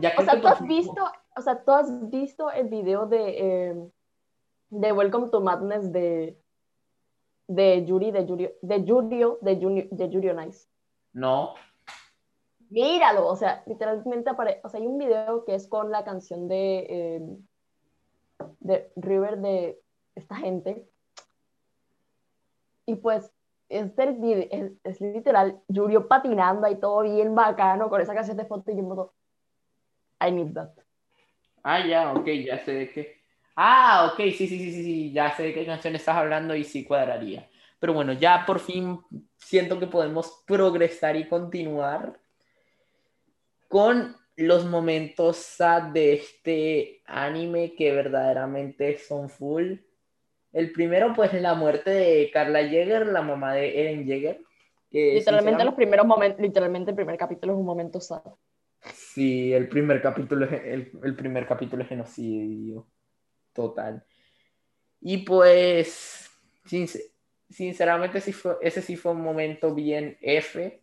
ya 0.00 0.14
O 0.18 0.24
sea, 0.24 0.40
tú 0.40 0.48
has 0.48 0.66
visto, 0.66 1.12
o 1.36 1.40
sea, 1.40 1.62
tú 1.62 1.70
has 1.70 2.10
visto 2.10 2.50
el 2.50 2.66
video 2.66 3.06
de, 3.06 3.36
eh, 3.38 3.90
de 4.70 4.92
Welcome 4.92 5.28
to 5.28 5.40
Madness 5.40 5.92
de, 5.92 6.41
de 7.54 7.84
Yuri, 7.84 8.10
de 8.10 8.26
Yuri, 8.26 8.50
de 8.62 8.84
Yurio, 8.84 9.38
de 9.40 9.58
Yuri, 9.58 9.88
de 9.90 10.08
Yuri 10.08 10.32
Nice. 10.34 10.68
No. 11.12 11.54
Míralo, 12.70 13.26
o 13.26 13.36
sea, 13.36 13.62
literalmente 13.66 14.30
aparece, 14.30 14.60
o 14.64 14.68
sea, 14.68 14.80
hay 14.80 14.86
un 14.86 14.96
video 14.96 15.44
que 15.44 15.54
es 15.54 15.68
con 15.68 15.90
la 15.90 16.04
canción 16.04 16.48
de, 16.48 16.86
eh, 16.88 17.20
de 18.60 18.90
River 18.96 19.38
de 19.38 19.78
esta 20.14 20.36
gente. 20.36 20.88
Y 22.86 22.94
pues 22.96 23.30
es, 23.68 23.92
es, 23.98 24.72
es, 24.84 25.00
literal 25.00 25.60
Yurio 25.68 26.08
patinando 26.08 26.66
ahí 26.66 26.76
todo 26.76 27.02
bien 27.02 27.34
bacano 27.34 27.90
con 27.90 28.00
esa 28.00 28.14
canción 28.14 28.36
de 28.36 28.46
foto 28.46 28.70
y 28.70 28.76
yo 28.76 28.82
modo, 28.82 29.12
I 30.20 30.30
need 30.32 30.54
that. 30.54 30.70
Ah, 31.62 31.86
ya, 31.86 32.12
ok, 32.12 32.26
ya 32.44 32.58
sé 32.64 32.72
de 32.72 32.88
qué. 32.90 33.21
Ah, 33.54 34.10
ok, 34.12 34.18
sí, 34.30 34.46
sí, 34.46 34.48
sí, 34.48 34.72
sí, 34.72 34.82
sí, 34.82 35.12
ya 35.12 35.34
sé 35.36 35.42
de 35.44 35.54
qué 35.54 35.66
canción 35.66 35.94
estás 35.94 36.16
hablando 36.16 36.54
y 36.54 36.64
sí 36.64 36.84
cuadraría. 36.84 37.48
Pero 37.78 37.92
bueno, 37.92 38.12
ya 38.12 38.44
por 38.46 38.60
fin 38.60 39.00
siento 39.36 39.78
que 39.78 39.86
podemos 39.86 40.42
progresar 40.46 41.16
y 41.16 41.28
continuar 41.28 42.18
con 43.68 44.16
los 44.36 44.64
momentos 44.64 45.36
sad 45.36 45.92
de 45.92 46.14
este 46.14 47.02
anime 47.06 47.74
que 47.74 47.92
verdaderamente 47.92 48.96
son 48.98 49.28
full. 49.28 49.74
El 50.52 50.72
primero, 50.72 51.12
pues, 51.14 51.32
la 51.34 51.54
muerte 51.54 51.90
de 51.90 52.30
Carla 52.32 52.62
Jäger, 52.62 53.06
la 53.06 53.22
mamá 53.22 53.54
de 53.54 53.80
Eren 53.80 54.06
Jäger. 54.06 54.40
literalmente 54.90 55.64
los 55.64 55.74
primeros 55.74 56.06
momentos, 56.06 56.40
literalmente 56.40 56.90
el 56.90 56.96
primer 56.96 57.16
capítulo 57.16 57.52
es 57.52 57.58
un 57.58 57.66
momento 57.66 58.00
sad. 58.00 58.22
Sí, 58.94 59.52
el 59.52 59.68
primer 59.68 60.00
capítulo 60.00 60.46
es, 60.46 60.52
el, 60.52 60.92
el 61.02 61.14
primer 61.14 61.46
capítulo 61.46 61.82
es 61.82 61.88
genocidio 61.88 62.86
total. 63.52 64.04
Y 65.00 65.18
pues, 65.18 66.30
sinceramente, 67.50 68.20
sí 68.20 68.32
fue, 68.32 68.56
ese 68.62 68.82
sí 68.82 68.96
fue 68.96 69.12
un 69.12 69.22
momento 69.22 69.74
bien 69.74 70.16
F. 70.20 70.82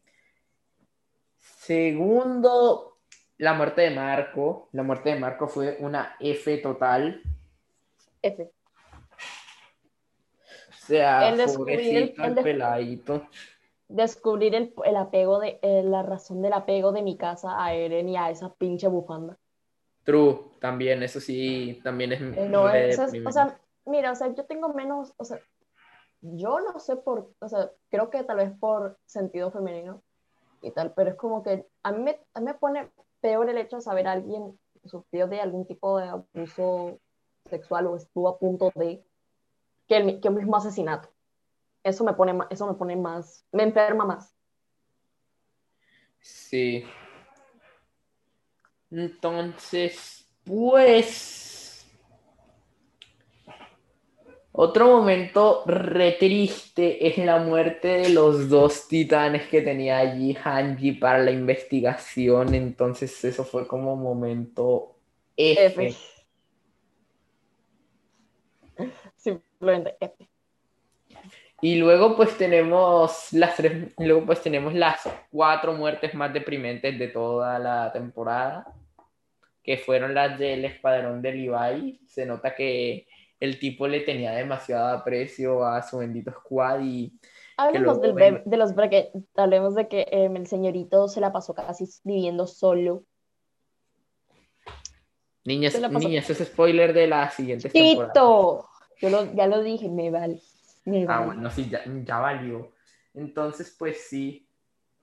Segundo, 1.39 2.97
la 3.38 3.53
muerte 3.53 3.82
de 3.82 3.91
Marco. 3.91 4.70
La 4.74 4.84
muerte 4.84 5.09
de 5.09 5.20
Marco 5.20 5.47
fue 5.47 5.78
una 5.80 6.15
F 6.20 6.57
total. 6.57 7.22
F. 8.22 8.51
O 10.70 10.76
sea, 10.76 11.30
el 11.30 11.38
descubrir 11.38 12.13
el, 12.17 12.36
peladito. 12.36 13.28
Descubrir 13.88 14.55
el, 14.55 14.74
el 14.84 14.95
apego 14.97 15.39
de 15.39 15.59
eh, 15.61 15.84
la 15.84 16.03
razón 16.03 16.41
del 16.41 16.53
apego 16.53 16.91
de 16.91 17.03
mi 17.03 17.15
casa 17.15 17.63
a 17.63 17.74
Eren 17.74 18.09
y 18.09 18.17
a 18.17 18.30
esa 18.30 18.53
pinche 18.55 18.88
bufanda. 18.88 19.38
True, 20.10 20.39
también, 20.60 21.03
eso 21.03 21.20
sí, 21.20 21.80
también 21.84 22.12
es... 22.12 22.20
Eh, 22.20 22.49
no, 22.49 22.68
eso 22.68 23.03
es, 23.03 23.14
o 23.24 23.32
sea, 23.32 23.60
mira, 23.86 24.12
o 24.12 24.16
sea, 24.16 24.34
yo 24.34 24.43
tengo 24.45 24.74
menos, 24.74 25.14
o 25.18 25.24
sea, 25.24 25.39
yo 26.22 26.60
no 26.62 26.80
sé 26.80 26.95
por, 26.95 27.32
o 27.38 27.47
sea, 27.47 27.70
creo 27.91 28.10
que 28.10 28.24
tal 28.24 28.38
vez 28.38 28.51
por 28.60 28.97
sentido 29.05 29.51
femenino 29.51 30.01
y 30.64 30.72
tal, 30.72 30.95
pero 30.95 31.12
es 31.12 31.16
como 31.16 31.43
que 31.43 31.68
a 31.84 31.91
mí 31.91 32.01
me, 32.01 32.20
a 32.34 32.39
mí 32.39 32.45
me 32.47 32.55
pone 32.55 32.89
peor 33.22 33.51
el 33.51 33.60
hecho 33.60 33.76
de 33.76 33.84
saber 33.84 34.07
a 34.07 34.14
alguien 34.14 34.57
sufrió 34.84 35.28
de 35.28 35.41
algún 35.41 35.68
tipo 35.68 35.99
de 35.99 36.07
abuso 36.07 36.99
sexual 37.47 37.86
o 37.86 37.95
estuvo 37.95 38.30
a 38.30 38.39
punto 38.39 38.72
de 38.74 39.05
que 39.88 39.97
el, 39.97 40.20
que 40.22 40.32
mismo 40.32 40.55
asesinato. 40.55 41.10
Eso 41.84 42.03
me 42.03 42.14
pone, 42.14 42.36
eso 42.49 42.66
me 42.66 42.74
pone 42.74 42.95
más, 42.95 43.45
me 43.51 43.62
enferma 43.62 44.05
más. 44.05 44.36
Sí, 46.20 46.84
entonces, 48.91 50.27
pues... 50.43 51.49
Otro 54.51 54.87
momento 54.87 55.63
re 55.67 56.13
triste 56.13 57.07
es 57.07 57.17
la 57.17 57.39
muerte 57.39 57.87
de 57.87 58.09
los 58.09 58.49
dos 58.49 58.89
titanes 58.89 59.47
que 59.47 59.61
tenía 59.61 59.99
allí 59.99 60.35
Hanji 60.35 60.93
para 60.93 61.19
la 61.19 61.31
investigación. 61.31 62.53
Entonces 62.53 63.23
eso 63.23 63.45
fue 63.45 63.65
como 63.65 63.95
momento 63.95 64.97
F. 65.37 65.95
Simplemente 69.15 69.95
F. 70.01 70.27
Y 71.61 71.75
luego 71.75 72.17
pues 72.17 72.37
tenemos 72.37 73.31
las 73.31 73.55
tres, 73.55 73.93
luego 73.97 74.25
pues 74.25 74.41
tenemos 74.41 74.73
las 74.73 75.07
cuatro 75.31 75.71
muertes 75.71 76.13
más 76.15 76.33
deprimentes 76.33 76.99
de 76.99 77.07
toda 77.07 77.59
la 77.59 77.93
temporada 77.93 78.73
que 79.70 79.78
fueron 79.78 80.15
las 80.15 80.39
del 80.39 80.65
escuadrón 80.65 81.22
de 81.22 81.32
Levi. 81.32 82.01
Se 82.07 82.26
nota 82.26 82.55
que 82.55 83.05
el 83.39 83.59
tipo 83.59 83.88
le 83.88 83.99
tenía 83.99 84.32
demasiado 84.32 84.97
aprecio 84.97 85.63
a 85.63 85.84
su 85.84 85.99
bendito 85.99 86.32
squad 86.32 86.80
y... 86.82 87.13
Hablemos 87.55 88.01
de 88.01 88.57
los 88.57 88.74
brackets, 88.74 89.11
hablemos 89.36 89.76
de 89.76 89.88
que 89.88 90.07
em, 90.09 90.36
el 90.38 90.47
señorito 90.47 91.07
se 91.07 91.22
la 91.22 91.32
pasó 91.32 91.53
casi 91.53 91.88
viviendo 92.03 92.47
solo. 92.47 93.03
Niñas, 95.45 95.80
niñas, 95.80 96.28
es 96.32 96.39
spoiler 96.47 96.91
de 96.91 97.05
la 97.05 97.30
siguiente 97.30 97.70
temporada. 97.70 98.11
Yo 98.97 99.34
ya 99.36 99.45
lo 99.45 99.61
dije, 99.61 99.88
me 99.88 100.09
vale. 100.09 100.41
Ah, 101.07 101.26
bueno, 101.28 101.51
sí, 101.51 101.70
ya, 101.70 101.84
ya 101.86 102.17
valió. 102.17 102.72
Entonces, 103.13 103.76
pues 103.78 104.07
sí, 104.09 104.48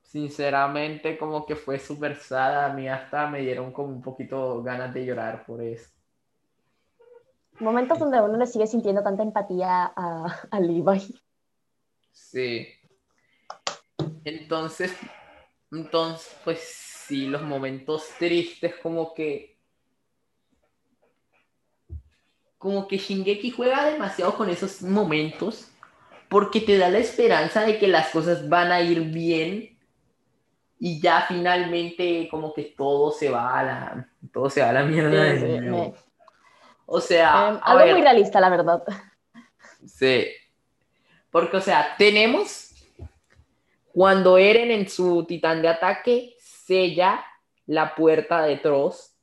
sinceramente 0.09 1.19
como 1.19 1.45
que 1.45 1.57
fue 1.57 1.79
súper 1.79 2.17
sada, 2.17 2.67
a 2.67 2.73
mí 2.73 2.89
hasta 2.89 3.29
me 3.29 3.41
dieron 3.41 3.73
como 3.73 3.89
un 3.89 4.03
poquito 4.03 4.63
ganas 4.63 4.95
de 4.95 5.05
llorar 5.05 5.45
por 5.45 5.63
eso. 5.63 5.91
Momentos 7.59 7.99
donde 7.99 8.21
uno 8.21 8.37
le 8.37 8.47
sigue 8.47 8.67
sintiendo 8.67 9.03
tanta 9.03 9.23
empatía 9.23 9.93
a, 9.97 10.49
a 10.51 10.61
Levi. 10.61 11.21
Sí. 12.13 12.69
Entonces, 14.25 14.95
entonces, 15.73 16.37
pues 16.45 16.61
sí, 16.61 17.27
los 17.27 17.43
momentos 17.43 18.09
tristes 18.19 18.75
como 18.83 19.15
que... 19.15 19.57
Como 22.59 22.89
que 22.89 22.99
Shingeki 22.99 23.51
juega 23.51 23.85
demasiado 23.85 24.35
con 24.35 24.49
esos 24.49 24.83
momentos 24.83 25.71
porque 26.29 26.61
te 26.61 26.79
da 26.79 26.89
la 26.89 26.99
esperanza 26.99 27.65
de 27.65 27.79
que 27.79 27.87
las 27.87 28.09
cosas 28.09 28.49
van 28.49 28.73
a 28.73 28.81
ir 28.81 29.01
bien 29.03 29.76
y 30.79 31.01
ya 31.01 31.25
finalmente 31.27 32.29
como 32.31 32.53
que 32.53 32.75
todo 32.77 33.11
se 33.11 33.31
va 33.31 33.59
a 33.59 33.63
la, 33.63 34.09
todo 34.33 34.51
se 34.51 34.61
va 34.61 34.71
a 34.71 34.73
la 34.73 34.85
mierda. 34.85 35.95
O 36.87 37.01
sea... 37.01 37.49
Em, 37.49 37.61
algo 37.63 37.93
muy 37.93 38.03
realista, 38.03 38.41
la 38.41 38.51
verdad. 38.51 38.83
Sí. 39.87 40.27
Porque, 41.31 41.57
o 41.57 41.61
sea, 41.61 41.95
tenemos 41.99 42.75
cuando 43.93 44.37
Eren 44.37 44.71
en 44.71 44.89
su 44.89 45.25
titán 45.25 45.63
de 45.63 45.69
ataque 45.69 46.35
sella 46.39 47.25
la 47.67 47.95
puerta 47.95 48.43
de 48.43 48.57
Trost. 48.59 49.17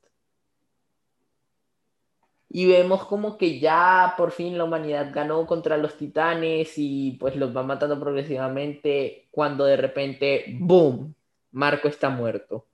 Y 2.48 2.66
vemos 2.66 3.04
como 3.04 3.36
que 3.36 3.58
ya 3.58 4.14
por 4.16 4.30
fin 4.30 4.56
la 4.56 4.64
humanidad 4.64 5.10
ganó 5.12 5.44
contra 5.46 5.76
los 5.76 5.96
titanes 5.96 6.74
y 6.76 7.12
pues 7.18 7.34
los 7.34 7.56
va 7.56 7.64
matando 7.64 7.98
progresivamente 7.98 9.26
cuando 9.32 9.64
de 9.64 9.76
repente, 9.76 10.44
¡boom! 10.60 11.14
Marco 11.54 11.86
está 11.86 12.10
muerto. 12.10 12.66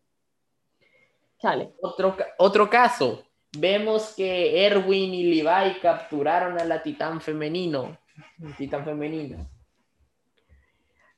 Otro, 1.83 2.16
otro 2.39 2.70
caso. 2.70 3.22
Vemos 3.59 4.14
que 4.16 4.64
Erwin 4.64 5.12
y 5.12 5.35
Levi 5.35 5.81
capturaron 5.81 6.59
a 6.59 6.64
la 6.64 6.83
titán 6.83 7.20
femenino. 7.20 7.99
Titán 8.57 8.85
femenina. 8.85 9.47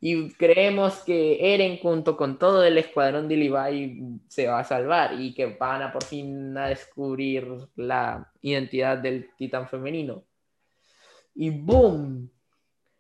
Y 0.01 0.33
creemos 0.33 1.05
que 1.05 1.55
Eren 1.55 1.79
junto 1.79 2.17
con 2.17 2.37
todo 2.37 2.65
el 2.65 2.79
escuadrón 2.79 3.29
de 3.29 3.37
Levi 3.37 4.21
se 4.27 4.49
va 4.49 4.59
a 4.59 4.65
salvar 4.65 5.21
y 5.21 5.33
que 5.33 5.47
van 5.47 5.83
a 5.83 5.93
por 5.93 6.03
fin 6.03 6.59
a 6.59 6.67
descubrir 6.67 7.47
la 7.77 8.33
identidad 8.41 8.99
del 8.99 9.31
titán 9.37 9.69
femenino. 9.69 10.25
Y 11.35 11.51
¡boom! 11.51 12.29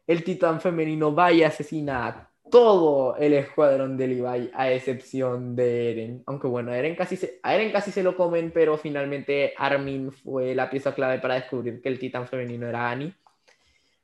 El 0.07 0.23
titán 0.23 0.61
femenino 0.61 1.13
va 1.13 1.33
y 1.33 1.43
asesina 1.43 2.07
a 2.07 2.32
todo 2.53 3.17
el 3.17 3.33
escuadrón 3.33 3.97
de 3.97 4.09
Levi 4.09 4.51
a 4.53 4.71
excepción 4.71 5.57
de 5.57 5.91
Eren. 5.91 6.23
Aunque 6.27 6.47
bueno, 6.47 6.75
Eren, 6.75 6.95
casi 6.95 7.17
se, 7.17 7.41
a 7.43 7.55
Eren 7.55 7.73
casi 7.73 7.91
se 7.91 8.03
lo 8.03 8.15
comen, 8.15 8.51
pero 8.53 8.77
finalmente 8.77 9.55
Armin 9.57 10.13
fue 10.13 10.55
la 10.55 10.69
pieza 10.69 10.95
clave 10.95 11.19
para 11.19 11.37
descubrir 11.37 11.81
que 11.81 11.89
el 11.89 11.99
titán 11.99 12.29
femenino 12.29 12.69
era 12.69 12.91
Annie. 12.91 13.15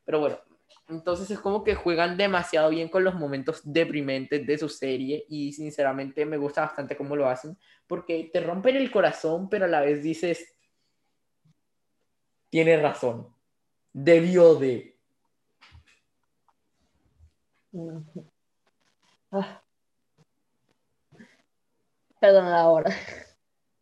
Pero 0.02 0.20
bueno, 0.20 0.38
entonces 0.88 1.30
es 1.30 1.38
como 1.40 1.62
que 1.62 1.74
juegan 1.74 2.16
demasiado 2.16 2.70
bien 2.70 2.88
con 2.88 3.04
los 3.04 3.14
momentos 3.14 3.60
deprimentes 3.64 4.46
de 4.46 4.56
su 4.56 4.70
serie 4.70 5.26
y 5.28 5.52
sinceramente 5.52 6.24
me 6.24 6.38
gusta 6.38 6.62
bastante 6.62 6.96
cómo 6.96 7.16
lo 7.16 7.28
hacen 7.28 7.58
porque 7.86 8.30
te 8.32 8.40
rompen 8.40 8.76
el 8.76 8.90
corazón 8.90 9.50
pero 9.50 9.66
a 9.66 9.68
la 9.68 9.82
vez 9.82 10.02
dices, 10.02 10.56
tiene 12.48 12.78
razón, 12.78 13.28
debió 13.92 14.54
de. 14.54 14.96
Ah. 19.30 19.62
Perdón 22.20 22.46
ahora. 22.46 22.90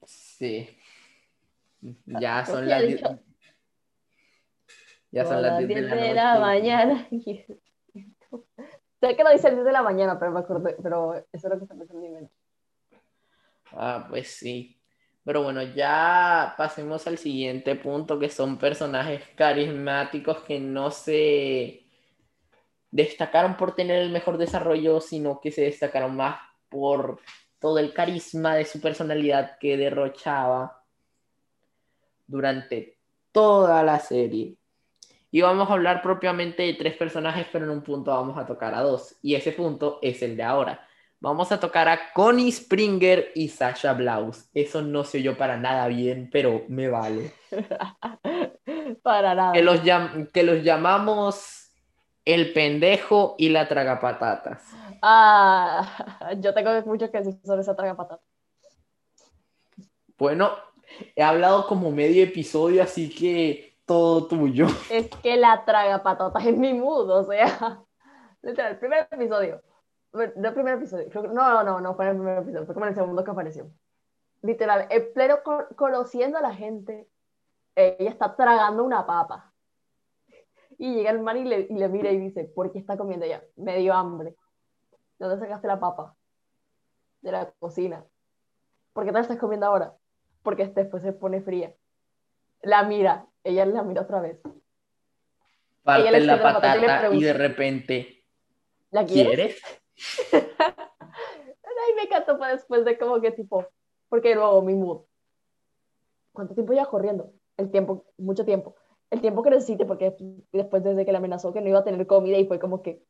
Sí. 0.04 0.68
Ya 2.06 2.44
son 2.44 2.68
las 2.68 2.82
ya 5.10 5.24
son 5.24 5.40
las 5.40 5.66
10 5.66 5.68
de 5.68 6.14
la, 6.14 6.38
mañana. 6.38 7.08
sé 7.10 7.46
que 9.16 9.24
lo 9.24 9.30
dice 9.30 9.48
el 9.48 9.54
10 9.54 9.64
de 9.64 9.72
la 9.72 9.82
mañana, 9.82 10.18
pero 10.18 10.32
me 10.32 10.40
acordé, 10.40 10.76
pero 10.82 11.14
eso 11.14 11.26
es 11.32 11.44
lo 11.44 11.58
que 11.58 11.66
se 11.66 11.74
me 11.74 11.84
en 11.84 12.00
mi 12.00 12.08
mente. 12.10 12.34
Ah, 13.72 14.06
pues 14.10 14.28
sí. 14.28 14.78
Pero 15.24 15.42
bueno, 15.42 15.62
ya 15.62 16.54
pasemos 16.58 17.06
al 17.06 17.16
siguiente 17.18 17.76
punto, 17.76 18.18
que 18.18 18.28
son 18.28 18.58
personajes 18.58 19.22
carismáticos 19.34 20.42
que 20.42 20.60
no 20.60 20.90
se 20.90 21.85
destacaron 22.96 23.56
por 23.58 23.74
tener 23.74 24.00
el 24.00 24.10
mejor 24.10 24.38
desarrollo, 24.38 25.00
sino 25.00 25.38
que 25.40 25.52
se 25.52 25.62
destacaron 25.62 26.16
más 26.16 26.38
por 26.70 27.20
todo 27.58 27.78
el 27.78 27.92
carisma 27.92 28.54
de 28.54 28.64
su 28.64 28.80
personalidad 28.80 29.58
que 29.58 29.76
derrochaba 29.76 30.82
durante 32.26 32.98
toda 33.32 33.82
la 33.82 33.98
serie. 33.98 34.56
Y 35.30 35.42
vamos 35.42 35.68
a 35.68 35.74
hablar 35.74 36.00
propiamente 36.00 36.62
de 36.62 36.74
tres 36.74 36.96
personajes, 36.96 37.46
pero 37.52 37.66
en 37.66 37.72
un 37.72 37.82
punto 37.82 38.12
vamos 38.12 38.38
a 38.38 38.46
tocar 38.46 38.74
a 38.74 38.80
dos. 38.80 39.16
Y 39.20 39.34
ese 39.34 39.52
punto 39.52 39.98
es 40.00 40.22
el 40.22 40.34
de 40.34 40.44
ahora. 40.44 40.88
Vamos 41.20 41.52
a 41.52 41.60
tocar 41.60 41.88
a 41.88 42.12
Connie 42.14 42.50
Springer 42.50 43.32
y 43.34 43.48
Sasha 43.48 43.92
Blaus. 43.92 44.48
Eso 44.54 44.80
no 44.80 45.04
se 45.04 45.18
oyó 45.18 45.36
para 45.36 45.58
nada 45.58 45.86
bien, 45.88 46.30
pero 46.32 46.64
me 46.68 46.88
vale. 46.88 47.34
para 49.02 49.34
nada. 49.34 49.52
Que 49.52 49.62
los, 49.62 49.80
que 50.32 50.42
los 50.42 50.62
llamamos 50.62 51.65
el 52.26 52.52
pendejo 52.52 53.36
y 53.38 53.48
la 53.48 53.68
tragapatatas. 53.68 54.62
Ah, 55.00 56.34
yo 56.38 56.52
tengo 56.52 56.70
mucho 56.84 57.10
que 57.10 57.18
decir 57.18 57.40
sobre 57.44 57.62
esa 57.62 57.76
tragapatatas. 57.76 58.26
Bueno, 60.18 60.50
he 61.14 61.22
hablado 61.22 61.66
como 61.66 61.90
medio 61.90 62.24
episodio, 62.24 62.82
así 62.82 63.14
que 63.14 63.78
todo 63.86 64.26
tuyo. 64.26 64.66
Es 64.90 65.08
que 65.22 65.36
la 65.36 65.64
traga 65.64 66.02
patatas 66.02 66.44
en 66.44 66.58
mi 66.60 66.74
mood, 66.74 67.08
o 67.10 67.24
sea, 67.24 67.82
literal, 68.42 68.72
el 68.72 68.78
primer 68.78 69.08
episodio. 69.10 69.62
No, 70.12 70.22
el 70.22 70.54
primer 70.54 70.74
episodio. 70.74 71.08
No, 71.32 71.52
no, 71.52 71.62
no, 71.62 71.80
no 71.80 71.94
fue 71.94 72.08
el 72.08 72.16
primer 72.16 72.38
episodio, 72.38 72.66
fue 72.66 72.74
como 72.74 72.86
el 72.86 72.94
segundo 72.94 73.22
que 73.22 73.30
apareció. 73.30 73.70
Literal, 74.42 74.86
en 74.90 75.12
pleno 75.12 75.38
conociendo 75.76 76.38
a 76.38 76.42
la 76.42 76.54
gente, 76.54 77.08
ella 77.74 78.10
está 78.10 78.34
tragando 78.34 78.82
una 78.82 79.06
papa. 79.06 79.52
Y 80.78 80.94
llega 80.94 81.10
el 81.10 81.20
man 81.20 81.38
y 81.38 81.44
le, 81.44 81.66
y 81.70 81.74
le 81.74 81.88
mira 81.88 82.10
y 82.10 82.18
dice, 82.18 82.44
¿por 82.44 82.72
qué 82.72 82.78
está 82.78 82.96
comiendo 82.96 83.24
ella? 83.24 83.42
Me 83.56 83.78
dio 83.78 83.94
hambre. 83.94 84.34
¿Dónde 85.18 85.38
sacaste 85.38 85.66
la 85.66 85.80
papa? 85.80 86.14
De 87.22 87.32
la 87.32 87.50
cocina. 87.58 88.04
¿Por 88.92 89.04
qué 89.04 89.10
te 89.10 89.14
la 89.14 89.20
estás 89.20 89.38
comiendo 89.38 89.66
ahora? 89.66 89.94
Porque 90.42 90.66
después 90.66 91.02
se 91.02 91.12
pone 91.12 91.40
fría. 91.40 91.74
La 92.62 92.82
mira 92.82 93.26
ella 93.46 93.64
la 93.64 93.82
mira 93.82 94.02
otra 94.02 94.20
vez. 94.20 94.40
Parte 95.82 96.20
la 96.20 96.42
patata 96.42 97.14
y, 97.14 97.22
de 97.22 97.32
repente. 97.32 98.24
¿La 98.90 99.06
quieres? 99.06 99.60
Ay, 100.32 101.94
me 101.94 102.02
encantó 102.02 102.38
para 102.38 102.54
después 102.54 102.84
de 102.84 102.98
como 102.98 103.20
que 103.20 103.30
tipo, 103.30 103.64
porque 104.08 104.34
luego 104.34 104.62
mi 104.62 104.74
mood. 104.74 105.02
¿Cuánto 106.32 106.54
tiempo 106.54 106.72
ya 106.72 106.86
corriendo? 106.86 107.32
El 107.56 107.70
tiempo, 107.70 108.04
mucho 108.18 108.44
tiempo. 108.44 108.74
El 109.10 109.20
tiempo 109.20 109.42
que 109.42 109.50
necesite, 109.50 109.84
porque 109.84 110.16
después 110.52 110.82
desde 110.82 111.04
que 111.04 111.12
le 111.12 111.18
amenazó 111.18 111.52
que 111.52 111.60
no 111.60 111.68
iba 111.68 111.78
a 111.78 111.84
tener 111.84 112.06
comida 112.06 112.38
y 112.38 112.46
fue 112.46 112.58
como 112.58 112.82
que, 112.82 113.04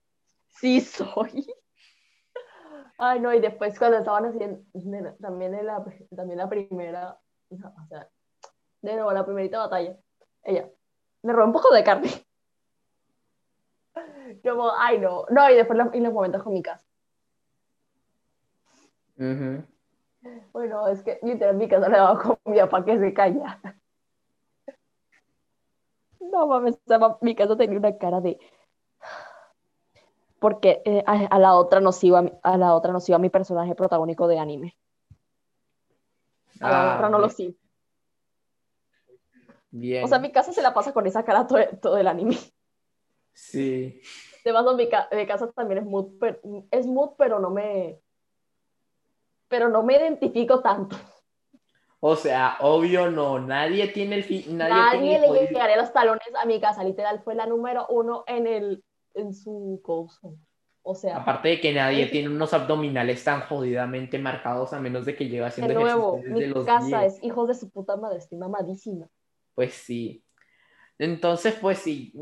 sí 0.49 0.81
soy. 0.81 1.47
Ay, 2.99 3.21
no, 3.21 3.33
y 3.33 3.41
después 3.41 3.79
cuando 3.79 3.99
estaban 3.99 4.25
haciendo, 4.27 4.63
también 5.21 5.55
en 5.55 5.67
la, 5.67 5.85
también 6.15 6.39
la 6.39 6.49
primera, 6.49 7.19
o 7.51 7.87
sea, 7.89 8.09
de 8.83 8.95
nuevo, 8.95 9.13
la 9.13 9.25
primerita 9.25 9.59
batalla, 9.59 9.97
ella, 10.43 10.71
me 11.23 11.33
robó 11.33 11.47
un 11.47 11.53
poco 11.53 11.75
de 11.75 11.85
carne. 11.85 12.11
Como, 14.43 14.71
ay, 14.77 14.99
no. 14.99 15.25
No, 15.31 15.51
y 15.51 15.55
después 15.55 15.79
en 15.93 16.03
los 16.03 16.13
momentos 16.13 16.43
con 16.43 16.53
mi 16.53 16.63
casa. 16.63 16.85
Bueno, 20.53 20.89
es 20.89 21.03
que 21.03 21.19
literal 21.23 21.57
mi 21.57 21.69
casa 21.69 21.89
le 21.89 21.97
daba 21.97 22.39
comida 22.45 22.69
para 22.69 22.85
que 22.85 22.99
se 22.99 23.15
calla. 23.15 23.61
No 26.31 26.47
mames, 26.47 26.79
mi 27.21 27.35
casa 27.35 27.57
tenía 27.57 27.79
una 27.79 27.97
cara 27.99 28.21
de. 28.21 28.39
Porque 30.39 30.83
eh, 30.85 31.03
a, 31.07 31.39
la 31.39 31.55
otra 31.55 31.81
nos 31.81 32.03
iba 32.05 32.23
a 32.43 32.57
la 32.57 32.75
otra 32.75 32.93
nos 32.93 33.09
iba 33.09 33.19
mi 33.19 33.31
personaje 33.31 33.75
protagónico 33.75 34.29
de 34.29 34.39
anime. 34.39 34.77
A 36.61 36.71
la 36.71 36.93
ah, 36.93 36.95
otra 36.97 37.09
no 37.09 37.19
lo 37.19 37.29
sí. 37.29 37.59
O 40.03 40.09
sea, 40.09 40.19
mi 40.19 40.33
casa 40.33 40.53
se 40.53 40.63
la 40.63 40.73
pasa 40.73 40.93
con 40.93 41.07
esa 41.07 41.25
cara 41.25 41.47
todo, 41.47 41.97
el 41.97 42.07
anime. 42.07 42.39
Sí. 43.33 44.01
Además, 44.45 44.77
mi, 44.77 44.89
mi 45.17 45.27
casa 45.27 45.51
también 45.53 45.79
es 45.79 45.85
mood, 45.85 46.13
pero, 46.19 46.39
es 46.71 46.87
mood, 46.87 47.11
pero 47.19 47.39
no 47.39 47.51
me. 47.51 48.01
Pero 49.49 49.69
no 49.69 49.83
me 49.83 49.97
identifico 49.97 50.61
tanto. 50.61 50.97
O 52.01 52.15
sea, 52.15 52.59
obvio 52.61 53.11
no, 53.11 53.39
nadie 53.39 53.89
tiene 53.89 54.17
el 54.17 54.57
nadie, 54.57 54.75
nadie 54.75 55.19
le 55.19 55.47
llegaría 55.47 55.77
los 55.77 55.93
talones 55.93 56.29
a 56.41 56.45
mi 56.45 56.61
casa, 56.61 56.85
literal, 56.85 57.21
fue 57.25 57.35
la 57.35 57.47
número 57.47 57.87
uno 57.89 58.25
en 58.27 58.47
el 58.47 58.85
en 59.15 59.35
su 59.35 59.81
coso. 59.83 60.37
O 60.83 60.95
sea, 60.95 61.17
aparte 61.17 61.49
de 61.49 61.61
que 61.61 61.73
nadie 61.73 62.07
tiene 62.07 62.29
unos 62.29 62.53
abdominales 62.55 63.25
tan 63.25 63.41
jodidamente 63.41 64.21
marcados 64.21 64.73
a 64.73 64.79
menos 64.79 65.05
de 65.05 65.17
que 65.17 65.25
llegue 65.25 65.45
haciendo 65.45 65.75
de 65.75 65.81
nuevo, 65.81 66.23
mi 66.25 66.65
casa 66.65 67.05
es 67.05 67.19
hijos 67.25 67.49
de 67.49 67.55
su 67.55 67.71
puta 67.71 67.97
madre, 67.97 68.19
estoy 68.19 68.39
mamadísima. 68.39 69.09
Pues 69.55 69.75
sí. 69.75 70.23
Entonces, 70.99 71.55
pues 71.61 71.79
sí. 71.79 72.13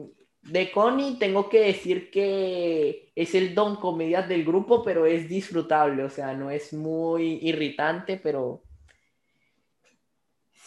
De 0.41 0.71
Connie 0.71 1.19
tengo 1.19 1.49
que 1.49 1.61
decir 1.61 2.11
que 2.11 3.13
es 3.15 3.35
el 3.35 3.55
don 3.55 3.77
comedia 3.77 4.23
del 4.23 4.45
grupo, 4.45 4.83
pero 4.83 5.05
es 5.05 5.29
disfrutable, 5.29 6.03
o 6.05 6.11
sea, 6.11 6.33
no 6.35 6.51
es 6.51 6.73
muy 6.73 7.39
irritante, 7.43 8.19
pero 8.23 8.63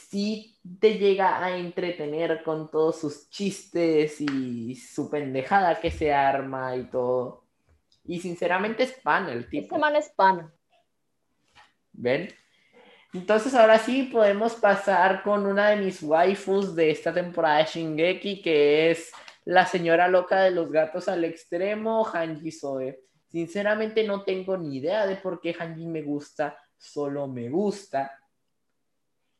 sí 0.10 0.58
te 0.80 0.98
llega 0.98 1.44
a 1.44 1.58
entretener 1.58 2.44
con 2.44 2.70
todos 2.72 3.00
sus 3.00 3.30
chistes 3.30 4.22
y 4.22 4.76
su 4.76 5.10
pendejada 5.10 5.80
que 5.80 5.92
se 5.92 6.14
arma 6.14 6.76
y 6.76 6.86
todo. 6.90 7.44
Y 8.06 8.20
sinceramente 8.20 8.84
es 8.84 8.94
pan 8.94 9.30
el 9.30 9.50
tipo. 9.50 9.76
Este 9.76 9.78
man 9.78 9.96
es 9.96 10.10
pan. 10.16 10.52
¿Ven? 11.92 12.30
Entonces 13.14 13.54
ahora 13.54 13.80
sí 13.80 14.04
podemos 14.04 14.56
pasar 14.56 15.24
con 15.24 15.46
una 15.46 15.70
de 15.70 15.78
mis 15.78 16.04
waifus 16.04 16.76
de 16.76 16.92
esta 16.92 17.14
temporada 17.14 17.60
de 17.60 17.66
Shingeki, 17.66 18.42
que 18.42 18.92
es 18.92 19.12
la 19.46 19.66
señora 19.66 20.08
loca 20.08 20.42
de 20.42 20.52
los 20.52 20.72
gatos 20.72 21.08
al 21.08 21.24
extremo, 21.24 22.06
Hanji 22.06 22.52
Soe. 22.52 23.00
Sinceramente 23.30 24.06
no 24.06 24.24
tengo 24.24 24.58
ni 24.58 24.78
idea 24.78 25.06
de 25.06 25.16
por 25.18 25.42
qué 25.42 25.54
Hanji 25.58 25.86
me 25.86 26.02
gusta, 26.02 26.58
solo 26.78 27.28
me 27.28 27.50
gusta. 27.50 28.12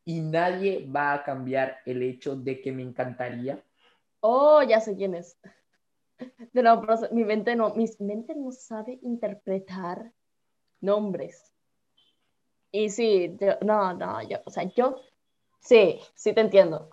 Y 0.08 0.22
nadie 0.22 0.88
va 0.90 1.12
a 1.12 1.22
cambiar 1.22 1.80
el 1.86 2.02
hecho 2.02 2.38
de 2.38 2.62
que 2.62 2.72
me 2.72 2.82
encantaría. 2.82 3.62
Oh, 4.22 4.64
ya 4.64 4.80
sé 4.80 4.96
quién 4.96 5.14
es. 5.16 5.38
De 6.54 6.64
mi 7.12 7.26
mente 7.26 7.58
no, 7.58 7.76
mi 7.76 7.90
mente 8.00 8.34
no 8.34 8.54
sabe 8.54 9.00
interpretar 9.02 10.14
nombres. 10.80 11.52
Y 12.72 12.90
sí, 12.90 13.38
no, 13.62 13.94
no, 13.96 14.22
yo, 14.22 14.38
o 14.46 14.50
sea, 14.50 14.64
yo, 14.64 15.02
sí, 15.60 16.00
sí 16.16 16.32
te 16.32 16.40
entiendo. 16.40 16.90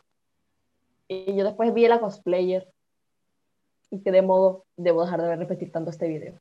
Y 1.07 1.37
yo 1.37 1.45
después 1.45 1.73
vi 1.73 1.87
la 1.87 2.01
cosplayer 2.01 2.69
y 3.91 4.03
que 4.03 4.11
de 4.11 4.23
modo, 4.23 4.67
debo 4.77 5.05
dejar 5.05 5.23
de 5.23 5.37
repetir 5.37 5.71
tanto 5.71 5.91
este 5.91 6.09
video. 6.09 6.41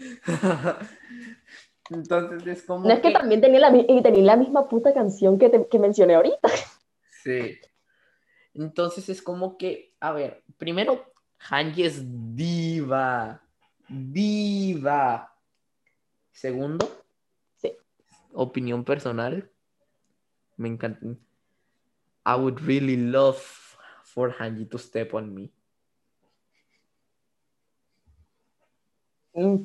Entonces 1.90 2.46
es 2.46 2.62
como. 2.62 2.86
No 2.86 2.92
es 2.94 3.00
que 3.00 3.10
también 3.10 3.40
tenía 3.40 3.60
la, 3.60 3.70
mi- 3.70 3.84
y 3.88 4.02
tenía 4.02 4.22
la 4.22 4.36
misma 4.36 4.68
puta 4.68 4.94
canción 4.94 5.38
que, 5.38 5.48
te- 5.48 5.68
que 5.68 5.78
mencioné 5.78 6.14
ahorita. 6.14 6.48
Sí. 7.22 7.58
Entonces 8.54 9.08
es 9.08 9.20
como 9.22 9.58
que, 9.58 9.94
a 10.00 10.12
ver, 10.12 10.42
primero, 10.56 11.04
Hanji 11.50 11.82
es 11.84 12.02
diva. 12.34 13.42
Diva. 13.88 15.34
Segundo, 16.32 16.88
Sí. 17.56 17.76
opinión 18.32 18.84
personal. 18.84 19.50
Me 20.56 20.68
encanta. 20.68 21.04
I 22.26 22.34
would 22.38 22.60
really 22.60 22.96
love 22.96 23.38
for 24.04 24.30
Hanji 24.38 24.64
to 24.66 24.78
step 24.78 25.12
on 25.14 25.34
me. 25.34 25.50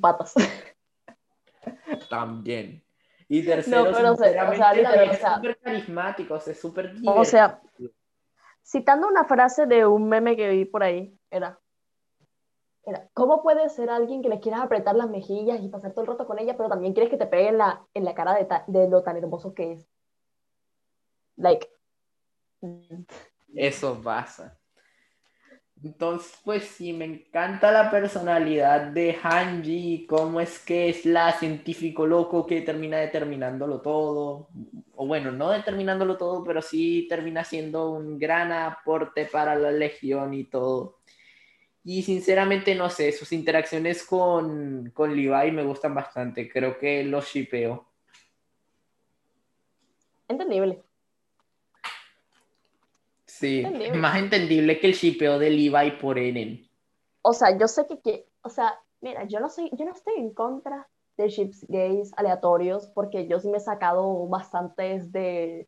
Patas. 0.02 0.34
También. 2.10 2.84
Y 3.28 3.44
tercero, 3.46 3.86
pero, 3.92 4.12
o 4.14 4.16
sea, 4.16 4.28
sinceramente, 4.28 4.56
o 4.56 4.58
sea, 4.58 4.74
literal, 4.74 4.94
también 4.94 5.10
o 5.10 5.14
es 5.14 5.20
sea- 5.20 5.36
súper 5.36 5.60
carismático, 5.60 6.36
es 6.36 6.60
súper 6.60 6.96
O 7.08 7.26
sea, 7.26 7.62
citando 8.64 9.08
una 9.08 9.26
frase 9.26 9.66
de 9.66 9.86
un 9.86 10.08
meme 10.08 10.36
que 10.36 10.50
vi 10.50 10.66
por 10.66 10.84
ahí, 10.84 11.18
era, 11.32 11.60
era, 12.84 13.10
¿cómo 13.14 13.42
puede 13.42 13.68
ser 13.70 13.90
alguien 13.90 14.22
que 14.22 14.30
le 14.30 14.40
quieras 14.40 14.62
apretar 14.62 14.96
las 14.96 15.10
mejillas 15.10 15.60
y 15.60 15.70
pasar 15.70 15.92
todo 15.94 16.02
el 16.02 16.08
rato 16.08 16.28
con 16.28 16.38
ella, 16.38 16.56
pero 16.56 16.70
también 16.70 16.94
quieres 16.94 17.10
que 17.10 17.18
te 17.18 17.26
pegue 17.26 17.50
en 17.50 17.58
la, 17.58 17.84
en 17.96 18.06
la 18.06 18.14
cara 18.14 18.36
de, 18.36 18.46
ta- 18.46 18.64
de 18.68 18.88
lo 18.88 19.02
tan 19.02 19.18
hermoso 19.18 19.56
que 19.56 19.72
es? 19.74 19.90
Like, 21.36 21.68
Eso 23.54 24.00
pasa. 24.04 24.58
Entonces, 25.84 26.40
pues 26.44 26.64
sí, 26.64 26.94
me 26.94 27.06
encanta 27.06 27.72
la 27.72 27.92
personalidad 27.92 28.88
de 28.88 29.16
Hanji, 29.22 30.06
cómo 30.08 30.40
es 30.42 30.60
que 30.60 30.90
es 30.90 31.06
la 31.06 31.34
científico 31.34 32.08
loco 32.08 32.46
que 32.48 32.62
termina 32.62 32.98
determinándolo 32.98 33.82
todo. 33.82 34.48
O 34.96 35.06
bueno, 35.06 35.32
no 35.32 35.52
determinándolo 35.52 36.18
todo, 36.18 36.44
pero 36.44 36.62
sí 36.62 37.06
termina 37.10 37.44
siendo 37.44 37.92
un 37.92 38.18
gran 38.18 38.52
aporte 38.52 39.26
para 39.26 39.56
la 39.56 39.72
Legión 39.72 40.34
y 40.34 40.46
todo. 40.46 41.00
Y 41.84 42.02
sinceramente, 42.02 42.74
no 42.74 42.90
sé, 42.90 43.12
sus 43.12 43.32
interacciones 43.32 44.04
con, 44.06 44.90
con 44.92 45.16
Levi 45.16 45.52
me 45.52 45.64
gustan 45.64 45.94
bastante. 45.94 46.50
Creo 46.50 46.80
que 46.80 47.04
los 47.04 47.28
shipeo. 47.28 47.88
entendible. 50.28 50.84
Sí, 53.40 53.60
Entendible. 53.60 53.88
es 53.90 53.96
más 53.98 54.18
entendible 54.18 54.80
que 54.80 54.88
el 54.88 54.94
shipeo 54.94 55.38
de 55.40 55.50
Levi 55.50 55.92
por 56.00 56.18
Eren. 56.18 56.66
O 57.22 57.34
sea, 57.34 57.58
yo 57.58 57.68
sé 57.68 57.86
que, 57.86 58.00
que- 58.00 58.30
o 58.44 58.50
sea, 58.50 58.80
mira, 59.02 59.26
yo 59.26 59.40
no 59.42 59.50
soy, 59.50 59.70
yo 59.74 59.84
no 59.86 59.92
estoy 59.92 60.14
en 60.18 60.34
contra 60.34 60.88
de 61.18 61.28
ships 61.30 61.66
gays 61.68 62.14
aleatorios, 62.16 62.88
porque 62.88 63.28
yo 63.28 63.40
sí 63.40 63.50
me 63.50 63.58
he 63.58 63.60
sacado 63.62 64.26
bastantes 64.28 65.12
de, 65.12 65.68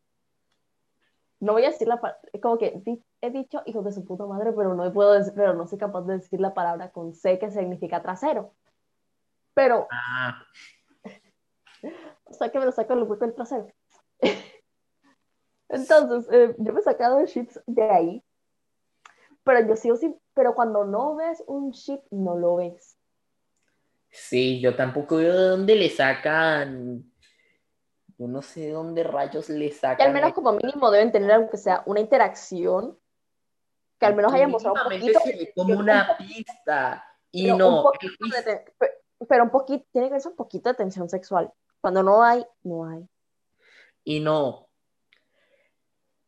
no 1.40 1.52
voy 1.52 1.64
a 1.64 1.70
decir 1.70 1.88
la 1.88 2.00
palabra, 2.00 2.20
como 2.42 2.56
que 2.56 2.80
di- 2.84 3.02
he 3.20 3.30
dicho 3.30 3.60
hijos 3.66 3.84
de 3.84 3.92
su 3.92 4.02
puta 4.04 4.24
madre, 4.24 4.52
pero 4.52 4.74
no 4.74 4.90
puedo 4.92 5.12
decir, 5.12 5.32
pero 5.36 5.52
no 5.52 5.66
soy 5.66 5.78
capaz 5.78 6.02
de 6.06 6.14
decir 6.18 6.40
la 6.40 6.54
palabra 6.54 6.90
con 6.90 7.12
C 7.12 7.38
que 7.38 7.50
significa 7.50 8.00
trasero. 8.02 8.54
Pero, 9.52 9.88
Ah, 9.90 10.42
o 12.24 12.32
sea, 12.32 12.50
que 12.50 12.58
me 12.58 12.64
lo 12.64 12.72
saco 12.72 12.94
el 12.94 13.02
hueco 13.02 13.24
del 13.26 13.34
trasero. 13.34 13.66
Entonces, 15.68 16.28
eh, 16.32 16.54
yo 16.58 16.72
me 16.72 16.80
he 16.80 16.82
sacado 16.82 17.24
ships 17.26 17.60
de 17.66 17.82
ahí, 17.82 18.24
pero 19.44 19.66
yo 19.66 19.76
sí 19.76 19.90
o 19.90 19.96
sí, 19.96 20.14
pero 20.34 20.54
cuando 20.54 20.84
no 20.84 21.16
ves 21.16 21.42
un 21.46 21.70
ship, 21.72 22.00
no 22.10 22.36
lo 22.36 22.56
ves. 22.56 22.98
Sí, 24.10 24.60
yo 24.60 24.74
tampoco 24.74 25.16
veo 25.16 25.34
de 25.34 25.48
dónde 25.48 25.74
le 25.74 25.90
sacan. 25.90 27.04
Yo 28.18 28.26
no 28.26 28.42
sé 28.42 28.60
de 28.60 28.70
dónde 28.72 29.04
rayos 29.04 29.48
le 29.48 29.70
sacan. 29.70 30.08
al 30.08 30.12
menos 30.12 30.32
como 30.32 30.52
mínimo 30.52 30.90
deben 30.90 31.12
tener, 31.12 31.30
aunque 31.32 31.56
sea 31.56 31.82
una 31.86 32.00
interacción, 32.00 32.98
que 33.98 34.06
al 34.06 34.14
menos 34.14 34.32
hayan 34.32 34.50
mostrado 34.50 34.76
un 34.84 34.92
poquito, 34.92 35.20
se 35.20 35.36
ve 35.36 35.52
como 35.54 35.78
una 35.78 36.16
pista. 36.16 37.04
Y 37.30 37.42
pero 37.44 37.54
un 37.54 37.58
no, 37.58 37.90
de 38.44 38.64
pe- 38.78 38.94
pero 39.28 39.44
un 39.44 39.50
poquito, 39.50 39.86
tiene 39.92 40.08
que 40.08 40.12
verse 40.14 40.28
un 40.28 40.36
poquito 40.36 40.70
de 40.70 40.74
tensión 40.76 41.08
sexual. 41.08 41.52
Cuando 41.80 42.02
no 42.02 42.22
hay, 42.22 42.44
no 42.62 42.88
hay. 42.88 43.06
y 44.04 44.20
no. 44.20 44.67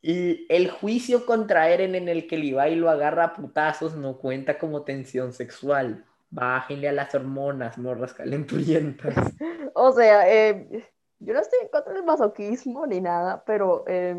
Y 0.02 0.46
el 0.48 0.70
juicio 0.70 1.26
contra 1.26 1.68
Eren 1.68 1.94
en 1.94 2.08
el 2.08 2.26
que 2.26 2.38
Levi 2.38 2.74
lo 2.74 2.88
agarra 2.88 3.24
a 3.24 3.34
putazos 3.34 3.96
no 3.96 4.16
cuenta 4.18 4.58
como 4.58 4.82
tensión 4.82 5.32
sexual. 5.32 6.06
Bájenle 6.30 6.88
a 6.88 6.92
las 6.92 7.14
hormonas, 7.14 7.76
morras 7.78 8.14
calenturientas. 8.14 9.14
O 9.74 9.92
sea, 9.92 10.28
eh, 10.28 10.84
yo 11.20 11.32
no 11.32 11.40
estoy 11.40 11.60
en 11.62 11.68
contra 11.68 11.92
del 11.92 12.02
masoquismo 12.02 12.86
ni 12.88 13.00
nada, 13.00 13.44
pero, 13.46 13.84
eh, 13.86 14.16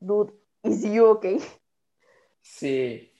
dude, 0.00 0.32
is 0.62 0.82
you 0.82 1.04
okay? 1.04 1.38
Sí. 2.40 3.12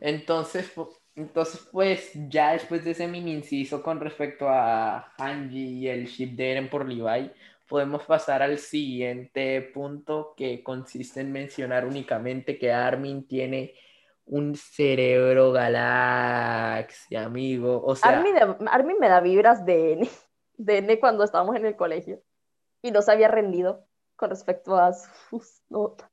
Entonces, 0.00 0.72
entonces, 1.14 1.68
pues, 1.70 2.10
ya 2.28 2.52
después 2.52 2.84
de 2.84 2.92
ese 2.92 3.06
mini 3.06 3.32
inciso 3.32 3.82
con 3.82 4.00
respecto 4.00 4.48
a 4.48 5.12
Hanji 5.18 5.78
y 5.78 5.88
el 5.88 6.06
ship 6.06 6.34
de 6.34 6.52
Eren 6.52 6.70
por 6.70 6.88
Levi, 6.88 7.30
podemos 7.68 8.04
pasar 8.04 8.42
al 8.42 8.58
siguiente 8.58 9.62
punto 9.62 10.34
que 10.36 10.62
consiste 10.62 11.20
en 11.20 11.32
mencionar 11.32 11.86
únicamente 11.86 12.58
que 12.58 12.72
Armin 12.72 13.26
tiene 13.26 13.74
un 14.26 14.54
cerebro 14.54 15.52
galaxia, 15.52 17.24
amigo. 17.24 17.82
O 17.84 17.96
sea, 17.96 18.10
Armin, 18.10 18.98
me 18.98 19.08
da 19.08 19.20
vibras 19.20 19.64
de 19.64 19.92
N, 19.94 20.08
de 20.56 20.78
N 20.78 21.00
cuando 21.00 21.24
estábamos 21.24 21.56
en 21.56 21.66
el 21.66 21.76
colegio 21.76 22.22
y 22.82 22.90
no 22.90 23.02
se 23.02 23.12
había 23.12 23.28
rendido 23.28 23.86
con 24.16 24.30
respecto 24.30 24.76
a 24.76 24.92
sus 24.92 25.62
notas. 25.68 26.10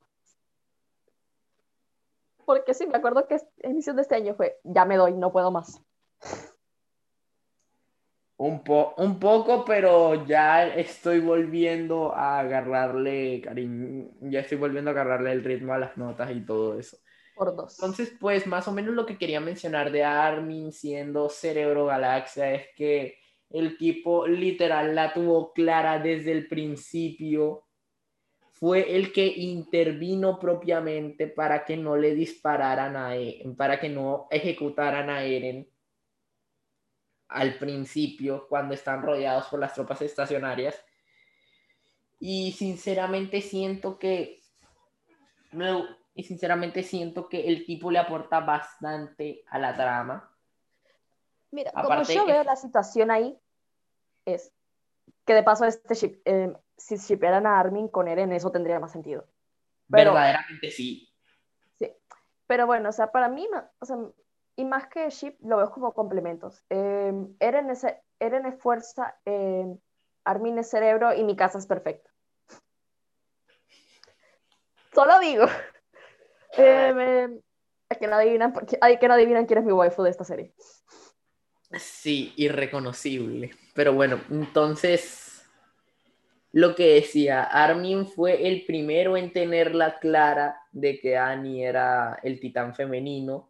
Porque 2.46 2.74
sí, 2.74 2.88
me 2.88 2.98
acuerdo 2.98 3.28
que 3.28 3.36
a 3.36 3.70
inicios 3.70 3.96
de 3.96 4.02
este 4.02 4.16
año 4.16 4.34
fue, 4.34 4.60
ya 4.64 4.86
me 4.86 4.98
doy, 4.98 5.14
no 5.14 5.32
puedo 5.32 5.52
más. 5.52 5.82
Un, 8.40 8.64
po 8.64 8.94
un 8.98 9.20
poco, 9.20 9.66
pero 9.66 10.26
ya 10.26 10.66
estoy 10.68 11.20
volviendo 11.20 12.16
a 12.16 12.40
agarrarle 12.40 13.42
cariño, 13.42 14.12
ya 14.22 14.40
estoy 14.40 14.58
volviendo 14.58 14.90
a 14.90 14.94
agarrarle 14.94 15.34
el 15.34 15.44
ritmo 15.44 15.74
a 15.74 15.78
las 15.78 15.98
notas 15.98 16.32
y 16.32 16.46
todo 16.46 16.80
eso. 16.80 16.98
Por 17.36 17.54
dos. 17.54 17.78
Entonces, 17.78 18.14
pues 18.18 18.48
más 18.48 18.66
o 18.70 18.72
menos 18.72 18.96
lo 18.96 19.06
que 19.06 19.18
quería 19.18 19.42
mencionar 19.42 19.92
de 19.92 20.06
Armin 20.06 20.72
siendo 20.72 21.30
Cerebro 21.30 21.88
Galaxia 21.88 22.54
es 22.54 22.68
que 22.78 23.18
el 23.50 23.78
tipo 23.78 24.26
literal 24.26 24.96
la 24.96 25.14
tuvo 25.14 25.52
clara 25.52 26.00
desde 26.00 26.32
el 26.32 26.48
principio. 26.48 27.66
Fue 28.52 28.96
el 28.96 29.12
que 29.12 29.26
intervino 29.26 30.40
propiamente 30.40 31.28
para 31.28 31.66
que 31.66 31.76
no 31.76 31.98
le 31.98 32.16
dispararan 32.16 32.96
a 32.96 33.16
Eren, 33.16 33.58
para 33.58 33.82
que 33.82 33.90
no 33.90 34.28
ejecutaran 34.32 35.10
a 35.10 35.24
Eren 35.24 35.68
al 37.30 37.58
principio 37.58 38.48
cuando 38.48 38.74
están 38.74 39.02
rodeados 39.04 39.48
por 39.48 39.60
las 39.60 39.74
tropas 39.74 40.02
estacionarias. 40.02 40.84
Y 42.20 42.52
sinceramente 42.52 43.42
siento 43.42 43.98
que 43.98 44.42
me, 45.52 45.86
y 46.16 46.24
sinceramente 46.24 46.84
siento 46.84 47.30
que 47.30 47.48
el 47.48 47.66
tipo 47.66 47.92
le 47.92 48.00
aporta 48.00 48.40
bastante 48.42 49.44
a 49.48 49.58
la 49.60 49.76
trama. 49.76 50.36
Mira, 51.52 51.72
como 51.72 51.86
Aparte 51.86 52.14
yo 52.14 52.26
que- 52.26 52.34
veo 52.34 52.44
la 52.44 52.56
situación 52.56 53.10
ahí, 53.10 53.40
es 54.26 54.52
que 55.26 55.34
de 55.34 55.44
paso 55.44 55.66
este 55.66 55.96
ship, 55.96 56.22
eh, 56.26 56.54
si 56.78 56.98
shipearan 56.98 57.46
a 57.48 57.60
Armin 57.60 57.88
con 57.88 58.08
Eren, 58.08 58.32
eso 58.34 58.52
tendría 58.52 58.80
más 58.80 58.92
sentido. 58.92 59.26
Pero- 59.90 60.14
Verdaderamente 60.14 60.70
sí. 60.72 61.10
Sí, 61.78 61.92
pero 62.48 62.66
bueno, 62.68 62.90
o 62.90 62.92
sea, 62.92 63.12
para 63.12 63.30
mí, 63.30 63.48
o 63.80 63.86
sea, 63.86 63.98
y 64.60 64.66
más 64.66 64.88
que 64.88 65.10
ship, 65.10 65.38
lo 65.42 65.56
veo 65.56 65.72
como 65.72 65.94
complementos. 65.94 66.66
Eh, 66.70 67.14
Eren, 67.40 67.70
es, 67.70 67.86
Eren 68.20 68.46
es 68.46 68.62
fuerza, 68.62 69.18
eh, 69.24 69.66
Armin 70.26 70.60
es 70.60 70.70
cerebro 70.70 71.14
y 71.14 71.24
mi 71.24 71.38
casa 71.38 71.60
es 71.60 71.66
perfecta. 71.66 72.10
Solo 74.94 75.18
digo. 75.20 75.46
Eh, 76.58 76.92
me- 76.94 77.40
es 77.88 77.98
que 78.00 78.08
no 78.08 78.16
adivinan, 78.16 78.52
porque- 78.52 78.78
ay, 78.82 78.98
que 78.98 79.08
no 79.08 79.14
adivinan 79.14 79.46
quién 79.46 79.60
es 79.60 79.66
mi 79.66 79.72
waifu 79.72 80.04
de 80.04 80.10
esta 80.10 80.26
serie. 80.26 80.52
Sí, 81.78 82.34
irreconocible. 82.36 83.52
Pero 83.76 83.94
bueno, 83.94 84.20
entonces, 84.30 85.48
lo 86.52 86.76
que 86.76 86.96
decía, 86.96 87.44
Armin 87.44 88.08
fue 88.08 88.48
el 88.48 88.66
primero 88.66 89.16
en 89.16 89.32
tenerla 89.32 90.00
clara 90.00 90.60
de 90.72 91.00
que 91.00 91.16
Annie 91.18 91.64
era 91.64 92.20
el 92.24 92.40
titán 92.40 92.76
femenino. 92.76 93.49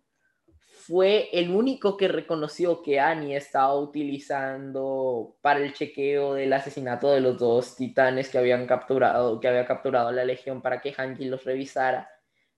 Fue 0.90 1.30
el 1.34 1.52
único 1.52 1.98
que 1.98 2.08
reconoció 2.08 2.82
que 2.82 3.00
Annie 3.00 3.36
estaba 3.36 3.78
utilizando 3.78 5.38
para 5.40 5.60
el 5.60 5.72
chequeo 5.74 6.34
del 6.34 6.52
asesinato 6.52 7.12
de 7.12 7.22
los 7.22 7.38
dos 7.38 7.76
titanes 7.76 8.30
que 8.30 8.40
habían 8.40 8.66
capturado, 8.66 9.40
que 9.40 9.48
había 9.48 9.68
capturado 9.68 10.12
la 10.12 10.26
Legión 10.26 10.64
para 10.64 10.82
que 10.82 10.92
Hanji 10.92 11.26
los 11.26 11.44
revisara, 11.44 12.10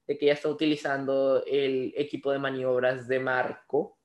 de 0.08 0.18
que 0.18 0.28
ella 0.28 0.36
está 0.36 0.48
utilizando 0.48 1.44
el 1.46 1.94
equipo 1.98 2.32
de 2.32 2.40
maniobras 2.40 3.06
de 3.10 3.20
Marco 3.20 3.98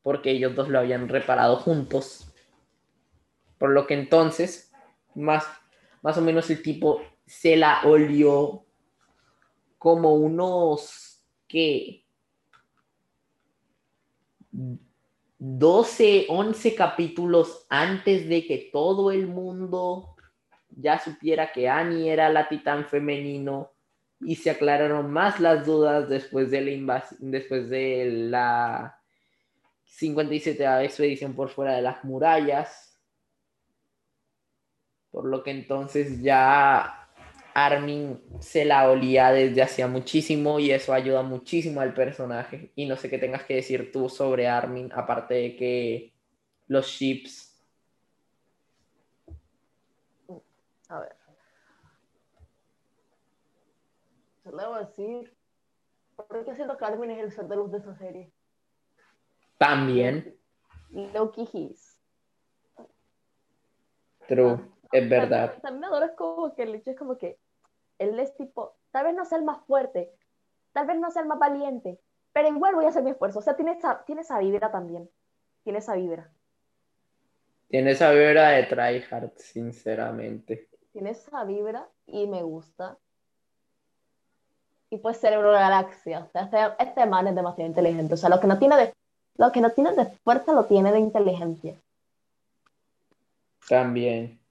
porque 0.00 0.30
ellos 0.30 0.54
dos 0.54 0.68
lo 0.68 0.78
habían 0.78 1.08
reparado 1.08 1.56
juntos. 1.56 2.32
Por 3.58 3.70
lo 3.70 3.86
que 3.86 3.94
entonces, 3.94 4.72
más, 5.14 5.44
más 6.02 6.18
o 6.18 6.20
menos 6.20 6.50
el 6.50 6.62
tipo 6.62 7.02
se 7.26 7.56
la 7.56 7.82
olió 7.84 8.64
como 9.78 10.14
unos, 10.14 11.22
¿qué? 11.46 12.04
12, 14.52 16.26
11 16.28 16.74
capítulos 16.74 17.66
antes 17.68 18.28
de 18.28 18.46
que 18.46 18.70
todo 18.72 19.10
el 19.10 19.26
mundo 19.26 20.16
ya 20.68 20.98
supiera 20.98 21.52
que 21.52 21.68
Annie 21.68 22.10
era 22.10 22.28
la 22.28 22.48
titán 22.48 22.86
femenino 22.86 23.72
y 24.20 24.36
se 24.36 24.50
aclararon 24.50 25.10
más 25.10 25.40
las 25.40 25.66
dudas 25.66 26.08
después 26.08 26.50
de 26.50 26.60
la 26.60 27.06
después 27.18 27.68
de 27.68 28.06
la 28.30 28.98
57 29.84 30.84
expedición 30.84 31.34
por 31.34 31.48
fuera 31.48 31.74
de 31.74 31.82
las 31.82 32.04
murallas. 32.04 32.98
Por 35.10 35.26
lo 35.26 35.42
que 35.42 35.50
entonces 35.50 36.22
ya 36.22 37.01
Armin 37.54 38.20
se 38.40 38.64
la 38.64 38.90
olía 38.90 39.30
desde 39.30 39.62
hacía 39.62 39.86
muchísimo 39.86 40.58
y 40.58 40.70
eso 40.70 40.92
ayuda 40.92 41.22
muchísimo 41.22 41.80
al 41.80 41.94
personaje. 41.94 42.72
Y 42.74 42.86
no 42.86 42.96
sé 42.96 43.10
qué 43.10 43.18
tengas 43.18 43.44
que 43.44 43.56
decir 43.56 43.92
tú 43.92 44.08
sobre 44.08 44.48
Armin, 44.48 44.90
aparte 44.94 45.34
de 45.34 45.56
que 45.56 46.12
los 46.66 46.86
ships. 46.86 47.62
A 50.88 51.00
ver. 51.00 51.16
Se 54.42 54.50
lo 54.50 54.56
debo 54.56 54.74
decir. 54.76 55.36
Porque 56.16 56.54
siento 56.54 56.76
que 56.76 56.84
Armin 56.84 57.10
es 57.10 57.18
el 57.18 57.32
ser 57.32 57.46
de 57.46 57.56
luz 57.56 57.72
de 57.72 57.78
esa 57.78 57.96
serie. 57.96 58.32
También. 59.58 60.36
Loki 60.90 61.48
His. 61.52 62.00
True, 64.28 64.60
es 64.92 65.08
verdad. 65.08 65.58
También 65.62 65.80
me 65.80 65.86
adoro 65.86 66.06
es 66.06 66.12
como 66.12 66.54
que 66.54 66.62
el 66.62 66.74
hecho 66.74 66.90
es 66.90 66.98
como 66.98 67.18
que 67.18 67.38
él 68.02 68.18
es 68.18 68.34
tipo, 68.36 68.76
tal 68.90 69.04
vez 69.04 69.14
no 69.14 69.24
sea 69.24 69.38
el 69.38 69.44
más 69.44 69.64
fuerte, 69.66 70.12
tal 70.72 70.86
vez 70.86 70.98
no 70.98 71.10
sea 71.10 71.22
el 71.22 71.28
más 71.28 71.38
valiente, 71.38 72.00
pero 72.32 72.48
igual 72.48 72.74
voy 72.74 72.86
a 72.86 72.88
hacer 72.88 73.02
mi 73.02 73.10
esfuerzo. 73.10 73.38
O 73.38 73.42
sea, 73.42 73.56
tiene 73.56 73.72
esa, 73.72 74.04
tiene 74.04 74.22
esa 74.22 74.38
vibra 74.38 74.70
también. 74.70 75.08
Tiene 75.64 75.78
esa 75.78 75.94
vibra. 75.94 76.30
Tiene 77.68 77.92
esa 77.92 78.10
vibra 78.10 78.50
de 78.50 78.64
tryhard, 78.64 79.32
sinceramente. 79.36 80.68
Tiene 80.92 81.10
esa 81.10 81.44
vibra 81.44 81.88
y 82.06 82.26
me 82.26 82.42
gusta. 82.42 82.98
Y 84.90 84.98
pues 84.98 85.18
cerebro 85.18 85.52
galaxia. 85.52 86.20
O 86.20 86.28
sea, 86.28 86.42
este, 86.42 86.84
este 86.84 87.06
man 87.06 87.28
es 87.28 87.34
demasiado 87.34 87.68
inteligente. 87.68 88.14
O 88.14 88.16
sea, 88.16 88.28
lo 88.28 88.40
que 88.40 88.46
no 88.46 88.58
tiene 88.58 88.76
de 88.76 88.92
lo 89.36 89.50
que 89.50 89.62
no 89.62 89.70
tiene 89.70 89.92
de 89.94 90.06
fuerza 90.06 90.52
lo 90.52 90.66
tiene 90.66 90.92
de 90.92 90.98
inteligencia. 90.98 91.74
También. 93.68 94.41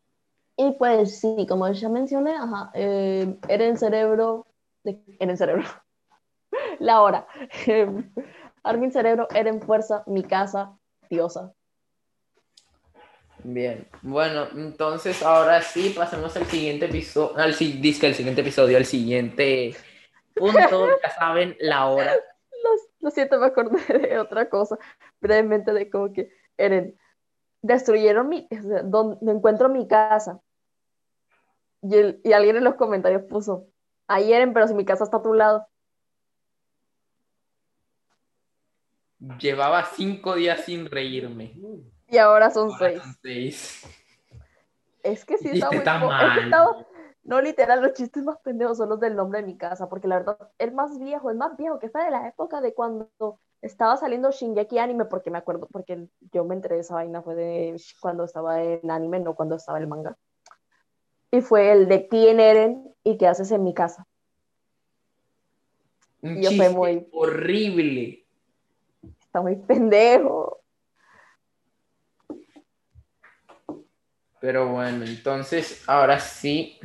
Y 0.62 0.74
pues 0.74 1.20
sí, 1.20 1.48
como 1.50 1.68
ya 1.72 1.90
mencioné, 1.90 2.36
ajá, 2.36 2.70
eh, 2.76 3.36
era 3.48 3.66
el 3.66 3.78
cerebro, 3.80 4.46
era 4.84 5.32
el 5.32 5.38
cerebro, 5.38 5.64
la 6.80 7.02
hora. 7.02 7.26
Armin 8.64 8.92
Cerebro, 8.92 9.28
era 9.34 9.50
en 9.50 9.60
fuerza, 9.60 10.04
mi 10.06 10.24
casa, 10.24 10.78
diosa. 11.10 11.52
Bien, 13.44 13.88
bueno, 14.04 14.48
entonces 14.54 15.24
ahora 15.24 15.64
sí 15.64 15.96
pasemos 15.98 16.36
al 16.38 16.46
siguiente 16.46 16.86
episodio, 16.86 17.36
al 17.38 17.58
disque 17.58 18.06
el 18.06 18.14
siguiente 18.14 18.42
episodio, 18.42 18.78
al 18.78 18.86
siguiente 18.86 19.76
punto, 20.36 20.90
ya 21.04 21.10
saben, 21.10 21.58
la 21.60 21.88
hora 21.88 22.14
lo 23.02 23.10
siento, 23.10 23.40
me 23.40 23.48
acordé 23.48 23.98
de 23.98 24.20
otra 24.20 24.48
cosa, 24.48 24.78
brevemente 25.20 25.74
de 25.74 25.90
como 25.90 26.14
que, 26.14 26.32
Eren, 26.58 26.96
destruyeron 27.62 28.30
mi, 28.30 28.48
donde 28.84 29.32
encuentro 29.32 29.70
mi 29.70 29.88
casa. 29.88 30.40
Y, 31.82 32.34
alguien 32.34 32.58
en 32.58 32.64
los 32.64 32.76
comentarios 32.76 33.24
puso, 33.24 33.68
Eren, 34.08 34.54
pero 34.54 34.68
si 34.68 34.74
mi 34.74 34.86
casa 34.86 35.04
está 35.04 35.18
a 35.18 35.24
tu 35.24 35.34
lado. 35.34 35.68
Llevaba 39.40 39.86
cinco 39.86 40.36
días 40.36 40.66
sin 40.66 40.88
reírme. 40.88 41.54
Y 42.08 42.18
ahora 42.18 42.50
son 42.50 42.72
seis. 43.22 43.86
Es 45.04 45.26
que 45.26 45.38
sí 45.38 45.50
está 45.54 45.98
muy 46.00 46.10
mal. 46.10 46.86
No, 47.24 47.40
literal, 47.40 47.82
los 47.82 47.94
chistes 47.94 48.24
más 48.24 48.40
pendejos 48.40 48.78
son 48.78 48.90
los 48.90 49.00
del 49.00 49.16
nombre 49.16 49.42
de 49.42 49.46
mi 49.46 49.56
casa, 49.56 49.88
porque 49.88 50.08
la 50.08 50.18
verdad, 50.18 50.38
el 50.58 50.72
más 50.72 50.98
viejo, 50.98 51.30
el 51.30 51.38
más 51.38 51.56
viejo 51.56 51.78
que 51.78 51.90
fue 51.90 52.04
de 52.04 52.12
la 52.12 52.28
época 52.28 52.62
de 52.62 52.74
cuando 52.74 53.12
estaba 53.62 53.96
saliendo 53.98 54.32
Shingeki 54.32 54.80
anime, 54.80 55.06
porque 55.06 55.30
me 55.30 55.38
acuerdo, 55.38 55.68
porque 55.72 56.08
yo 56.32 56.46
me 56.46 56.56
enteré 56.56 56.76
de 56.76 56.82
esa 56.82 56.96
vaina, 56.96 57.22
fue 57.22 57.36
de 57.36 57.82
cuando 58.02 58.24
estaba 58.24 58.64
en 58.64 58.90
anime, 58.90 59.20
no 59.20 59.36
cuando 59.36 59.56
estaba 59.56 59.78
el 59.78 59.88
manga. 59.88 60.18
Y 61.32 61.42
fue 61.42 61.72
el 61.72 61.88
de 61.88 62.08
quién 62.08 62.40
Eren 62.40 62.94
y 63.04 63.18
qué 63.18 63.28
haces 63.28 63.52
en 63.52 63.64
mi 63.64 63.74
casa. 63.74 64.06
Un 66.22 66.38
y 66.38 66.44
yo 66.44 66.52
muy 66.74 67.08
horrible. 67.12 68.26
Está 69.22 69.42
muy 69.42 69.56
pendejo. 69.56 70.60
Pero 74.40 74.70
bueno, 74.74 75.06
entonces 75.06 75.84
ahora 75.88 76.20
sí 76.20 76.80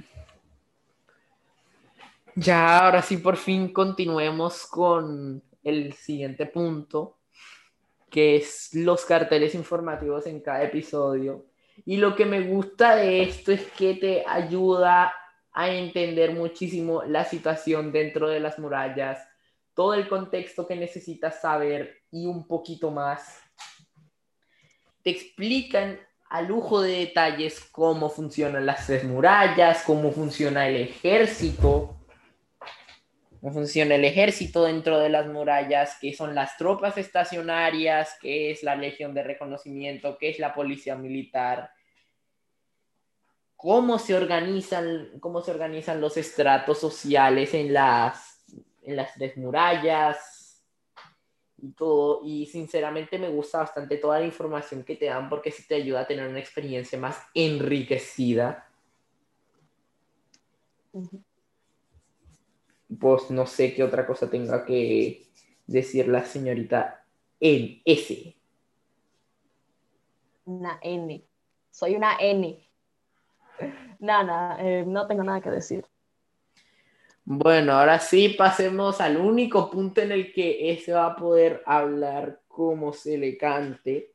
ya, 2.38 2.84
ahora 2.84 3.01
sí, 3.01 3.16
por 3.16 3.38
fin 3.38 3.72
continuemos 3.72 4.66
con 4.66 5.42
el 5.64 5.94
siguiente 5.94 6.44
punto, 6.44 7.16
que 8.11 8.36
es 8.36 8.74
los 8.74 9.07
carteles 9.07 9.55
informativos 9.55 10.26
en 10.26 10.40
cada 10.40 10.62
episodio. 10.62 11.47
Y 11.87 11.99
lo 11.99 12.16
que 12.16 12.26
me 12.26 12.41
gusta 12.41 12.97
de 12.97 13.22
esto 13.22 13.53
es 13.53 13.62
que 13.70 13.95
te 13.95 14.24
ayuda 14.26 15.14
a 15.53 15.70
entender 15.70 16.34
muchísimo 16.34 17.05
la 17.05 17.24
situación 17.24 17.93
dentro 17.93 18.28
de 18.28 18.41
las 18.41 18.59
murallas, 18.59 19.26
todo 19.72 19.95
el 19.95 20.09
contexto 20.09 20.66
que 20.66 20.74
necesitas 20.74 21.41
saber 21.41 22.03
y 22.11 22.26
un 22.26 22.49
poquito 22.49 22.91
más. 22.91 23.41
Te 25.03 25.11
explican 25.11 26.01
a 26.28 26.43
lujo 26.43 26.82
de 26.82 26.99
detalles 26.99 27.61
cómo 27.70 28.11
funcionan 28.11 28.66
las 28.66 28.84
tres 28.89 29.05
murallas, 29.05 29.84
cómo 29.84 30.11
funciona 30.11 30.66
el 30.66 30.76
ejército, 30.76 32.05
cómo 33.41 33.53
funciona 33.53 33.95
el 33.95 34.05
ejército 34.05 34.64
dentro 34.64 34.99
de 34.99 35.09
las 35.09 35.28
murallas, 35.28 35.99
qué 36.01 36.12
son 36.12 36.34
las 36.34 36.57
tropas 36.57 36.99
estacionarias, 36.99 38.16
qué 38.20 38.51
es 38.51 38.64
la 38.64 38.74
legión 38.74 39.14
de 39.14 39.22
reconocimiento, 39.22 40.18
qué 40.18 40.30
es 40.30 40.41
la 40.41 40.53
policía 40.53 40.97
militar, 40.97 41.70
cómo 43.57 43.98
se 43.98 44.14
organizan, 44.14 45.18
cómo 45.20 45.40
se 45.40 45.50
organizan 45.50 46.00
los 46.00 46.16
estratos 46.16 46.78
sociales 46.78 47.54
en 47.54 47.72
las, 47.72 48.44
en 48.82 48.96
las 48.96 49.14
tres 49.14 49.36
murallas 49.36 50.62
y 51.59 51.72
todo. 51.72 52.20
Y 52.24 52.46
sinceramente 52.46 53.18
me 53.18 53.28
gusta 53.28 53.59
bastante 53.59 53.96
toda 53.96 54.20
la 54.20 54.26
información 54.26 54.84
que 54.84 54.96
te 54.96 55.07
dan 55.07 55.28
porque 55.28 55.50
sí 55.50 55.66
te 55.66 55.76
ayuda 55.76 56.00
a 56.00 56.07
tener 56.07 56.28
una 56.28 56.38
experiencia 56.38 56.98
más 56.98 57.18
enriquecida 57.34 58.66
pues 62.98 63.30
no 63.30 63.46
sé 63.46 63.74
qué 63.74 63.82
otra 63.82 64.07
cosa 64.07 64.30
tenga 64.30 64.64
que 64.64 65.26
decir 65.66 66.09
la 66.09 66.24
señorita 66.24 67.04
en 67.40 67.82
S. 67.84 68.36
Una 70.44 70.78
N. 70.82 71.24
Soy 71.70 71.96
una 71.96 72.16
N. 72.20 72.64
Nada, 73.99 74.57
eh, 74.61 74.84
no 74.86 75.07
tengo 75.07 75.22
nada 75.24 75.40
que 75.40 75.51
decir. 75.51 75.86
Bueno, 77.24 77.72
ahora 77.72 77.99
sí 77.99 78.30
pasemos 78.30 79.01
al 79.01 79.16
único 79.16 79.68
punto 79.70 80.01
en 80.01 80.12
el 80.12 80.32
que 80.32 80.70
ese 80.70 80.92
va 80.92 81.07
a 81.07 81.16
poder 81.16 81.62
hablar 81.66 82.40
como 82.47 82.92
se 82.92 83.18
le 83.18 83.36
cante, 83.36 84.14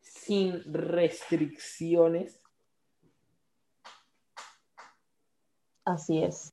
sin 0.00 0.62
restricciones. 0.72 2.40
Así 5.84 6.22
es. 6.22 6.52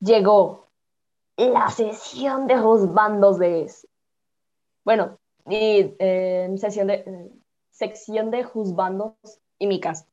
Llegó 0.00 0.68
la 1.36 1.68
sesión 1.70 2.46
de 2.46 2.58
juzbandos 2.58 3.38
de 3.38 3.70
Bueno, 4.84 5.18
y 5.48 5.94
eh, 5.98 6.54
sesión 6.56 6.86
de, 6.86 6.94
eh, 6.94 7.30
sección 7.70 8.30
de 8.30 8.44
juzbandos 8.44 9.14
y 9.58 9.66
mi 9.66 9.80
casa. 9.80 10.06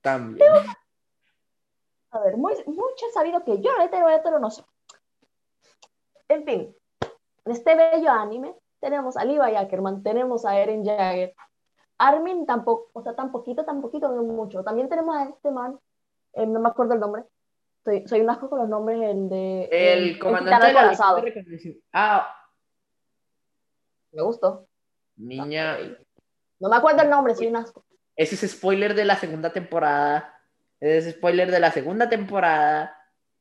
También. 0.00 0.50
a 2.10 2.18
ver, 2.20 2.36
muy, 2.36 2.54
mucho 2.66 3.06
he 3.08 3.12
sabido 3.12 3.44
que 3.44 3.60
yo 3.60 3.70
hetero, 3.80 4.08
hetero 4.08 4.38
no 4.38 4.50
sé. 4.50 4.64
En 6.28 6.44
fin, 6.44 6.74
en 7.44 7.52
este 7.52 7.74
bello 7.74 8.10
anime 8.10 8.54
tenemos 8.80 9.16
a 9.16 9.24
Levi 9.24 9.56
Ackerman, 9.56 10.02
tenemos 10.02 10.44
a 10.44 10.58
Eren 10.58 10.84
Jagger, 10.84 11.34
Armin 11.98 12.46
tampoco, 12.46 12.90
o 12.94 13.02
sea, 13.02 13.14
tan 13.14 13.30
poquito, 13.30 13.64
tan 13.64 13.82
poquito, 13.82 14.08
no 14.08 14.22
mucho. 14.22 14.64
También 14.64 14.88
tenemos 14.88 15.16
a 15.16 15.24
este 15.24 15.50
man, 15.50 15.78
eh, 16.32 16.46
no 16.46 16.60
me 16.60 16.68
acuerdo 16.68 16.94
el 16.94 17.00
nombre, 17.00 17.24
soy, 17.84 18.06
soy 18.08 18.20
un 18.20 18.30
asco 18.30 18.48
con 18.48 18.58
los 18.58 18.68
nombres, 18.68 19.00
el 19.02 19.28
de... 19.28 19.68
El, 19.70 20.18
comandante 20.18 20.68
de 20.68 20.72
la 20.72 20.96
Ah, 21.92 22.34
Me 24.12 24.22
gustó. 24.22 24.66
Niña, 25.16 25.76
No 26.58 26.68
me 26.70 26.76
acuerdo 26.76 27.02
el 27.02 27.10
nombre, 27.10 27.34
soy 27.34 27.48
un 27.48 27.56
asco. 27.56 27.84
Ese 28.20 28.34
es 28.34 28.52
spoiler 28.52 28.94
de 28.94 29.06
la 29.06 29.16
segunda 29.16 29.50
temporada. 29.50 30.38
Ese 30.78 31.08
es 31.08 31.16
spoiler 31.16 31.50
de 31.50 31.58
la 31.58 31.70
segunda 31.70 32.10
temporada. 32.10 32.94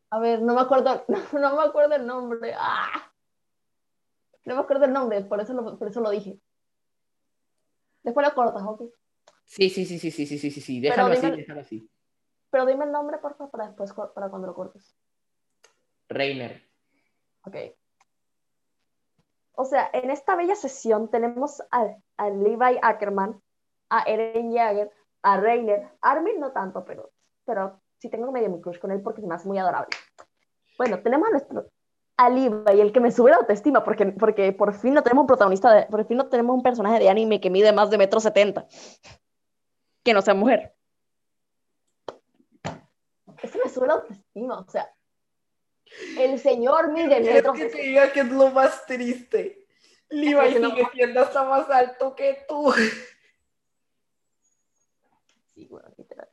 A 0.09 0.19
ver, 0.19 0.41
no 0.41 0.55
me 0.55 0.61
acuerdo, 0.61 1.03
no, 1.09 1.17
no 1.37 1.57
me 1.57 1.63
acuerdo 1.63 1.95
el 1.95 2.07
nombre. 2.07 2.53
¡Ah! 2.57 3.11
No 4.45 4.55
me 4.55 4.61
acuerdo 4.61 4.85
el 4.85 4.93
nombre, 4.93 5.21
por 5.23 5.41
eso 5.41 5.53
lo, 5.53 5.77
por 5.77 5.89
eso 5.89 5.99
lo 5.99 6.09
dije. 6.11 6.39
Después 8.03 8.25
lo 8.25 8.33
cortas, 8.33 8.63
ok. 8.65 8.83
Sí, 9.43 9.69
sí, 9.69 9.85
sí, 9.85 9.99
sí, 9.99 10.11
sí, 10.11 10.25
sí, 10.25 10.37
sí, 10.37 10.49
sí, 10.49 10.61
sí. 10.61 10.79
Déjalo 10.79 11.11
así, 11.11 11.29
déjalo 11.29 11.59
así. 11.59 11.91
Pero 12.49 12.65
dime 12.65 12.85
el 12.85 12.93
nombre, 12.93 13.17
por 13.17 13.35
favor, 13.35 13.51
para 13.51 13.67
después, 13.67 13.91
para 13.91 14.29
cuando 14.29 14.47
lo 14.47 14.55
cortes. 14.55 14.95
Reiner. 16.07 16.63
Ok. 17.43 17.55
O 19.55 19.65
sea, 19.65 19.89
en 19.91 20.09
esta 20.09 20.37
bella 20.37 20.55
sesión 20.55 21.11
tenemos 21.11 21.61
a, 21.69 21.97
a 22.15 22.29
Levi 22.29 22.79
Ackerman, 22.81 23.41
a 23.89 24.03
Eren 24.03 24.51
Jaeger, 24.53 24.91
a 25.23 25.37
Reiner, 25.37 25.89
Armin 26.01 26.39
no 26.39 26.51
tanto, 26.51 26.83
pero, 26.85 27.11
pero 27.45 27.81
sí 27.97 28.09
tengo 28.09 28.31
medio 28.31 28.49
mi 28.49 28.61
crush 28.61 28.79
con 28.79 28.91
él 28.91 29.01
porque 29.01 29.21
me 29.21 29.35
hace 29.35 29.47
muy 29.47 29.57
adorable. 29.57 29.95
Bueno, 30.77 30.99
tenemos 31.01 31.27
a 31.27 31.31
nuestro 31.31 31.65
a 32.17 32.29
Levi, 32.29 32.81
el 32.81 32.91
que 32.91 32.99
me 32.99 33.11
sube 33.13 33.31
la 33.31 33.37
autoestima, 33.37 33.81
porque, 33.83 34.07
porque 34.07 34.51
por 34.51 34.73
fin 34.73 34.93
no 34.93 35.01
tenemos 35.03 35.23
un 35.23 35.27
protagonista, 35.27 35.71
de- 35.73 35.85
por 35.85 36.05
fin 36.05 36.17
no 36.17 36.27
tenemos 36.27 36.53
un 36.53 36.61
personaje 36.61 36.99
de 36.99 37.09
anime 37.09 37.39
que 37.39 37.49
mide 37.49 37.71
más 37.71 37.89
de 37.89 37.97
metro 37.97 38.19
setenta, 38.19 38.67
que 40.03 40.13
no 40.13 40.21
sea 40.21 40.33
mujer. 40.33 40.75
Ese 43.41 43.57
me 43.63 43.69
sube 43.69 43.87
la 43.87 43.93
autoestima, 43.93 44.59
o 44.59 44.69
sea, 44.69 44.93
el 46.17 46.37
señor 46.39 46.91
mide 46.91 47.07
¿Quieres 47.21 47.35
metro 47.35 47.53
que 47.53 47.65
te 47.67 47.81
diga 47.81 48.11
que 48.11 48.19
es 48.19 48.29
lo 48.31 48.51
más 48.51 48.85
triste? 48.85 49.65
No- 50.11 50.69
sigue 50.71 50.87
siendo 50.91 51.21
hasta 51.21 51.43
más 51.45 51.69
alto 51.69 52.15
que 52.15 52.45
tú. 52.49 52.73
Sí, 55.53 55.67
bueno, 55.69 55.87
literal. 55.97 56.27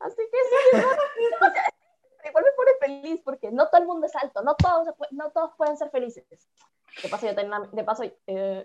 Así 0.00 0.16
que 0.16 0.38
sí, 0.50 0.78
igual 2.28 2.44
me 2.44 2.52
pone 2.56 2.70
feliz 2.80 3.20
porque 3.24 3.50
no 3.50 3.68
todo 3.68 3.80
el 3.80 3.86
mundo 3.86 4.06
es 4.06 4.14
alto, 4.16 4.42
no 4.42 4.54
todos, 4.54 4.88
no 5.10 5.30
todos 5.30 5.52
pueden 5.56 5.76
ser 5.76 5.90
felices. 5.90 6.24
De 7.02 7.08
paso, 7.08 7.26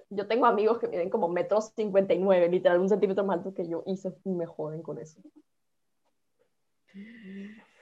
yo 0.09 0.27
tengo, 0.27 0.45
eh, 0.45 0.49
amigos 0.49 0.79
que 0.79 0.88
miden 0.88 1.09
como 1.09 1.27
metros 1.27 1.71
59, 1.75 2.49
literal, 2.49 2.79
un 2.79 2.89
centímetro 2.89 3.23
más 3.23 3.38
alto 3.38 3.53
que 3.53 3.67
yo, 3.67 3.84
y 3.86 3.97
se 3.97 4.13
me 4.23 4.45
joden 4.45 4.81
con 4.81 4.97
eso. 4.97 5.19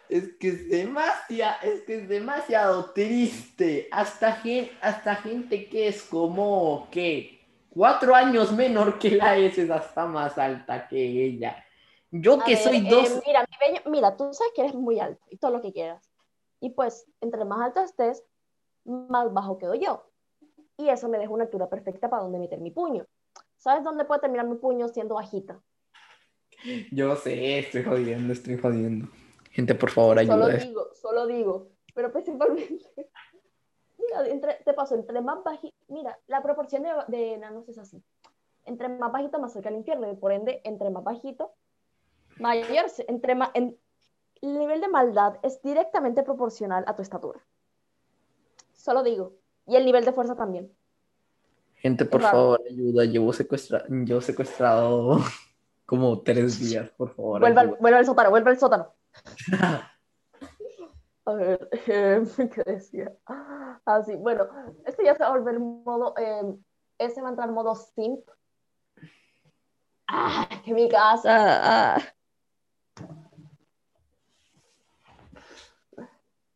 Es 0.10 0.34
que 0.38 0.50
es 0.50 0.70
demasiado, 0.70 1.58
es 1.64 1.82
que 1.82 1.96
es 1.96 2.10
demasiado 2.10 2.92
triste. 2.92 3.88
Hasta 3.92 4.34
gente, 4.34 4.74
hasta 4.82 5.16
gente 5.16 5.70
que 5.70 5.88
es 5.88 6.04
como 6.04 6.90
que 6.92 7.42
cuatro 7.70 8.14
años 8.14 8.52
menor 8.52 9.00
que 9.00 9.12
la 9.12 9.38
S 9.38 9.62
es 9.62 9.70
hasta 9.70 10.06
más 10.06 10.38
alta 10.38 10.88
que 10.88 10.98
ella. 10.98 11.64
Yo 12.12 12.36
A 12.42 12.44
que 12.44 12.56
ver, 12.56 12.64
soy 12.64 12.78
eh, 12.78 12.88
dos. 12.90 13.22
mira, 13.26 13.46
mira, 13.86 14.18
tú 14.18 14.34
sabes 14.34 14.52
que 14.54 14.62
eres 14.62 14.76
muy 14.76 15.00
alto 15.00 15.24
y 15.30 15.38
todo 15.38 15.52
lo 15.52 15.62
que 15.62 15.72
quieras. 15.72 16.10
Y 16.60 16.72
pues, 16.72 17.06
entre 17.22 17.46
más 17.46 17.62
alto 17.62 17.80
estés, 17.82 18.24
más 18.84 19.32
bajo 19.34 19.58
quedo 19.58 19.74
yo. 19.76 20.04
Y 20.78 20.90
eso 20.90 21.08
me 21.10 21.18
deja 21.18 21.32
una 21.32 21.46
altura 21.46 21.70
perfecta 21.70 22.10
para 22.10 22.24
donde 22.24 22.40
meter 22.40 22.60
mi 22.60 22.72
puño. 22.72 23.06
¿Sabes 23.58 23.84
dónde 23.84 24.06
puede 24.06 24.22
terminar 24.22 24.46
mi 24.48 24.56
puño 24.56 24.88
siendo 24.90 25.16
bajita? 25.16 25.62
Yo 26.92 27.16
sé, 27.16 27.60
estoy 27.60 27.84
jodiendo, 27.84 28.34
estoy 28.34 28.58
jodiendo. 28.58 29.08
Gente, 29.52 29.74
por 29.76 29.90
favor, 29.90 30.18
Solo 30.26 30.46
ayuda. 30.46 30.58
digo, 30.58 30.88
solo 30.96 31.28
digo. 31.28 31.70
Pero 31.94 32.12
principalmente, 32.12 32.86
mira, 33.98 34.28
entre, 34.28 34.56
te 34.66 34.74
paso, 34.74 34.96
entre 34.96 35.22
más 35.22 35.44
bajito, 35.44 35.76
mira, 35.88 36.18
la 36.28 36.42
proporción 36.42 36.84
de, 36.84 36.90
de 37.08 37.34
enanos 37.36 37.68
es 37.70 37.78
así. 37.78 38.04
Entre 38.66 38.90
más 38.90 39.12
bajito, 39.12 39.40
más 39.40 39.54
cerca 39.54 39.70
al 39.70 39.76
infierno. 39.76 40.12
Y 40.12 40.16
por 40.16 40.32
ende, 40.32 40.62
entre 40.64 40.90
más 40.90 41.04
bajito, 41.04 41.54
mayor, 42.42 42.86
entre 43.08 43.34
en- 43.54 43.78
el 44.42 44.58
nivel 44.58 44.82
de 44.82 44.88
maldad 44.88 45.38
es 45.44 45.62
directamente 45.62 46.24
proporcional 46.24 46.84
a 46.88 46.96
tu 46.96 47.02
estatura. 47.02 47.40
Solo 48.74 49.04
digo. 49.04 49.34
Y 49.68 49.76
el 49.76 49.86
nivel 49.86 50.04
de 50.04 50.12
fuerza 50.12 50.36
también. 50.36 50.72
Gente, 51.76 52.06
por 52.06 52.22
favor, 52.22 52.62
ayuda. 52.68 53.06
Llevo 53.06 53.32
secuestra... 53.34 53.86
Llevo 53.88 54.22
secuestrado 54.22 55.20
como 55.86 56.22
tres 56.22 56.60
días, 56.60 56.90
por 56.92 57.14
favor. 57.16 57.42
Vuelve 57.42 57.60
al, 57.62 57.68
ayuda. 57.68 57.80
vuelve 57.80 57.98
al 58.00 58.06
sótano, 58.06 58.30
vuelve 58.32 58.50
al 58.50 58.60
sótano. 58.60 58.94
A 61.26 61.34
ver, 61.34 61.70
eh, 61.88 62.24
¿qué 62.56 62.64
decía? 62.66 63.14
Ah, 63.28 64.02
sí, 64.04 64.16
bueno, 64.16 64.48
este 64.86 65.04
ya 65.04 65.14
se 65.14 65.22
va 65.24 65.30
a 65.30 65.38
volver 65.38 65.60
modo, 65.60 66.16
eh, 66.18 66.56
ese 66.98 67.22
va 67.22 67.28
a 67.28 67.30
entrar 67.32 67.48
en 67.48 67.54
modo 67.54 67.76
simp. 67.76 68.28
Ah, 70.08 70.50
que 70.66 70.74
mi 70.74 70.90
casa. 70.90 71.30
ah. 71.96 72.02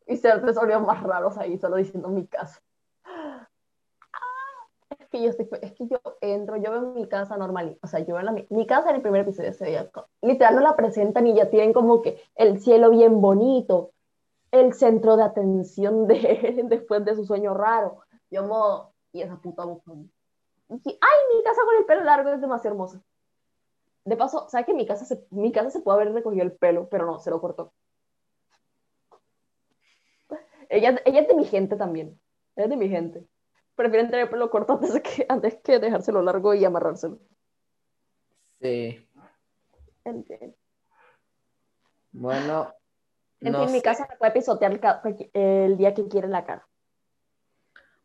Y 0.06 0.18
tres 0.18 0.54
sonidos 0.54 0.82
más 0.82 1.02
raros 1.02 1.36
ahí, 1.36 1.58
solo 1.58 1.76
diciendo 1.76 2.08
mi 2.08 2.26
casa. 2.26 2.60
Ah, 3.04 3.48
Es 4.98 5.08
que 5.08 5.22
yo 5.22 5.30
estoy, 5.30 5.48
yo 5.80 5.98
entro, 6.20 6.56
yo 6.56 6.70
veo 6.70 6.92
mi 6.92 7.08
casa 7.08 7.36
normal, 7.36 7.78
o 7.82 7.86
sea, 7.86 8.00
yo 8.00 8.14
veo 8.14 8.22
la, 8.22 8.32
mi, 8.32 8.66
casa 8.66 8.90
en 8.90 8.96
el 8.96 9.02
primer 9.02 9.22
episodio 9.22 9.52
se 9.52 9.64
veía, 9.64 9.90
literal 10.22 10.54
no 10.54 10.60
la 10.60 10.76
presentan 10.76 11.26
y 11.26 11.34
ya 11.34 11.50
tienen 11.50 11.72
como 11.72 12.02
que 12.02 12.20
el 12.36 12.60
cielo 12.60 12.90
bien 12.90 13.20
bonito, 13.20 13.92
el 14.52 14.74
centro 14.74 15.16
de 15.16 15.24
atención 15.24 16.06
de 16.06 16.18
él 16.42 16.68
después 16.68 17.04
de 17.04 17.14
su 17.14 17.24
sueño 17.24 17.54
raro. 17.54 18.00
Yo 18.30 18.44
modo, 18.44 18.92
y 19.12 19.22
esa 19.22 19.36
puta. 19.36 19.64
Y, 20.68 20.98
ay, 21.00 21.36
mi 21.36 21.42
casa 21.44 21.62
con 21.64 21.76
el 21.76 21.84
pelo 21.84 22.04
largo 22.04 22.30
es 22.30 22.40
demasiado 22.40 22.74
hermosa. 22.74 23.02
De 24.04 24.16
paso, 24.16 24.48
¿sabes 24.48 24.66
que 24.66 24.74
mi 24.74 24.86
casa 24.86 25.04
se, 25.04 25.26
mi 25.30 25.52
casa 25.52 25.70
se 25.70 25.80
puede 25.80 26.00
haber 26.00 26.14
recogido 26.14 26.44
el 26.44 26.52
pelo, 26.52 26.88
pero 26.88 27.06
no, 27.06 27.18
se 27.18 27.30
lo 27.30 27.40
cortó. 27.40 27.72
Ella, 30.68 31.00
ella 31.04 31.20
es 31.20 31.28
de 31.28 31.34
mi 31.34 31.44
gente 31.44 31.76
también. 31.76 32.18
Ella 32.56 32.64
es 32.64 32.70
de 32.70 32.76
mi 32.76 32.88
gente. 32.88 33.24
Prefieren 33.74 34.06
tener 34.10 34.24
el 34.24 34.30
pelo 34.30 34.50
corto 34.50 34.74
antes 34.74 35.00
que, 35.02 35.26
antes 35.28 35.56
que 35.62 35.78
dejárselo 35.78 36.22
largo 36.22 36.54
y 36.54 36.64
amarrárselo. 36.64 37.18
Sí. 38.60 39.06
En, 40.04 40.24
Bueno. 42.12 42.72
en 43.40 43.52
no 43.52 43.64
fin, 43.64 43.72
mi 43.72 43.82
casa 43.82 44.06
se 44.10 44.16
puede 44.16 44.32
pisotear 44.32 44.80
el 45.34 45.76
día 45.76 45.92
que 45.94 46.08
quiera 46.08 46.26
en 46.26 46.32
la 46.32 46.44
cara. 46.44 46.66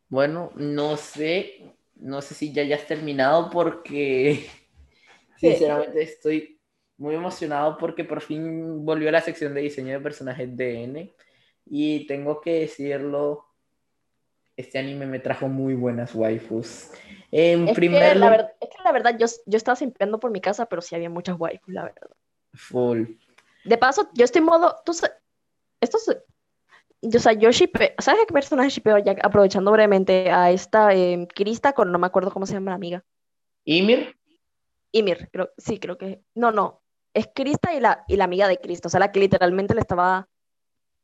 Bueno, 0.08 0.50
no 0.56 0.98
sé, 0.98 1.74
no 1.94 2.20
sé 2.20 2.34
si 2.34 2.52
ya 2.52 2.62
hayas 2.62 2.86
terminado 2.86 3.48
porque 3.48 4.46
sinceramente 5.36 6.02
estoy 6.02 6.60
muy 6.98 7.14
emocionado 7.14 7.78
porque 7.78 8.04
por 8.04 8.20
fin 8.20 8.84
volvió 8.84 9.10
la 9.10 9.22
sección 9.22 9.54
de 9.54 9.62
diseño 9.62 9.94
de 9.94 10.00
personajes 10.00 10.54
de 10.54 10.84
N 10.84 11.14
y 11.66 12.06
tengo 12.06 12.40
que 12.40 12.60
decirlo, 12.60 13.46
este 14.56 14.78
anime 14.78 15.06
me 15.06 15.18
trajo 15.18 15.48
muy 15.48 15.74
buenas 15.74 16.14
waifus. 16.14 16.90
En 17.30 17.68
Es 17.68 17.74
primer 17.74 18.12
que, 18.12 18.18
la 18.18 18.54
es 18.60 18.68
que 18.68 18.82
la 18.84 18.92
verdad, 18.92 19.16
yo, 19.18 19.26
yo 19.46 19.56
estaba 19.56 19.76
simpiando 19.76 20.20
por 20.20 20.30
mi 20.30 20.40
casa, 20.40 20.66
pero 20.66 20.82
sí 20.82 20.94
había 20.94 21.10
muchas 21.10 21.38
waifus, 21.38 21.72
la 21.72 21.84
verdad. 21.84 22.10
full. 22.52 23.04
De 23.64 23.78
paso, 23.78 24.08
yo 24.14 24.24
estoy 24.24 24.40
en 24.40 24.46
modo. 24.46 24.76
Tú 24.84 24.92
esto 25.80 25.98
es. 25.98 27.16
O 27.16 27.18
sea, 27.18 27.32
yo. 27.32 27.50
¿Sabes 27.52 28.26
qué 28.26 28.32
personaje 28.32 28.70
shippeo? 28.70 28.98
Ya 28.98 29.16
aprovechando 29.22 29.72
brevemente 29.72 30.30
a 30.30 30.50
esta 30.50 30.94
eh, 30.94 31.26
Krista 31.34 31.72
con 31.72 31.90
no 31.90 31.98
me 31.98 32.06
acuerdo 32.06 32.30
cómo 32.30 32.46
se 32.46 32.54
llama 32.54 32.70
la 32.70 32.76
amiga. 32.76 33.04
Ymir, 33.64 34.16
Ymir, 34.92 35.28
creo, 35.32 35.50
sí, 35.56 35.78
creo 35.78 35.98
que. 35.98 36.22
No, 36.34 36.52
no. 36.52 36.82
Es 37.14 37.28
Krista 37.34 37.74
y 37.74 37.80
la, 37.80 38.04
y 38.08 38.16
la 38.16 38.24
amiga 38.24 38.48
de 38.48 38.58
Krista. 38.58 38.88
O 38.88 38.90
sea, 38.90 39.00
la 39.00 39.12
que 39.12 39.20
literalmente 39.20 39.74
le 39.74 39.80
estaba. 39.80 40.28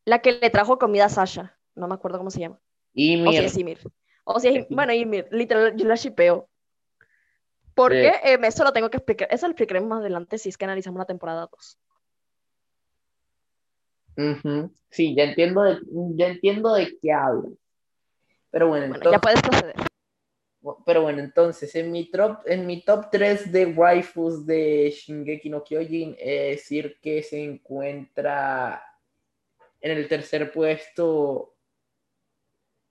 La 0.09 0.21
que 0.21 0.33
le 0.33 0.49
trajo 0.49 0.79
comida 0.79 1.05
a 1.05 1.09
Sasha. 1.11 1.59
No 1.75 1.87
me 1.87 1.95
acuerdo 1.95 2.17
cómo 2.17 2.31
se 2.31 2.41
llama. 2.41 2.57
O 2.57 2.61
si 2.95 3.13
Ymir, 3.13 3.45
es 3.45 3.59
Ymir. 3.59 3.79
O 4.25 4.41
si 4.41 4.49
es. 4.49 4.55
Sí. 4.55 4.67
Bueno, 4.71 4.95
Ymir, 4.95 5.29
literal, 5.31 5.77
yo 5.77 5.87
la 5.87 5.97
shippeo. 5.97 6.49
Porque 7.75 8.09
eh, 8.25 8.39
eso 8.43 8.65
lo 8.65 8.73
tengo 8.73 8.89
que 8.89 8.97
explicar. 8.97 9.29
Eso 9.31 9.47
lo 9.47 9.53
explicaremos 9.53 9.89
más 9.91 10.01
adelante 10.01 10.39
si 10.39 10.49
es 10.49 10.57
que 10.57 10.65
analizamos 10.65 10.99
la 10.99 11.05
temporada 11.05 11.47
2. 11.53 11.79
ujú, 14.17 14.73
Sí, 14.89 15.15
ya 15.15 15.25
entiendo 15.25 15.63
de, 15.63 15.79
ya 16.17 16.29
entiendo 16.29 16.73
de 16.73 16.99
qué 17.01 17.13
hablas. 17.13 17.53
Pero 18.51 18.69
bueno, 18.69 18.89
Bueno, 18.89 18.97
entonces... 18.97 19.13
ya 19.13 19.21
puedes 19.21 19.43
proceder. 19.43 19.75
Pero 20.87 21.03
bueno, 21.03 21.21
entonces, 21.21 21.75
en 21.75 21.93
mi 21.93 22.11
top, 22.11 22.39
en 22.47 22.67
mi 22.67 22.83
top 22.83 23.11
3 23.13 23.53
de 23.53 23.67
waifus 23.67 24.47
de 24.47 24.91
Shingeki 24.91 25.51
no 25.51 25.63
Kyojin, 25.63 26.17
es 26.19 26.57
decir 26.57 26.99
que 27.01 27.23
se 27.23 27.45
encuentra 27.45 28.83
en 29.81 29.97
el 29.97 30.09
tercer 30.09 30.53
puesto 30.53 31.55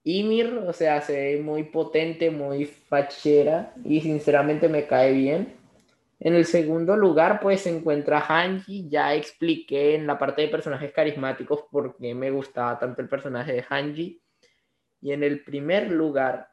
Ymir, 0.04 0.54
o 0.66 0.72
sea, 0.72 1.00
se 1.02 1.12
ve 1.12 1.42
muy 1.42 1.64
potente, 1.64 2.30
muy 2.30 2.64
fachera 2.64 3.74
y 3.84 4.00
sinceramente 4.00 4.68
me 4.68 4.86
cae 4.86 5.12
bien. 5.12 5.58
En 6.20 6.34
el 6.34 6.46
segundo 6.46 6.96
lugar, 6.96 7.40
pues 7.40 7.60
se 7.62 7.70
encuentra 7.70 8.24
Hanji. 8.26 8.88
Ya 8.88 9.14
expliqué 9.14 9.94
en 9.94 10.06
la 10.06 10.18
parte 10.18 10.42
de 10.42 10.48
personajes 10.48 10.92
carismáticos 10.92 11.64
por 11.70 11.96
qué 11.96 12.14
me 12.14 12.30
gustaba 12.30 12.78
tanto 12.78 13.02
el 13.02 13.08
personaje 13.08 13.52
de 13.52 13.64
Hanji. 13.68 14.22
Y 15.00 15.12
en 15.12 15.22
el 15.22 15.44
primer 15.44 15.92
lugar, 15.92 16.48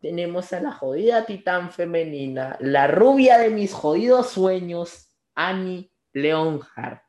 tenemos 0.00 0.52
a 0.52 0.60
la 0.60 0.72
jodida 0.72 1.24
titán 1.24 1.70
femenina, 1.70 2.56
la 2.60 2.88
rubia 2.88 3.38
de 3.38 3.50
mis 3.50 3.72
jodidos 3.72 4.30
sueños, 4.30 5.08
Annie 5.34 5.90
Leonhardt. 6.12 7.01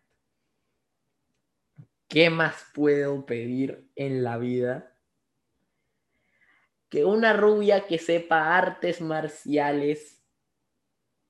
¿Qué 2.13 2.29
más 2.29 2.67
puedo 2.75 3.25
pedir 3.25 3.89
en 3.95 4.23
la 4.23 4.37
vida? 4.37 4.95
Que 6.87 7.05
una 7.05 7.33
rubia 7.33 7.87
que 7.87 7.97
sepa 7.97 8.55
artes 8.55 9.01
marciales 9.01 10.23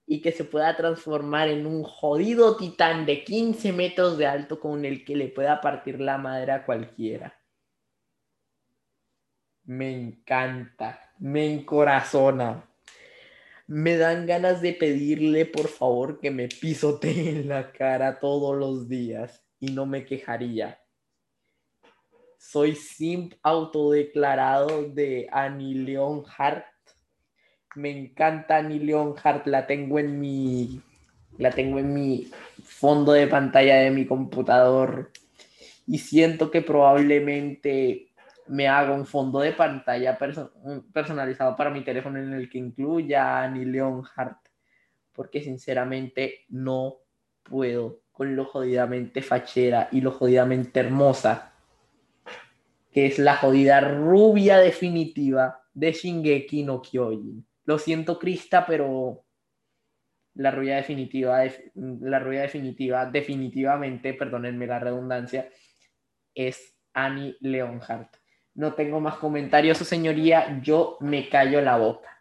y 0.05 0.22
que 0.22 0.34
se 0.34 0.43
pueda 0.43 0.76
transformar 0.76 1.47
en 1.47 1.68
un 1.68 1.84
jodido 1.84 2.57
titán 2.57 3.05
de 3.05 3.23
15 3.23 3.72
metros 3.72 4.18
de 4.18 4.27
alto 4.27 4.60
con 4.60 4.84
el 4.84 5.05
que 5.05 5.15
le 5.15 5.30
pueda 5.30 5.61
partir 5.61 6.01
la 6.01 6.18
madre 6.18 6.51
a 6.51 6.65
cualquiera. 6.65 7.34
Me 9.64 9.89
encanta, 9.89 11.14
me 11.18 11.49
encorazona. 11.49 12.69
Me 13.68 13.95
dan 13.95 14.26
ganas 14.26 14.61
de 14.61 14.73
pedirle 14.73 15.45
por 15.45 15.69
favor 15.69 16.19
que 16.19 16.30
me 16.30 16.49
pisotee 16.49 17.30
en 17.30 17.47
la 17.47 17.72
cara 17.72 18.19
todos 18.19 18.57
los 18.57 18.89
días 18.89 19.43
y 19.64 19.72
no 19.72 19.85
me 19.85 20.03
quejaría. 20.03 20.77
Soy 22.38 22.76
simp 22.76 23.35
autodeclarado 23.41 24.90
de 24.90 25.30
Annie 25.31 25.76
Leonhardt. 25.76 26.65
Me 27.76 27.90
encanta 27.98 28.57
Annie 28.57 28.80
Leonhardt, 28.80 29.48
la 29.48 29.65
tengo 29.65 29.99
en 29.99 30.19
mi 30.19 30.81
la 31.38 31.49
tengo 31.49 31.80
en 31.80 31.94
mi 31.94 32.30
fondo 32.61 33.14
de 33.14 33.26
pantalla 33.27 33.77
de 33.77 33.90
mi 33.90 34.06
computador 34.06 35.11
y 35.88 35.98
siento 35.98 36.52
que 36.52 36.61
probablemente 36.61 38.10
me 38.48 38.68
haga 38.68 38.91
un 38.91 39.06
fondo 39.06 39.40
de 39.40 39.53
pantalla 39.53 40.18
personalizado 40.94 41.56
para 41.56 41.69
mi 41.69 41.85
teléfono 41.85 42.19
en 42.19 42.34
el 42.34 42.49
que 42.49 42.57
incluya 42.57 43.23
a 43.23 43.44
Annie 43.45 43.65
Leonhardt 43.65 44.45
porque 45.14 45.41
sinceramente 45.41 46.41
no 46.49 46.98
puedo 47.44 48.02
con 48.14 48.35
lo 48.35 48.45
jodidamente 48.45 49.22
fachera 49.22 49.90
y 49.91 49.99
lo 49.99 50.11
jodidamente 50.11 50.80
hermosa, 50.80 51.52
que 52.91 53.07
es 53.07 53.19
la 53.19 53.35
jodida 53.35 53.81
rubia 53.81 54.60
definitiva 54.60 55.61
de 55.73 55.91
Shingeki 55.91 56.64
no 56.64 56.81
Kyojin. 56.81 57.45
Lo 57.65 57.80
siento, 57.80 58.19
Krista, 58.19 58.65
pero 58.65 59.26
la 60.35 60.52
rubia 60.52 60.76
definitiva, 60.76 61.44
la 61.73 62.19
rubia 62.19 62.41
definitiva, 62.41 63.07
definitivamente, 63.07 64.14
perdónenme 64.14 64.68
la 64.68 64.80
redundancia, 64.80 65.49
es 66.35 66.76
Annie 66.94 67.35
Leonhardt. 67.40 68.15
No 68.53 68.73
tengo 68.73 68.99
más 68.99 69.15
comentarios, 69.15 69.80
su 69.80 69.85
señoría, 69.85 70.60
yo 70.61 70.98
me 70.99 71.30
callo 71.30 71.61
la 71.61 71.77
boca. 71.77 72.12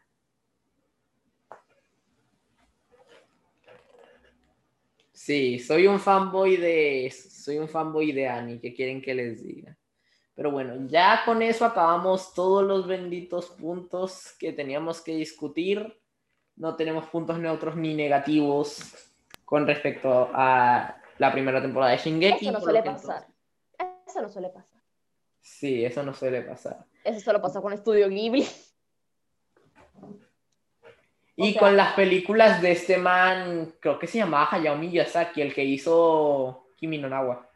Sí, 5.24 5.60
soy 5.60 5.86
un 5.86 6.00
fanboy 6.00 6.56
de 6.56 7.08
soy 7.12 7.58
un 7.58 7.68
fanboy 7.68 8.10
de 8.10 8.26
Annie, 8.26 8.58
que 8.58 8.74
quieren 8.74 9.00
que 9.00 9.14
les 9.14 9.40
diga. 9.40 9.78
Pero 10.34 10.50
bueno, 10.50 10.88
ya 10.88 11.22
con 11.24 11.42
eso 11.42 11.64
acabamos 11.64 12.34
todos 12.34 12.64
los 12.64 12.88
benditos 12.88 13.50
puntos 13.50 14.34
que 14.36 14.52
teníamos 14.52 15.00
que 15.00 15.14
discutir. 15.14 15.96
No 16.56 16.74
tenemos 16.74 17.06
puntos 17.06 17.38
neutros 17.38 17.76
ni 17.76 17.94
negativos 17.94 19.12
con 19.44 19.64
respecto 19.64 20.28
a 20.34 21.00
la 21.18 21.30
primera 21.30 21.62
temporada 21.62 21.92
de 21.92 21.98
Shingeki. 21.98 22.48
Eso 22.48 22.58
no 22.58 22.60
suele 22.60 22.82
pasar. 22.82 23.26
Eso 24.04 24.22
no 24.22 24.28
suele 24.28 24.48
pasar. 24.48 24.82
Sí, 25.40 25.84
eso 25.84 26.02
no 26.02 26.14
suele 26.14 26.42
pasar. 26.42 26.84
Eso 27.04 27.20
solo 27.20 27.40
pasa 27.40 27.60
con 27.60 27.72
Estudio 27.72 28.08
Ghibli. 28.08 28.44
Y 31.36 31.56
con 31.56 31.76
las 31.76 31.94
películas 31.94 32.60
de 32.60 32.72
este 32.72 32.98
man, 32.98 33.74
creo 33.80 33.98
que 33.98 34.06
se 34.06 34.18
llamaba 34.18 34.48
Hayao 34.50 34.76
Miyazaki, 34.76 35.40
el 35.40 35.54
que 35.54 35.64
hizo 35.64 36.66
Kimi 36.76 36.98
no 36.98 37.08
Nawa. 37.08 37.48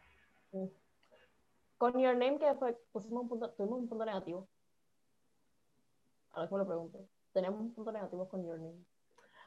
Con 1.77 1.99
Your 1.99 2.17
Name, 2.17 2.39
que 2.39 2.53
fue, 2.55 2.75
pusimos 2.91 3.23
un 3.23 3.29
punto, 3.29 3.49
tuvimos 3.51 3.79
un 3.79 3.87
punto 3.87 4.05
negativo. 4.05 4.47
Ahora 6.31 6.47
que 6.47 6.55
me 6.55 6.59
lo 6.59 6.67
pregunto. 6.67 6.99
Tenemos 7.33 7.59
un 7.59 7.73
punto 7.73 7.91
negativo 7.91 8.27
con 8.27 8.43
Your 8.43 8.57
Name. 8.57 8.83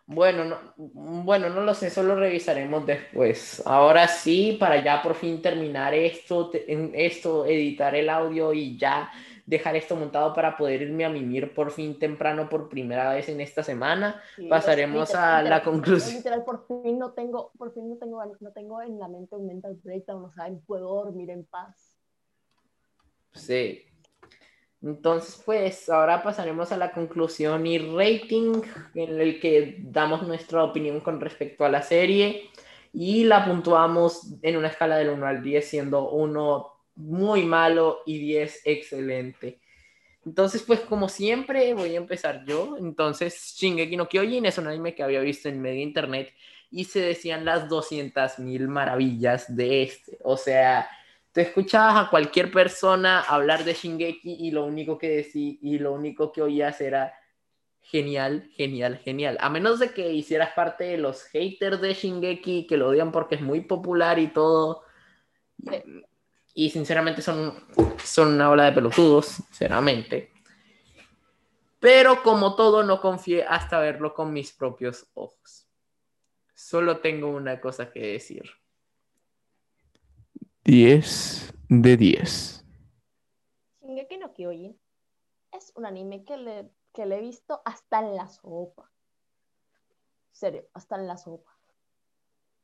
Bueno, 0.06 0.44
no, 0.44 0.58
bueno, 0.76 1.50
no 1.50 1.60
lo 1.60 1.72
sé, 1.72 1.86
eso 1.86 2.02
lo 2.02 2.16
revisaremos 2.16 2.84
después. 2.84 3.62
Ahora 3.64 4.08
sí, 4.08 4.56
para 4.58 4.82
ya 4.82 5.02
por 5.02 5.14
fin 5.14 5.40
terminar 5.40 5.94
esto, 5.94 6.50
esto, 6.52 7.46
editar 7.46 7.94
el 7.94 8.08
audio 8.08 8.52
y 8.52 8.76
ya 8.76 9.10
dejar 9.50 9.74
esto 9.74 9.96
montado 9.96 10.32
para 10.32 10.56
poder 10.56 10.82
irme 10.82 11.04
a 11.04 11.08
mimir 11.08 11.52
por 11.52 11.72
fin 11.72 11.98
temprano 11.98 12.48
por 12.48 12.68
primera 12.68 13.12
vez 13.12 13.28
en 13.28 13.40
esta 13.40 13.64
semana. 13.64 14.22
Pasaremos 14.48 15.12
a 15.16 15.42
la 15.42 15.60
conclusión. 15.62 16.18
Literal, 16.18 16.44
por 16.44 16.66
fin 16.68 16.98
no 16.98 17.12
tengo, 17.12 17.50
por 17.58 17.74
fin 17.74 17.90
no 17.90 17.96
tengo, 17.96 18.24
no 18.38 18.52
tengo 18.52 18.80
en 18.80 19.00
la 19.00 19.08
mente 19.08 19.34
un 19.34 19.48
mental 19.48 19.76
breakdown, 19.82 20.24
o 20.24 20.32
sea, 20.32 20.48
puedo 20.66 20.94
dormir 20.94 21.30
en 21.30 21.44
paz. 21.44 21.98
Sí. 23.32 23.84
Entonces, 24.82 25.42
pues 25.44 25.90
ahora 25.90 26.22
pasaremos 26.22 26.70
a 26.70 26.76
la 26.76 26.92
conclusión 26.92 27.66
y 27.66 27.78
rating 27.78 28.62
en 28.94 29.20
el 29.20 29.40
que 29.40 29.78
damos 29.80 30.22
nuestra 30.22 30.62
opinión 30.62 31.00
con 31.00 31.20
respecto 31.20 31.64
a 31.64 31.68
la 31.68 31.82
serie 31.82 32.50
y 32.92 33.24
la 33.24 33.44
puntuamos 33.44 34.32
en 34.42 34.56
una 34.56 34.68
escala 34.68 34.96
del 34.96 35.10
1 35.10 35.26
al 35.26 35.42
10, 35.42 35.68
siendo 35.68 36.08
1 36.10 36.69
muy 37.00 37.44
malo 37.44 38.00
y 38.06 38.18
10 38.18 38.62
excelente. 38.64 39.60
Entonces, 40.24 40.62
pues 40.62 40.80
como 40.80 41.08
siempre, 41.08 41.72
voy 41.74 41.94
a 41.94 41.98
empezar 41.98 42.44
yo. 42.44 42.76
Entonces, 42.78 43.54
Shingeki 43.58 43.96
no 43.96 44.08
Kyojin 44.08 44.46
es 44.46 44.58
un 44.58 44.66
anime 44.66 44.94
que 44.94 45.02
había 45.02 45.20
visto 45.20 45.48
en 45.48 45.60
medio 45.60 45.82
internet 45.82 46.32
y 46.70 46.84
se 46.84 47.00
decían 47.00 47.44
las 47.44 47.68
200.000 47.68 48.68
maravillas 48.68 49.54
de 49.54 49.82
este. 49.82 50.18
O 50.22 50.36
sea, 50.36 50.88
tú 51.32 51.40
escuchabas 51.40 52.06
a 52.06 52.10
cualquier 52.10 52.50
persona 52.52 53.20
hablar 53.20 53.64
de 53.64 53.74
Shingeki 53.74 54.36
y 54.40 54.50
lo 54.50 54.64
único 54.66 54.98
que 54.98 55.08
decía 55.08 55.56
y 55.60 55.78
lo 55.78 55.92
único 55.92 56.32
que 56.32 56.42
oías 56.42 56.80
era 56.80 57.14
genial, 57.80 58.48
genial, 58.54 58.98
genial. 58.98 59.36
A 59.40 59.50
menos 59.50 59.80
de 59.80 59.92
que 59.92 60.12
hicieras 60.12 60.52
parte 60.54 60.84
de 60.84 60.98
los 60.98 61.24
haters 61.24 61.80
de 61.80 61.94
Shingeki 61.94 62.66
que 62.66 62.76
lo 62.76 62.88
odian 62.88 63.10
porque 63.10 63.36
es 63.36 63.40
muy 63.40 63.62
popular 63.62 64.18
y 64.18 64.28
todo. 64.28 64.82
Y 66.54 66.70
sinceramente 66.70 67.22
son, 67.22 67.54
son 68.02 68.34
una 68.34 68.50
ola 68.50 68.64
de 68.64 68.72
pelotudos, 68.72 69.26
sinceramente. 69.26 70.32
Pero 71.78 72.22
como 72.22 72.56
todo, 72.56 72.82
no 72.82 73.00
confié 73.00 73.44
hasta 73.44 73.78
verlo 73.78 74.14
con 74.14 74.32
mis 74.32 74.52
propios 74.52 75.08
ojos. 75.14 75.68
Solo 76.54 77.00
tengo 77.00 77.28
una 77.28 77.60
cosa 77.60 77.90
que 77.90 78.12
decir. 78.12 78.50
10 80.64 81.54
de 81.68 81.96
10. 81.96 82.64
Shingeki 83.80 84.18
no 84.18 84.34
Kyojin 84.34 84.78
es 85.52 85.72
un 85.74 85.86
anime 85.86 86.24
que 86.24 86.36
le, 86.36 86.70
que 86.92 87.06
le 87.06 87.16
he 87.16 87.20
visto 87.20 87.62
hasta 87.64 88.00
en 88.00 88.14
la 88.14 88.28
sopa. 88.28 88.90
Serio, 90.30 90.68
hasta 90.74 90.96
en 90.96 91.06
la 91.06 91.16
sopa. 91.16 91.56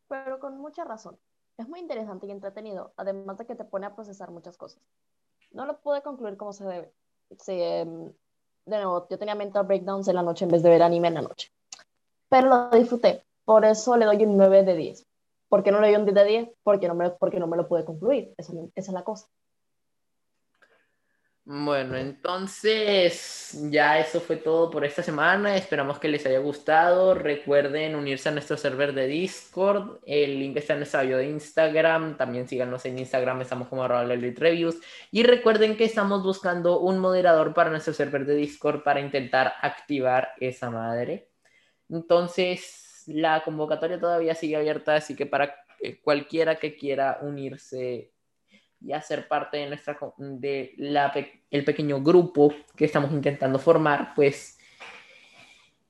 Pero 0.09 0.39
con 0.39 0.59
mucha 0.59 0.85
razón. 0.85 1.19
Es 1.59 1.69
muy 1.69 1.81
interesante 1.81 2.27
y 2.27 2.31
entretenido, 2.31 2.93
además 2.97 3.39
de 3.39 3.47
que 3.47 3.55
te 3.55 3.65
pone 3.65 3.87
a 3.87 3.95
procesar 3.95 4.31
muchas 4.31 4.57
cosas. 4.57 4.83
No 5.53 5.65
lo 5.65 5.81
pude 5.81 6.03
concluir 6.03 6.37
como 6.37 6.53
se 6.53 6.65
debe. 6.67 6.93
Em, 7.47 8.13
de 8.67 8.77
nuevo, 8.77 9.07
yo 9.09 9.19
tenía 9.19 9.35
mental 9.35 9.67
breakdowns 9.67 10.09
en 10.09 10.17
la 10.17 10.23
noche 10.23 10.45
en 10.45 10.51
vez 10.51 10.63
de 10.63 10.71
ver 10.71 10.83
anime 10.83 11.09
en 11.09 11.15
la 11.15 11.23
noche. 11.23 11.51
Pero 12.29 12.49
lo 12.49 12.71
disfruté. 12.71 13.25
Por 13.45 13.65
eso 13.65 13.97
le 13.97 14.05
doy 14.05 14.25
un 14.25 14.37
9 14.37 14.65
de 14.65 14.75
10. 14.75 15.07
¿Por 15.49 15.63
qué 15.63 15.71
no 15.71 15.81
le 15.81 15.89
doy 15.89 15.97
un 15.97 16.05
10 16.05 16.15
de 16.15 16.25
10? 16.25 16.49
Porque 16.63 16.89
no 16.89 16.95
me, 16.95 17.11
porque 17.11 17.41
no 17.41 17.47
me 17.47 17.57
lo 17.57 17.69
pude 17.69 17.85
concluir. 17.85 18.35
esa 18.37 18.53
es 18.75 18.89
la 18.89 19.05
cosa. 19.05 19.29
Bueno, 21.49 21.97
entonces 21.97 23.57
ya 23.71 24.01
eso 24.01 24.21
fue 24.21 24.35
todo 24.37 24.69
por 24.69 24.85
esta 24.85 25.05
semana. 25.05 25.57
Esperamos 25.57 26.01
que 26.01 26.09
les 26.09 26.27
haya 26.27 26.41
gustado. 26.41 27.15
Recuerden 27.15 27.95
unirse 27.95 28.29
a 28.29 28.33
nuestro 28.33 28.57
server 28.57 28.93
de 28.93 29.07
Discord. 29.07 30.01
El 30.05 30.41
link 30.41 30.57
está 30.57 30.73
en 30.73 30.81
nuestro 30.81 31.03
bio 31.03 31.19
de 31.19 31.29
Instagram. 31.29 32.17
También 32.17 32.49
síganos 32.49 32.85
en 32.85 32.99
Instagram, 32.99 33.43
estamos 33.43 33.69
como 33.69 33.87
Reviews. 33.87 34.81
Y 35.13 35.23
recuerden 35.23 35.77
que 35.77 35.85
estamos 35.85 36.25
buscando 36.25 36.81
un 36.81 36.99
moderador 36.99 37.55
para 37.55 37.71
nuestro 37.71 37.95
server 37.95 38.27
de 38.27 38.35
Discord 38.35 38.83
para 38.83 38.99
intentar 38.99 39.55
activar 39.63 40.31
esa 40.41 40.69
madre. 40.69 41.31
Entonces, 41.89 43.05
la 43.07 43.45
convocatoria 43.45 44.01
todavía 44.01 44.35
sigue 44.35 44.57
abierta, 44.57 44.97
así 44.97 45.15
que 45.15 45.27
para 45.27 45.55
cualquiera 46.03 46.57
que 46.57 46.75
quiera 46.77 47.21
unirse 47.23 48.16
y 48.87 48.93
hacer 48.93 49.27
parte 49.27 49.57
de 49.57 49.67
nuestra 49.67 49.99
de 50.17 50.75
la, 50.77 51.13
el 51.51 51.65
pequeño 51.65 52.01
grupo 52.01 52.55
que 52.77 52.85
estamos 52.85 53.11
intentando 53.11 53.59
formar, 53.59 54.13
pues 54.15 54.59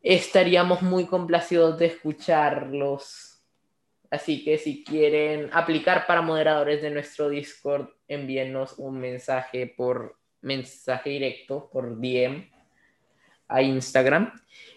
estaríamos 0.02 0.80
muy 0.80 1.04
complacidos 1.04 1.78
de 1.78 1.86
escucharlos. 1.86 3.42
Así 4.10 4.42
que 4.42 4.56
si 4.56 4.82
quieren 4.82 5.50
aplicar 5.52 6.06
para 6.06 6.22
moderadores 6.22 6.80
de 6.80 6.90
nuestro 6.90 7.28
Discord, 7.28 7.88
envíennos 8.08 8.78
un 8.78 8.98
mensaje 8.98 9.66
por 9.76 10.16
mensaje 10.40 11.10
directo, 11.10 11.68
por 11.70 12.00
DM, 12.00 12.48
a 13.48 13.60
Instagram. 13.60 14.32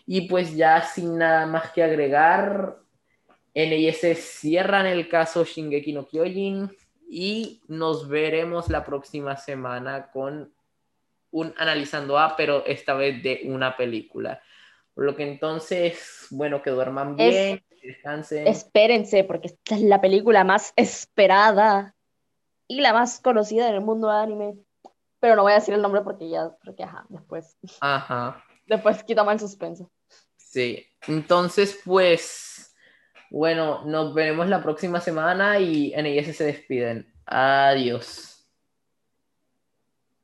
Y 0.06 0.28
pues 0.28 0.58
ya 0.58 0.82
sin 0.82 1.18
nada 1.18 1.46
más 1.46 1.72
que 1.72 1.84
agregar, 1.84 2.80
NIS 3.56 4.18
cierran 4.18 4.88
el 4.88 5.08
caso 5.08 5.46
Shingeki 5.46 5.94
no 5.94 6.06
Kyojin 6.06 6.70
y 7.10 7.64
nos 7.68 8.08
veremos 8.08 8.70
la 8.70 8.86
próxima 8.86 9.36
semana 9.36 10.12
con 10.12 10.54
un 11.32 11.54
analizando 11.58 12.20
A, 12.20 12.36
pero 12.36 12.64
esta 12.66 12.94
vez 12.94 13.22
de 13.24 13.42
una 13.46 13.76
película. 13.76 14.42
Por 14.94 15.06
lo 15.06 15.16
que 15.16 15.24
entonces, 15.24 16.28
bueno, 16.30 16.62
que 16.62 16.70
duerman 16.70 17.16
bien, 17.16 17.64
que 17.82 17.88
descansen. 17.88 18.48
Espérense, 18.48 19.24
porque 19.24 19.48
esta 19.48 19.76
es 19.76 19.82
la 19.82 20.02
película 20.02 20.44
más 20.44 20.74
esperada 20.76 21.96
y 22.68 22.82
la 22.82 22.94
más 22.94 23.20
conocida 23.20 23.68
en 23.70 23.76
el 23.76 23.82
mundo 23.82 24.10
de 24.10 24.18
anime. 24.18 24.56
Pero 25.20 25.36
no 25.36 25.42
voy 25.44 25.54
a 25.54 25.56
decir 25.56 25.74
el 25.74 25.82
nombre 25.82 26.02
porque 26.02 26.30
ya, 26.30 26.56
porque 26.64 26.84
ajá, 26.84 27.06
después, 27.10 27.58
Ajá, 27.82 28.44
después 28.68 29.04
quitamos 29.04 29.34
el 29.34 29.40
suspenso. 29.40 29.92
sí. 30.38 30.86
Entonces, 31.08 31.80
pues, 31.86 32.49
bueno, 33.30 33.84
nos 33.86 34.14
veremos 34.14 34.48
la 34.48 34.62
próxima 34.64 35.02
semana 35.02 35.60
y 35.60 35.94
NIS 35.96 36.36
se 36.36 36.46
despiden. 36.46 37.12
Adiós. 37.26 38.39